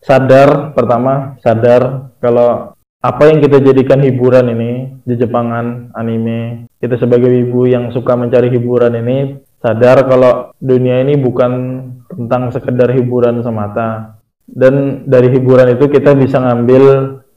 sadar 0.00 0.72
pertama 0.72 1.36
sadar 1.44 2.12
kalau 2.20 2.72
apa 3.00 3.22
yang 3.32 3.40
kita 3.40 3.64
jadikan 3.64 4.04
hiburan 4.04 4.52
ini 4.52 5.00
di 5.04 5.14
Jepangan 5.16 5.96
anime 5.96 6.68
kita 6.80 7.00
sebagai 7.00 7.32
ibu 7.32 7.64
yang 7.68 7.92
suka 7.92 8.16
mencari 8.16 8.52
hiburan 8.52 8.96
ini 9.00 9.40
sadar 9.60 10.08
kalau 10.08 10.52
dunia 10.56 11.04
ini 11.04 11.20
bukan 11.20 11.52
tentang 12.10 12.50
sekedar 12.50 12.90
hiburan 12.90 13.44
semata. 13.44 14.18
Dan 14.50 15.06
dari 15.06 15.30
hiburan 15.30 15.78
itu 15.78 15.86
kita 15.86 16.16
bisa 16.18 16.42
ngambil 16.42 16.82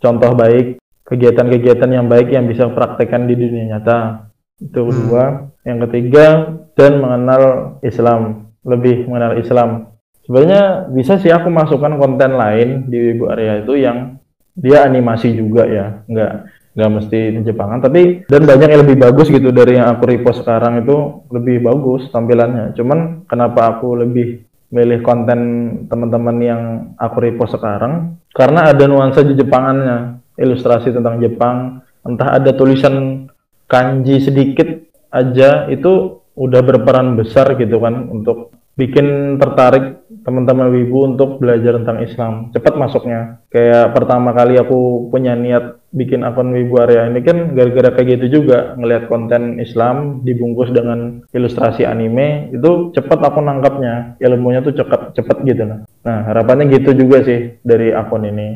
contoh 0.01 0.33
baik 0.33 0.81
kegiatan-kegiatan 1.05 1.89
yang 1.93 2.09
baik 2.09 2.33
yang 2.33 2.49
bisa 2.49 2.73
praktekkan 2.73 3.29
di 3.29 3.37
dunia 3.37 3.77
nyata. 3.77 4.31
Itu 4.57 4.89
kedua 4.89 5.23
hmm. 5.29 5.67
yang 5.69 5.77
ketiga 5.87 6.25
dan 6.73 6.97
mengenal 6.97 7.77
Islam. 7.85 8.49
Lebih 8.65 9.11
mengenal 9.11 9.37
Islam 9.37 9.92
sebenarnya 10.25 10.89
bisa 10.91 11.19
sih 11.19 11.31
aku 11.31 11.47
masukkan 11.51 11.95
konten 11.99 12.35
lain 12.35 12.87
di 12.87 13.15
Ibu 13.15 13.23
Area 13.31 13.63
itu 13.63 13.73
yang 13.79 14.19
dia 14.53 14.85
animasi 14.85 15.33
juga 15.35 15.67
ya. 15.67 16.03
Nggak 16.07 16.33
nggak 16.73 16.89
mesti 16.89 17.19
di 17.37 17.41
Jepangan 17.45 17.85
tapi 17.85 18.25
dan 18.25 18.49
banyak 18.49 18.69
yang 18.73 18.81
lebih 18.81 18.97
bagus 18.97 19.29
gitu 19.29 19.53
dari 19.53 19.77
yang 19.77 19.93
aku 19.93 20.09
repost 20.09 20.41
sekarang 20.41 20.81
itu 20.81 21.25
lebih 21.29 21.61
bagus 21.61 22.09
tampilannya. 22.09 22.73
Cuman 22.73 23.29
kenapa 23.29 23.77
aku 23.77 23.93
lebih 24.01 24.41
milih 24.73 25.05
konten 25.05 25.39
teman-teman 25.85 26.37
yang 26.41 26.61
aku 26.97 27.17
repost 27.21 27.53
sekarang? 27.53 28.17
Karena 28.33 28.73
ada 28.73 28.89
nuansa 28.89 29.21
di 29.21 29.37
Jepangannya 29.37 30.17
ilustrasi 30.41 30.89
tentang 30.89 31.21
Jepang 31.21 31.85
entah 32.03 32.41
ada 32.41 32.51
tulisan 32.57 33.29
kanji 33.69 34.17
sedikit 34.19 34.67
aja 35.13 35.69
itu 35.69 36.19
udah 36.33 36.61
berperan 36.65 37.13
besar 37.13 37.53
gitu 37.61 37.77
kan 37.77 38.09
untuk 38.09 38.49
bikin 38.73 39.37
tertarik 39.37 40.02
teman-teman 40.23 40.71
wibu 40.71 41.13
untuk 41.13 41.37
belajar 41.37 41.79
tentang 41.79 41.99
Islam. 42.03 42.33
Cepat 42.55 42.73
masuknya. 42.79 43.43
Kayak 43.51 43.91
pertama 43.93 44.31
kali 44.31 44.57
aku 44.57 45.11
punya 45.11 45.35
niat 45.35 45.83
bikin 45.93 46.25
akun 46.25 46.49
wibu 46.55 46.81
area 46.81 47.05
ini 47.05 47.21
kan 47.21 47.53
gara-gara 47.53 47.93
kayak 47.93 48.17
gitu 48.17 48.41
juga 48.41 48.73
ngelihat 48.81 49.05
konten 49.11 49.61
Islam 49.61 50.25
dibungkus 50.25 50.73
dengan 50.73 51.21
ilustrasi 51.29 51.85
anime 51.85 52.49
itu 52.55 52.95
cepat 52.95 53.19
aku 53.21 53.39
nangkapnya. 53.43 54.17
Ilmunya 54.17 54.65
tuh 54.65 54.73
cepat 54.73 55.13
cepat 55.13 55.45
gitu. 55.45 55.63
Nah 55.67 55.85
nah 56.01 56.19
harapannya 56.25 56.71
gitu 56.73 56.97
juga 56.97 57.21
sih 57.21 57.61
dari 57.61 57.93
akun 57.93 58.25
ini. 58.25 58.49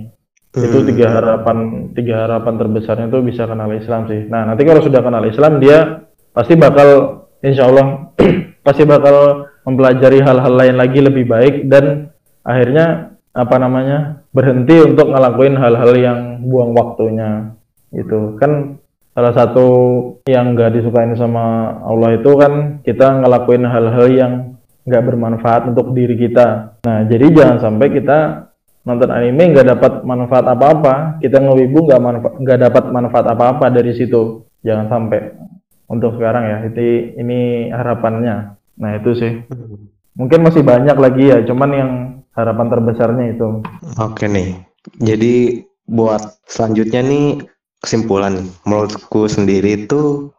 Hmm. 0.58 0.64
itu 0.64 0.80
tiga 0.90 1.14
harapan 1.14 1.92
tiga 1.94 2.26
harapan 2.26 2.54
terbesarnya 2.58 3.08
tuh 3.14 3.22
bisa 3.22 3.46
kenal 3.46 3.70
Islam 3.70 4.10
sih. 4.10 4.26
Nah 4.26 4.48
nanti 4.48 4.64
kalau 4.66 4.82
sudah 4.82 5.04
kenal 5.06 5.22
Islam 5.28 5.60
dia 5.62 6.08
pasti 6.34 6.58
bakal 6.58 7.22
insya 7.46 7.70
Allah 7.70 8.16
pasti 8.66 8.84
bakal 8.88 9.47
mempelajari 9.68 10.24
hal-hal 10.24 10.54
lain 10.56 10.76
lagi 10.80 11.04
lebih 11.04 11.28
baik 11.28 11.68
dan 11.68 12.16
akhirnya 12.48 13.20
apa 13.36 13.56
namanya 13.60 14.24
berhenti 14.32 14.80
untuk 14.80 15.12
ngelakuin 15.12 15.60
hal-hal 15.60 15.92
yang 16.00 16.20
buang 16.48 16.72
waktunya 16.72 17.52
itu 17.92 18.40
kan 18.40 18.80
salah 19.12 19.34
satu 19.36 19.68
yang 20.24 20.56
nggak 20.56 20.80
disukain 20.80 21.12
sama 21.20 21.78
Allah 21.84 22.16
itu 22.16 22.32
kan 22.40 22.80
kita 22.88 23.20
ngelakuin 23.20 23.68
hal-hal 23.68 24.08
yang 24.08 24.34
nggak 24.88 25.04
bermanfaat 25.04 25.68
untuk 25.68 25.92
diri 25.92 26.16
kita. 26.16 26.80
Nah, 26.88 27.04
jadi 27.12 27.28
jangan 27.28 27.58
sampai 27.60 27.88
kita 27.92 28.48
nonton 28.88 29.12
anime 29.12 29.52
nggak 29.52 29.68
dapat 29.68 29.94
manfaat 30.08 30.48
apa-apa, 30.48 31.20
kita 31.20 31.44
ngewibu 31.44 31.92
nggak 31.92 32.00
nggak 32.40 32.60
dapat 32.72 32.84
manfaat 32.96 33.28
apa-apa 33.28 33.68
dari 33.68 33.92
situ. 33.92 34.48
Jangan 34.64 34.88
sampai 34.88 35.36
untuk 35.92 36.16
sekarang 36.16 36.44
ya. 36.48 36.58
Itu 36.72 36.80
ini 37.20 37.68
harapannya. 37.68 38.57
Nah, 38.78 38.98
itu 38.98 39.12
sih. 39.18 39.32
Mungkin 40.18 40.42
masih 40.42 40.66
banyak 40.66 40.98
lagi 40.98 41.24
ya, 41.30 41.42
cuman 41.46 41.70
yang 41.74 41.92
harapan 42.38 42.68
terbesarnya 42.70 43.26
itu. 43.34 43.62
Oke 43.98 44.30
nih. 44.30 44.62
Jadi 45.02 45.66
buat 45.88 46.44
selanjutnya 46.46 47.02
nih 47.02 47.28
kesimpulan 47.82 48.44
menurutku 48.68 49.30
sendiri 49.30 49.86
itu 49.86 50.34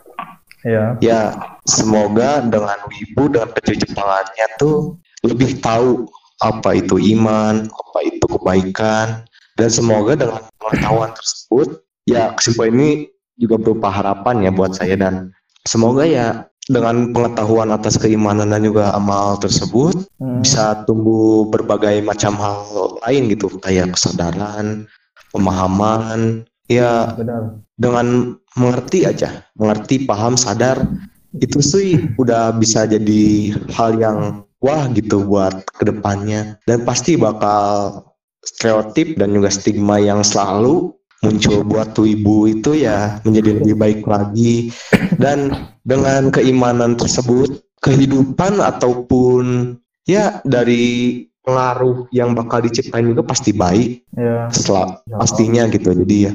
ya 0.66 0.98
ya 0.98 1.20
semoga 1.64 2.42
dengan 2.42 2.76
wibu 2.90 3.30
dengan 3.30 3.48
Jepangannya 3.54 4.46
tuh 4.58 4.98
lebih 5.22 5.62
tahu 5.62 6.04
apa 6.42 6.76
itu 6.76 6.98
iman 7.18 7.66
apa 7.66 7.98
itu 8.04 8.24
kebaikan 8.26 9.24
dan 9.56 9.68
semoga 9.70 10.18
dengan 10.18 10.42
pengetahuan 10.58 11.10
tersebut 11.14 11.68
ya 12.06 12.34
kesimpulan 12.34 12.74
ini 12.74 12.90
juga 13.38 13.56
berupa 13.58 13.88
harapan 13.90 14.46
ya 14.46 14.50
buat 14.50 14.74
saya 14.74 14.98
dan 14.98 15.30
semoga 15.66 16.02
ya 16.02 16.47
dengan 16.68 17.16
pengetahuan 17.16 17.72
atas 17.72 17.96
keimanan 17.96 18.52
dan 18.52 18.60
juga 18.60 18.92
amal 18.92 19.40
tersebut 19.40 20.04
hmm. 20.20 20.44
bisa 20.44 20.84
tumbuh 20.84 21.48
berbagai 21.48 22.04
macam 22.04 22.36
hal 22.36 23.00
lain 23.08 23.32
gitu. 23.32 23.48
Kayak 23.64 23.96
kesadaran 23.96 24.84
pemahaman 25.32 26.44
ya 26.68 27.16
Benar. 27.16 27.64
dengan 27.80 28.36
mengerti 28.54 29.08
aja. 29.08 29.48
Mengerti 29.56 30.04
paham 30.04 30.36
sadar. 30.36 30.84
Itu 31.40 31.60
sih 31.64 32.16
udah 32.20 32.56
bisa 32.56 32.84
jadi 32.84 33.56
hal 33.72 33.96
yang 33.96 34.18
wah 34.60 34.84
gitu 34.92 35.24
buat 35.24 35.64
ke 35.80 35.88
depannya. 35.88 36.60
Dan 36.68 36.84
pasti 36.84 37.16
bakal 37.16 38.04
stereotip 38.44 39.16
dan 39.16 39.32
juga 39.32 39.48
stigma 39.48 40.00
yang 40.00 40.20
selalu 40.20 40.97
muncul 41.22 41.66
buat 41.66 41.98
tuh 41.98 42.06
ibu 42.06 42.46
itu 42.46 42.78
ya 42.78 43.18
menjadi 43.26 43.58
lebih 43.62 43.74
baik 43.74 44.00
lagi. 44.06 44.70
Dan 45.22 45.54
dengan 45.82 46.30
keimanan 46.30 46.94
tersebut 46.94 47.62
kehidupan 47.82 48.62
ataupun 48.62 49.74
ya 50.06 50.42
dari 50.46 51.26
pengaruh 51.42 52.06
yang 52.12 52.36
bakal 52.36 52.60
diciptain 52.60 53.08
juga 53.08 53.24
pasti 53.24 53.50
baik. 53.56 54.04
Ya. 54.14 54.50
setelah 54.52 55.00
pastinya 55.08 55.66
gitu. 55.70 55.94
Jadi 55.94 56.16
ya 56.28 56.32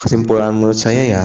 kesimpulan 0.00 0.54
menurut 0.54 0.78
saya 0.78 1.02
ya 1.04 1.24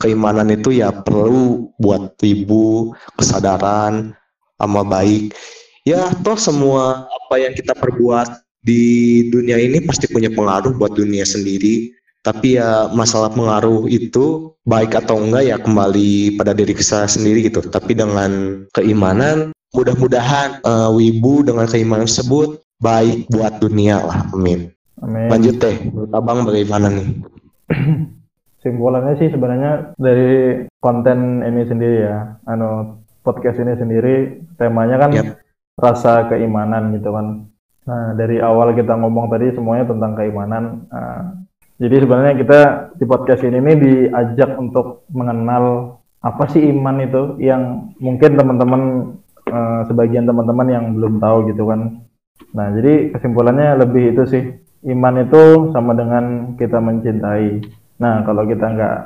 keimanan 0.00 0.48
itu 0.48 0.72
ya 0.80 0.90
perlu 0.90 1.70
buat 1.76 2.16
ibu 2.24 2.96
kesadaran 3.20 4.16
sama 4.56 4.82
baik. 4.82 5.36
Ya 5.84 6.12
toh 6.24 6.36
semua 6.36 7.08
apa 7.08 7.40
yang 7.40 7.56
kita 7.56 7.72
perbuat 7.72 8.44
di 8.60 9.24
dunia 9.32 9.56
ini 9.56 9.80
pasti 9.80 10.04
punya 10.12 10.28
pengaruh 10.28 10.76
buat 10.76 10.92
dunia 10.92 11.24
sendiri 11.24 11.96
tapi 12.20 12.60
ya 12.60 12.92
masalah 12.92 13.32
pengaruh 13.32 13.88
itu 13.88 14.52
baik 14.68 14.92
atau 14.96 15.20
enggak 15.20 15.48
ya 15.48 15.56
kembali 15.56 16.36
pada 16.36 16.52
diri 16.52 16.76
kita 16.76 17.08
sendiri 17.08 17.48
gitu 17.48 17.64
tapi 17.66 17.96
dengan 17.96 18.62
keimanan 18.76 19.56
mudah-mudahan 19.72 20.60
uh, 20.66 20.92
wibu 20.92 21.46
dengan 21.46 21.64
keimanan 21.64 22.04
tersebut 22.04 22.60
baik 22.80 23.28
buat 23.32 23.56
dunia 23.60 24.04
lah 24.04 24.28
amin 24.36 24.68
Amin. 25.00 25.28
Lanjut 25.32 25.56
teh, 25.56 25.76
menurut 25.88 26.12
abang 26.12 26.44
bagaimana 26.44 26.92
nih? 26.92 27.08
Simpulannya 28.62 29.16
sih 29.16 29.32
sebenarnya 29.32 29.96
dari 29.96 30.64
konten 30.76 31.40
ini 31.40 31.64
sendiri 31.64 32.04
ya, 32.04 32.36
anu 32.44 33.00
podcast 33.24 33.56
ini 33.56 33.72
sendiri 33.80 34.44
temanya 34.60 35.00
kan 35.00 35.10
yep. 35.16 35.40
rasa 35.80 36.28
keimanan 36.28 36.92
gitu 36.92 37.16
kan. 37.16 37.48
Nah 37.88 38.12
dari 38.12 38.36
awal 38.44 38.76
kita 38.76 38.92
ngomong 39.00 39.32
tadi 39.32 39.56
semuanya 39.56 39.88
tentang 39.88 40.12
keimanan. 40.12 40.84
Nah, 40.92 41.40
jadi 41.80 41.96
sebenarnya 42.04 42.34
kita 42.36 42.60
di 43.00 43.04
podcast 43.08 43.42
ini, 43.42 43.58
ini 43.58 43.72
diajak 43.80 44.60
untuk 44.60 45.08
mengenal 45.10 45.96
apa 46.20 46.44
sih 46.52 46.60
iman 46.68 47.00
itu 47.00 47.40
yang 47.40 47.96
mungkin 47.96 48.36
teman-teman 48.36 48.82
uh, 49.48 49.82
sebagian 49.88 50.28
teman-teman 50.28 50.68
yang 50.68 50.84
belum 50.92 51.16
tahu 51.16 51.48
gitu 51.48 51.64
kan. 51.64 52.04
Nah 52.52 52.66
jadi 52.76 53.16
kesimpulannya 53.16 53.80
lebih 53.80 54.12
itu 54.12 54.22
sih 54.28 54.42
iman 54.92 55.24
itu 55.24 55.72
sama 55.72 55.96
dengan 55.96 56.54
kita 56.60 56.76
mencintai 56.76 57.80
Nah, 58.00 58.24
kalau 58.24 58.48
kita 58.48 58.64
nggak 58.64 58.96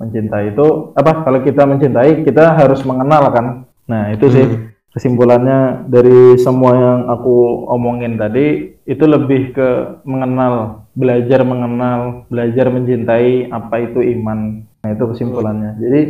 mencintai 0.00 0.56
itu 0.56 0.66
apa? 0.96 1.12
Kalau 1.28 1.38
kita 1.44 1.62
mencintai, 1.68 2.24
kita 2.24 2.56
harus 2.56 2.80
mengenal 2.88 3.28
kan. 3.28 3.46
Nah, 3.84 4.16
itu 4.16 4.26
sih 4.32 4.46
hmm. 4.48 4.77
Kesimpulannya 4.92 5.88
dari 5.88 6.40
semua 6.40 6.72
yang 6.74 6.98
aku 7.12 7.68
omongin 7.68 8.16
tadi 8.16 8.76
itu 8.88 9.04
lebih 9.04 9.52
ke 9.52 10.00
mengenal, 10.08 10.84
belajar 10.96 11.44
mengenal, 11.44 12.24
belajar 12.32 12.72
mencintai 12.72 13.52
apa 13.52 13.74
itu 13.84 14.00
iman. 14.18 14.64
Nah, 14.80 14.90
itu 14.94 15.04
kesimpulannya. 15.12 15.76
Jadi 15.76 16.00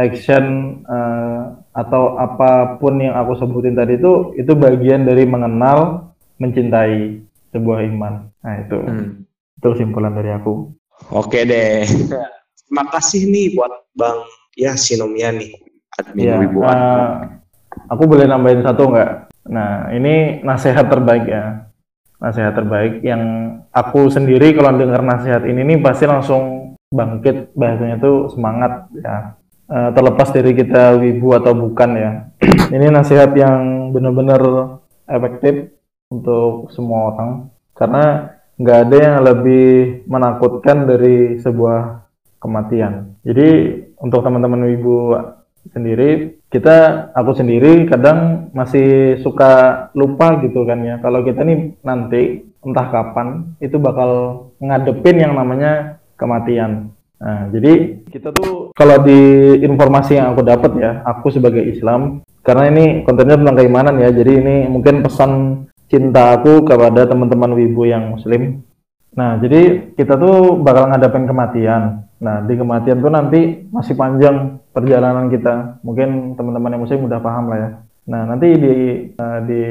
action 0.00 0.44
uh, 0.88 1.60
atau 1.76 2.16
apa 2.16 2.80
pun 2.80 2.96
yang 2.96 3.12
aku 3.12 3.36
sebutin 3.36 3.76
tadi 3.76 4.00
itu 4.00 4.32
itu 4.40 4.52
bagian 4.56 5.04
dari 5.04 5.28
mengenal, 5.28 6.10
mencintai 6.40 7.20
sebuah 7.52 7.78
iman. 7.92 8.32
Nah, 8.40 8.54
itu. 8.64 8.78
Hmm. 8.80 9.28
Itu 9.60 9.76
kesimpulan 9.76 10.16
dari 10.16 10.32
aku. 10.32 10.72
Oke 11.12 11.44
deh. 11.44 11.84
Terima 12.64 12.88
kasih 12.88 13.28
nih 13.28 13.52
buat 13.52 13.72
Bang 13.92 14.24
ya 14.56 14.72
Sinomia 14.76 15.28
nih 15.28 15.52
admin 16.00 16.24
ya, 16.24 16.34
Wibuan. 16.40 16.76
Uh, 16.76 17.41
aku 17.88 18.02
boleh 18.04 18.26
nambahin 18.28 18.64
satu 18.64 18.88
nggak? 18.88 19.12
Nah 19.50 19.92
ini 19.94 20.44
nasihat 20.44 20.86
terbaik 20.88 21.24
ya. 21.26 21.68
Nasihat 22.22 22.54
terbaik 22.54 23.02
yang 23.02 23.22
aku 23.74 24.06
sendiri 24.06 24.54
kalau 24.54 24.78
dengar 24.78 25.02
nasihat 25.02 25.42
ini 25.42 25.66
nih 25.66 25.78
pasti 25.82 26.06
langsung 26.06 26.74
bangkit 26.94 27.56
bahasanya 27.58 27.98
tuh 27.98 28.30
semangat 28.30 28.88
ya. 28.94 29.36
Uh, 29.72 29.88
terlepas 29.96 30.28
dari 30.36 30.52
kita 30.52 31.00
wibu 31.00 31.32
atau 31.32 31.56
bukan 31.56 31.90
ya. 31.96 32.10
ini 32.76 32.92
nasihat 32.92 33.32
yang 33.32 33.90
benar-benar 33.90 34.42
efektif 35.08 35.72
untuk 36.12 36.68
semua 36.76 37.14
orang 37.14 37.30
karena 37.72 38.36
nggak 38.60 38.78
ada 38.88 38.96
yang 39.00 39.16
lebih 39.24 39.68
menakutkan 40.06 40.84
dari 40.84 41.40
sebuah 41.40 42.04
kematian. 42.36 43.16
Jadi 43.24 43.48
untuk 44.02 44.20
teman-teman 44.20 44.76
ibu 44.76 45.14
sendiri, 45.70 46.41
kita 46.52 47.08
aku 47.16 47.32
sendiri 47.32 47.88
kadang 47.88 48.52
masih 48.52 49.16
suka 49.24 49.88
lupa 49.96 50.36
gitu 50.44 50.68
kan 50.68 50.84
ya. 50.84 51.00
Kalau 51.00 51.24
kita 51.24 51.40
nih 51.42 51.80
nanti 51.80 52.44
entah 52.60 52.92
kapan 52.92 53.56
itu 53.58 53.80
bakal 53.80 54.10
ngadepin 54.60 55.16
yang 55.16 55.32
namanya 55.32 55.98
kematian. 56.20 56.92
Nah, 57.22 57.48
jadi 57.48 58.04
kita 58.12 58.34
tuh 58.36 58.76
kalau 58.76 59.00
di 59.00 59.20
informasi 59.64 60.20
yang 60.20 60.36
aku 60.36 60.42
dapat 60.44 60.76
ya, 60.76 61.00
aku 61.08 61.32
sebagai 61.32 61.64
Islam 61.64 62.20
karena 62.44 62.68
ini 62.68 62.84
kontennya 63.08 63.40
tentang 63.40 63.56
keimanan 63.56 63.96
ya. 63.96 64.12
Jadi 64.12 64.32
ini 64.36 64.56
mungkin 64.68 65.00
pesan 65.00 65.64
cinta 65.88 66.36
aku 66.36 66.68
kepada 66.68 67.08
teman-teman 67.08 67.56
wibu 67.56 67.88
yang 67.88 68.12
muslim. 68.12 68.60
Nah, 69.12 69.36
jadi 69.36 69.92
kita 69.92 70.16
tuh 70.16 70.60
bakal 70.64 70.88
ngadapin 70.88 71.28
kematian. 71.28 72.08
Nah, 72.22 72.40
di 72.46 72.54
kematian 72.56 73.02
tuh 73.02 73.12
nanti 73.12 73.66
masih 73.68 73.92
panjang 73.98 74.62
perjalanan 74.72 75.28
kita. 75.28 75.84
Mungkin 75.84 76.38
teman-teman 76.38 76.72
yang 76.72 76.82
muslim 76.82 77.04
udah 77.04 77.20
paham 77.20 77.44
lah 77.52 77.58
ya. 77.58 77.70
Nah, 78.08 78.22
nanti 78.26 78.48
di 78.56 78.74
uh, 79.14 79.40
di 79.46 79.62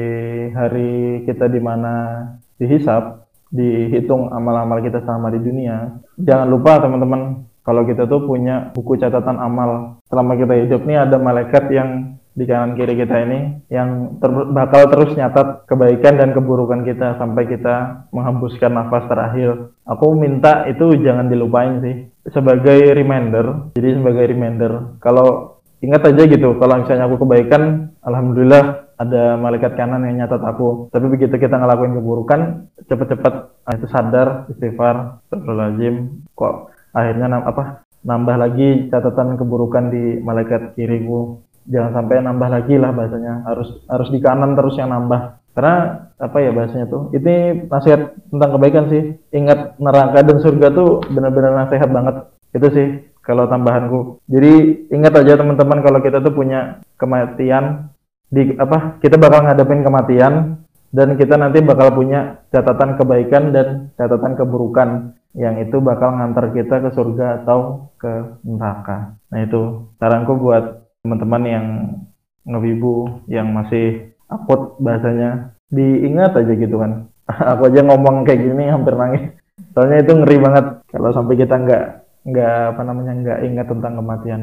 hari 0.54 0.92
kita 1.26 1.50
di 1.50 1.60
mana 1.60 2.24
dihisap, 2.56 3.28
dihitung 3.50 4.30
amal-amal 4.30 4.80
kita 4.80 5.02
selama 5.02 5.34
di 5.34 5.40
dunia. 5.42 6.00
Jangan 6.16 6.46
lupa 6.48 6.78
teman-teman, 6.80 7.44
kalau 7.62 7.86
kita 7.86 8.06
tuh 8.10 8.26
punya 8.26 8.70
buku 8.74 8.98
catatan 8.98 9.38
amal 9.38 10.02
selama 10.10 10.34
kita 10.34 10.54
hidup 10.66 10.82
nih 10.82 11.06
ada 11.06 11.16
malaikat 11.18 11.70
yang 11.70 12.18
di 12.32 12.48
kanan 12.48 12.72
kiri 12.72 12.96
kita 12.96 13.16
ini 13.28 13.40
yang 13.68 14.16
ter 14.16 14.32
bakal 14.32 14.88
terus 14.88 15.12
nyatat 15.12 15.68
kebaikan 15.68 16.16
dan 16.16 16.32
keburukan 16.32 16.80
kita 16.80 17.20
sampai 17.20 17.44
kita 17.44 18.08
menghembuskan 18.08 18.72
nafas 18.72 19.04
terakhir. 19.04 19.76
Aku 19.84 20.16
minta 20.16 20.64
itu 20.64 20.96
jangan 20.96 21.28
dilupain 21.28 21.84
sih 21.84 22.08
sebagai 22.32 22.96
reminder. 22.96 23.76
Jadi 23.76 24.00
sebagai 24.00 24.24
reminder 24.32 24.72
kalau 25.04 25.60
ingat 25.84 26.08
aja 26.08 26.22
gitu 26.24 26.56
kalau 26.56 26.80
misalnya 26.80 27.04
aku 27.04 27.20
kebaikan, 27.20 27.92
alhamdulillah 28.00 28.96
ada 28.96 29.36
malaikat 29.36 29.76
kanan 29.76 30.08
yang 30.08 30.24
nyatat 30.24 30.40
aku. 30.40 30.88
Tapi 30.88 31.06
begitu 31.12 31.36
kita 31.36 31.58
ngelakuin 31.58 31.98
keburukan, 32.00 32.40
cepet-cepet 32.88 33.34
ah, 33.68 33.72
itu 33.76 33.86
sadar, 33.92 34.48
istighfar, 34.48 35.20
lazim 35.32 36.24
kok 36.32 36.72
akhirnya 36.92 37.44
apa 37.44 37.84
nambah 38.02 38.36
lagi 38.36 38.90
catatan 38.90 39.38
keburukan 39.38 39.92
di 39.92 40.18
malaikat 40.20 40.74
kiriku 40.74 41.40
jangan 41.68 41.92
sampai 42.02 42.22
nambah 42.22 42.48
lagi 42.48 42.74
lah 42.78 42.90
bahasanya. 42.90 43.46
Harus 43.46 43.68
harus 43.86 44.08
di 44.10 44.18
kanan 44.18 44.58
terus 44.58 44.74
yang 44.78 44.90
nambah. 44.90 45.42
Karena 45.52 46.08
apa 46.16 46.38
ya 46.40 46.50
bahasanya 46.50 46.86
tuh? 46.88 47.12
Ini 47.12 47.66
nasihat 47.68 48.16
tentang 48.32 48.50
kebaikan 48.56 48.84
sih. 48.88 49.02
Ingat 49.36 49.76
neraka 49.76 50.24
dan 50.24 50.38
surga 50.40 50.68
tuh 50.72 51.04
benar-benar 51.12 51.66
nasihat 51.66 51.88
banget. 51.92 52.16
Itu 52.56 52.68
sih 52.72 52.86
kalau 53.22 53.46
tambahanku. 53.46 54.20
Jadi 54.26 54.86
ingat 54.90 55.14
aja 55.14 55.38
teman-teman 55.38 55.80
kalau 55.80 56.02
kita 56.02 56.18
tuh 56.24 56.34
punya 56.34 56.82
kematian 56.98 57.92
di 58.32 58.56
apa 58.56 58.96
kita 59.04 59.20
bakal 59.20 59.44
ngadepin 59.44 59.84
kematian 59.84 60.64
dan 60.92 61.08
kita 61.16 61.36
nanti 61.36 61.60
bakal 61.60 61.92
punya 61.92 62.44
catatan 62.52 62.96
kebaikan 62.96 63.52
dan 63.52 63.66
catatan 63.96 64.36
keburukan 64.36 64.88
yang 65.32 65.56
itu 65.60 65.80
bakal 65.80 66.12
ngantar 66.12 66.52
kita 66.52 66.84
ke 66.84 66.90
surga 66.92 67.44
atau 67.44 67.88
ke 67.96 68.40
neraka. 68.44 69.16
Nah 69.32 69.40
itu 69.40 69.88
saranku 69.96 70.36
buat 70.36 70.81
teman-teman 71.02 71.42
yang 71.42 71.66
ngewibu 72.46 73.26
yang 73.26 73.50
masih 73.50 74.14
akut 74.30 74.78
bahasanya 74.78 75.54
diingat 75.70 76.34
aja 76.38 76.52
gitu 76.54 76.78
kan. 76.78 77.10
Aku 77.54 77.70
aja 77.70 77.82
ngomong 77.82 78.22
kayak 78.22 78.46
gini 78.46 78.70
hampir 78.70 78.94
nangis. 78.94 79.34
Soalnya 79.74 80.06
itu 80.06 80.12
ngeri 80.14 80.36
banget 80.38 80.66
kalau 80.90 81.10
sampai 81.10 81.34
kita 81.38 81.54
nggak 81.58 81.84
nggak 82.22 82.58
apa 82.74 82.82
namanya 82.86 83.12
nggak 83.18 83.38
ingat 83.50 83.66
tentang 83.66 83.92
kematian. 83.98 84.42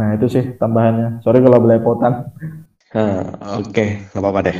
Nah 0.00 0.08
itu 0.16 0.26
sih 0.32 0.44
tambahannya. 0.56 1.20
Sorry 1.20 1.44
kalau 1.44 1.60
belepotan. 1.60 2.32
Nah, 2.96 3.24
Oke, 3.60 3.68
okay. 3.68 3.88
nggak 4.12 4.22
apa-apa 4.24 4.40
deh. 4.48 4.58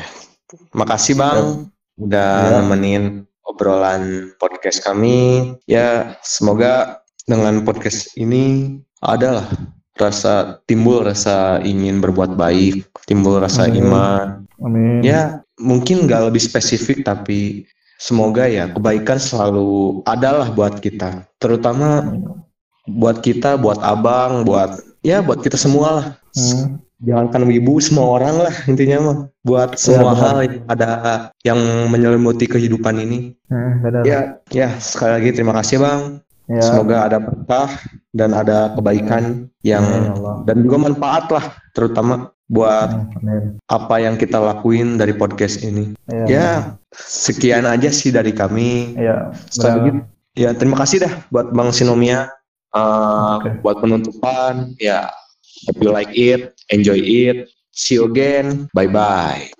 Makasih 0.76 1.16
bang, 1.16 1.68
udah 1.96 2.32
ya. 2.44 2.52
nemenin 2.60 3.24
obrolan 3.48 4.32
podcast 4.36 4.84
kami. 4.84 5.52
Ya, 5.64 6.16
semoga 6.20 7.00
dengan 7.24 7.64
podcast 7.64 8.12
ini 8.20 8.76
adalah 9.00 9.48
rasa 9.96 10.62
timbul 10.64 11.04
rasa 11.04 11.60
ingin 11.62 12.00
berbuat 12.00 12.36
baik, 12.36 12.88
timbul 13.04 13.40
rasa 13.40 13.68
Amin. 13.68 13.84
iman. 13.84 14.26
Amin. 14.62 15.00
Ya, 15.04 15.44
mungkin 15.60 16.08
nggak 16.08 16.32
lebih 16.32 16.42
spesifik 16.42 17.04
tapi 17.04 17.68
semoga 18.00 18.48
ya 18.48 18.70
kebaikan 18.72 19.20
selalu 19.20 20.02
adalah 20.08 20.50
buat 20.50 20.80
kita, 20.80 21.28
terutama 21.38 22.16
buat 22.88 23.22
kita, 23.22 23.60
buat 23.60 23.78
abang, 23.84 24.42
buat 24.42 24.80
ya 25.04 25.20
buat 25.20 25.44
kita 25.44 25.60
semua 25.60 25.88
lah. 25.90 26.06
Hmm 26.34 26.82
jangankan 27.02 27.42
wibu 27.50 27.82
semua 27.82 28.06
orang 28.18 28.46
lah 28.46 28.54
intinya 28.70 28.98
mah 29.02 29.16
buat 29.42 29.74
iya, 29.74 29.78
semua 29.78 30.14
ya, 30.14 30.18
hal 30.22 30.36
yang 30.46 30.56
ada 30.70 30.90
yang 31.42 31.60
menyelimuti 31.90 32.46
kehidupan 32.46 32.94
ini 33.02 33.18
hmm, 33.50 34.06
ya 34.06 34.38
ya 34.54 34.70
sekali 34.78 35.18
lagi 35.18 35.28
terima 35.34 35.52
kasih 35.58 35.82
bang 35.82 36.22
ya. 36.48 36.62
semoga 36.62 36.96
ada 37.10 37.18
berkah 37.22 37.70
dan 38.12 38.36
ada 38.36 38.72
kebaikan 38.78 39.48
yang 39.64 39.84
ya, 39.84 40.42
dan 40.46 40.56
juga 40.66 40.76
manfaat 40.90 41.24
lah 41.30 41.44
terutama 41.72 42.34
buat 42.52 42.90
Amin. 43.22 43.56
apa 43.72 43.96
yang 44.02 44.20
kita 44.20 44.36
lakuin 44.36 45.00
dari 45.00 45.16
podcast 45.16 45.64
ini 45.64 45.96
ya, 46.10 46.24
ya 46.28 46.48
sekian 46.92 47.64
aja 47.64 47.88
sih 47.88 48.12
dari 48.12 48.34
kami 48.36 48.98
ya 48.98 49.32
ya 50.36 50.50
terima 50.52 50.76
kasih 50.84 51.08
dah 51.08 51.12
buat 51.32 51.52
bang 51.56 51.70
Sinomia 51.72 52.28
uh, 52.76 53.40
okay. 53.40 53.56
buat 53.64 53.80
penutupan 53.80 54.76
ya 54.76 55.08
Hope 55.66 55.78
you 55.84 55.90
like 55.92 56.10
it, 56.18 56.58
enjoy 56.70 56.98
it. 56.98 57.48
See 57.70 57.94
you 57.94 58.04
again. 58.04 58.68
Bye 58.74 58.90
bye. 58.90 59.52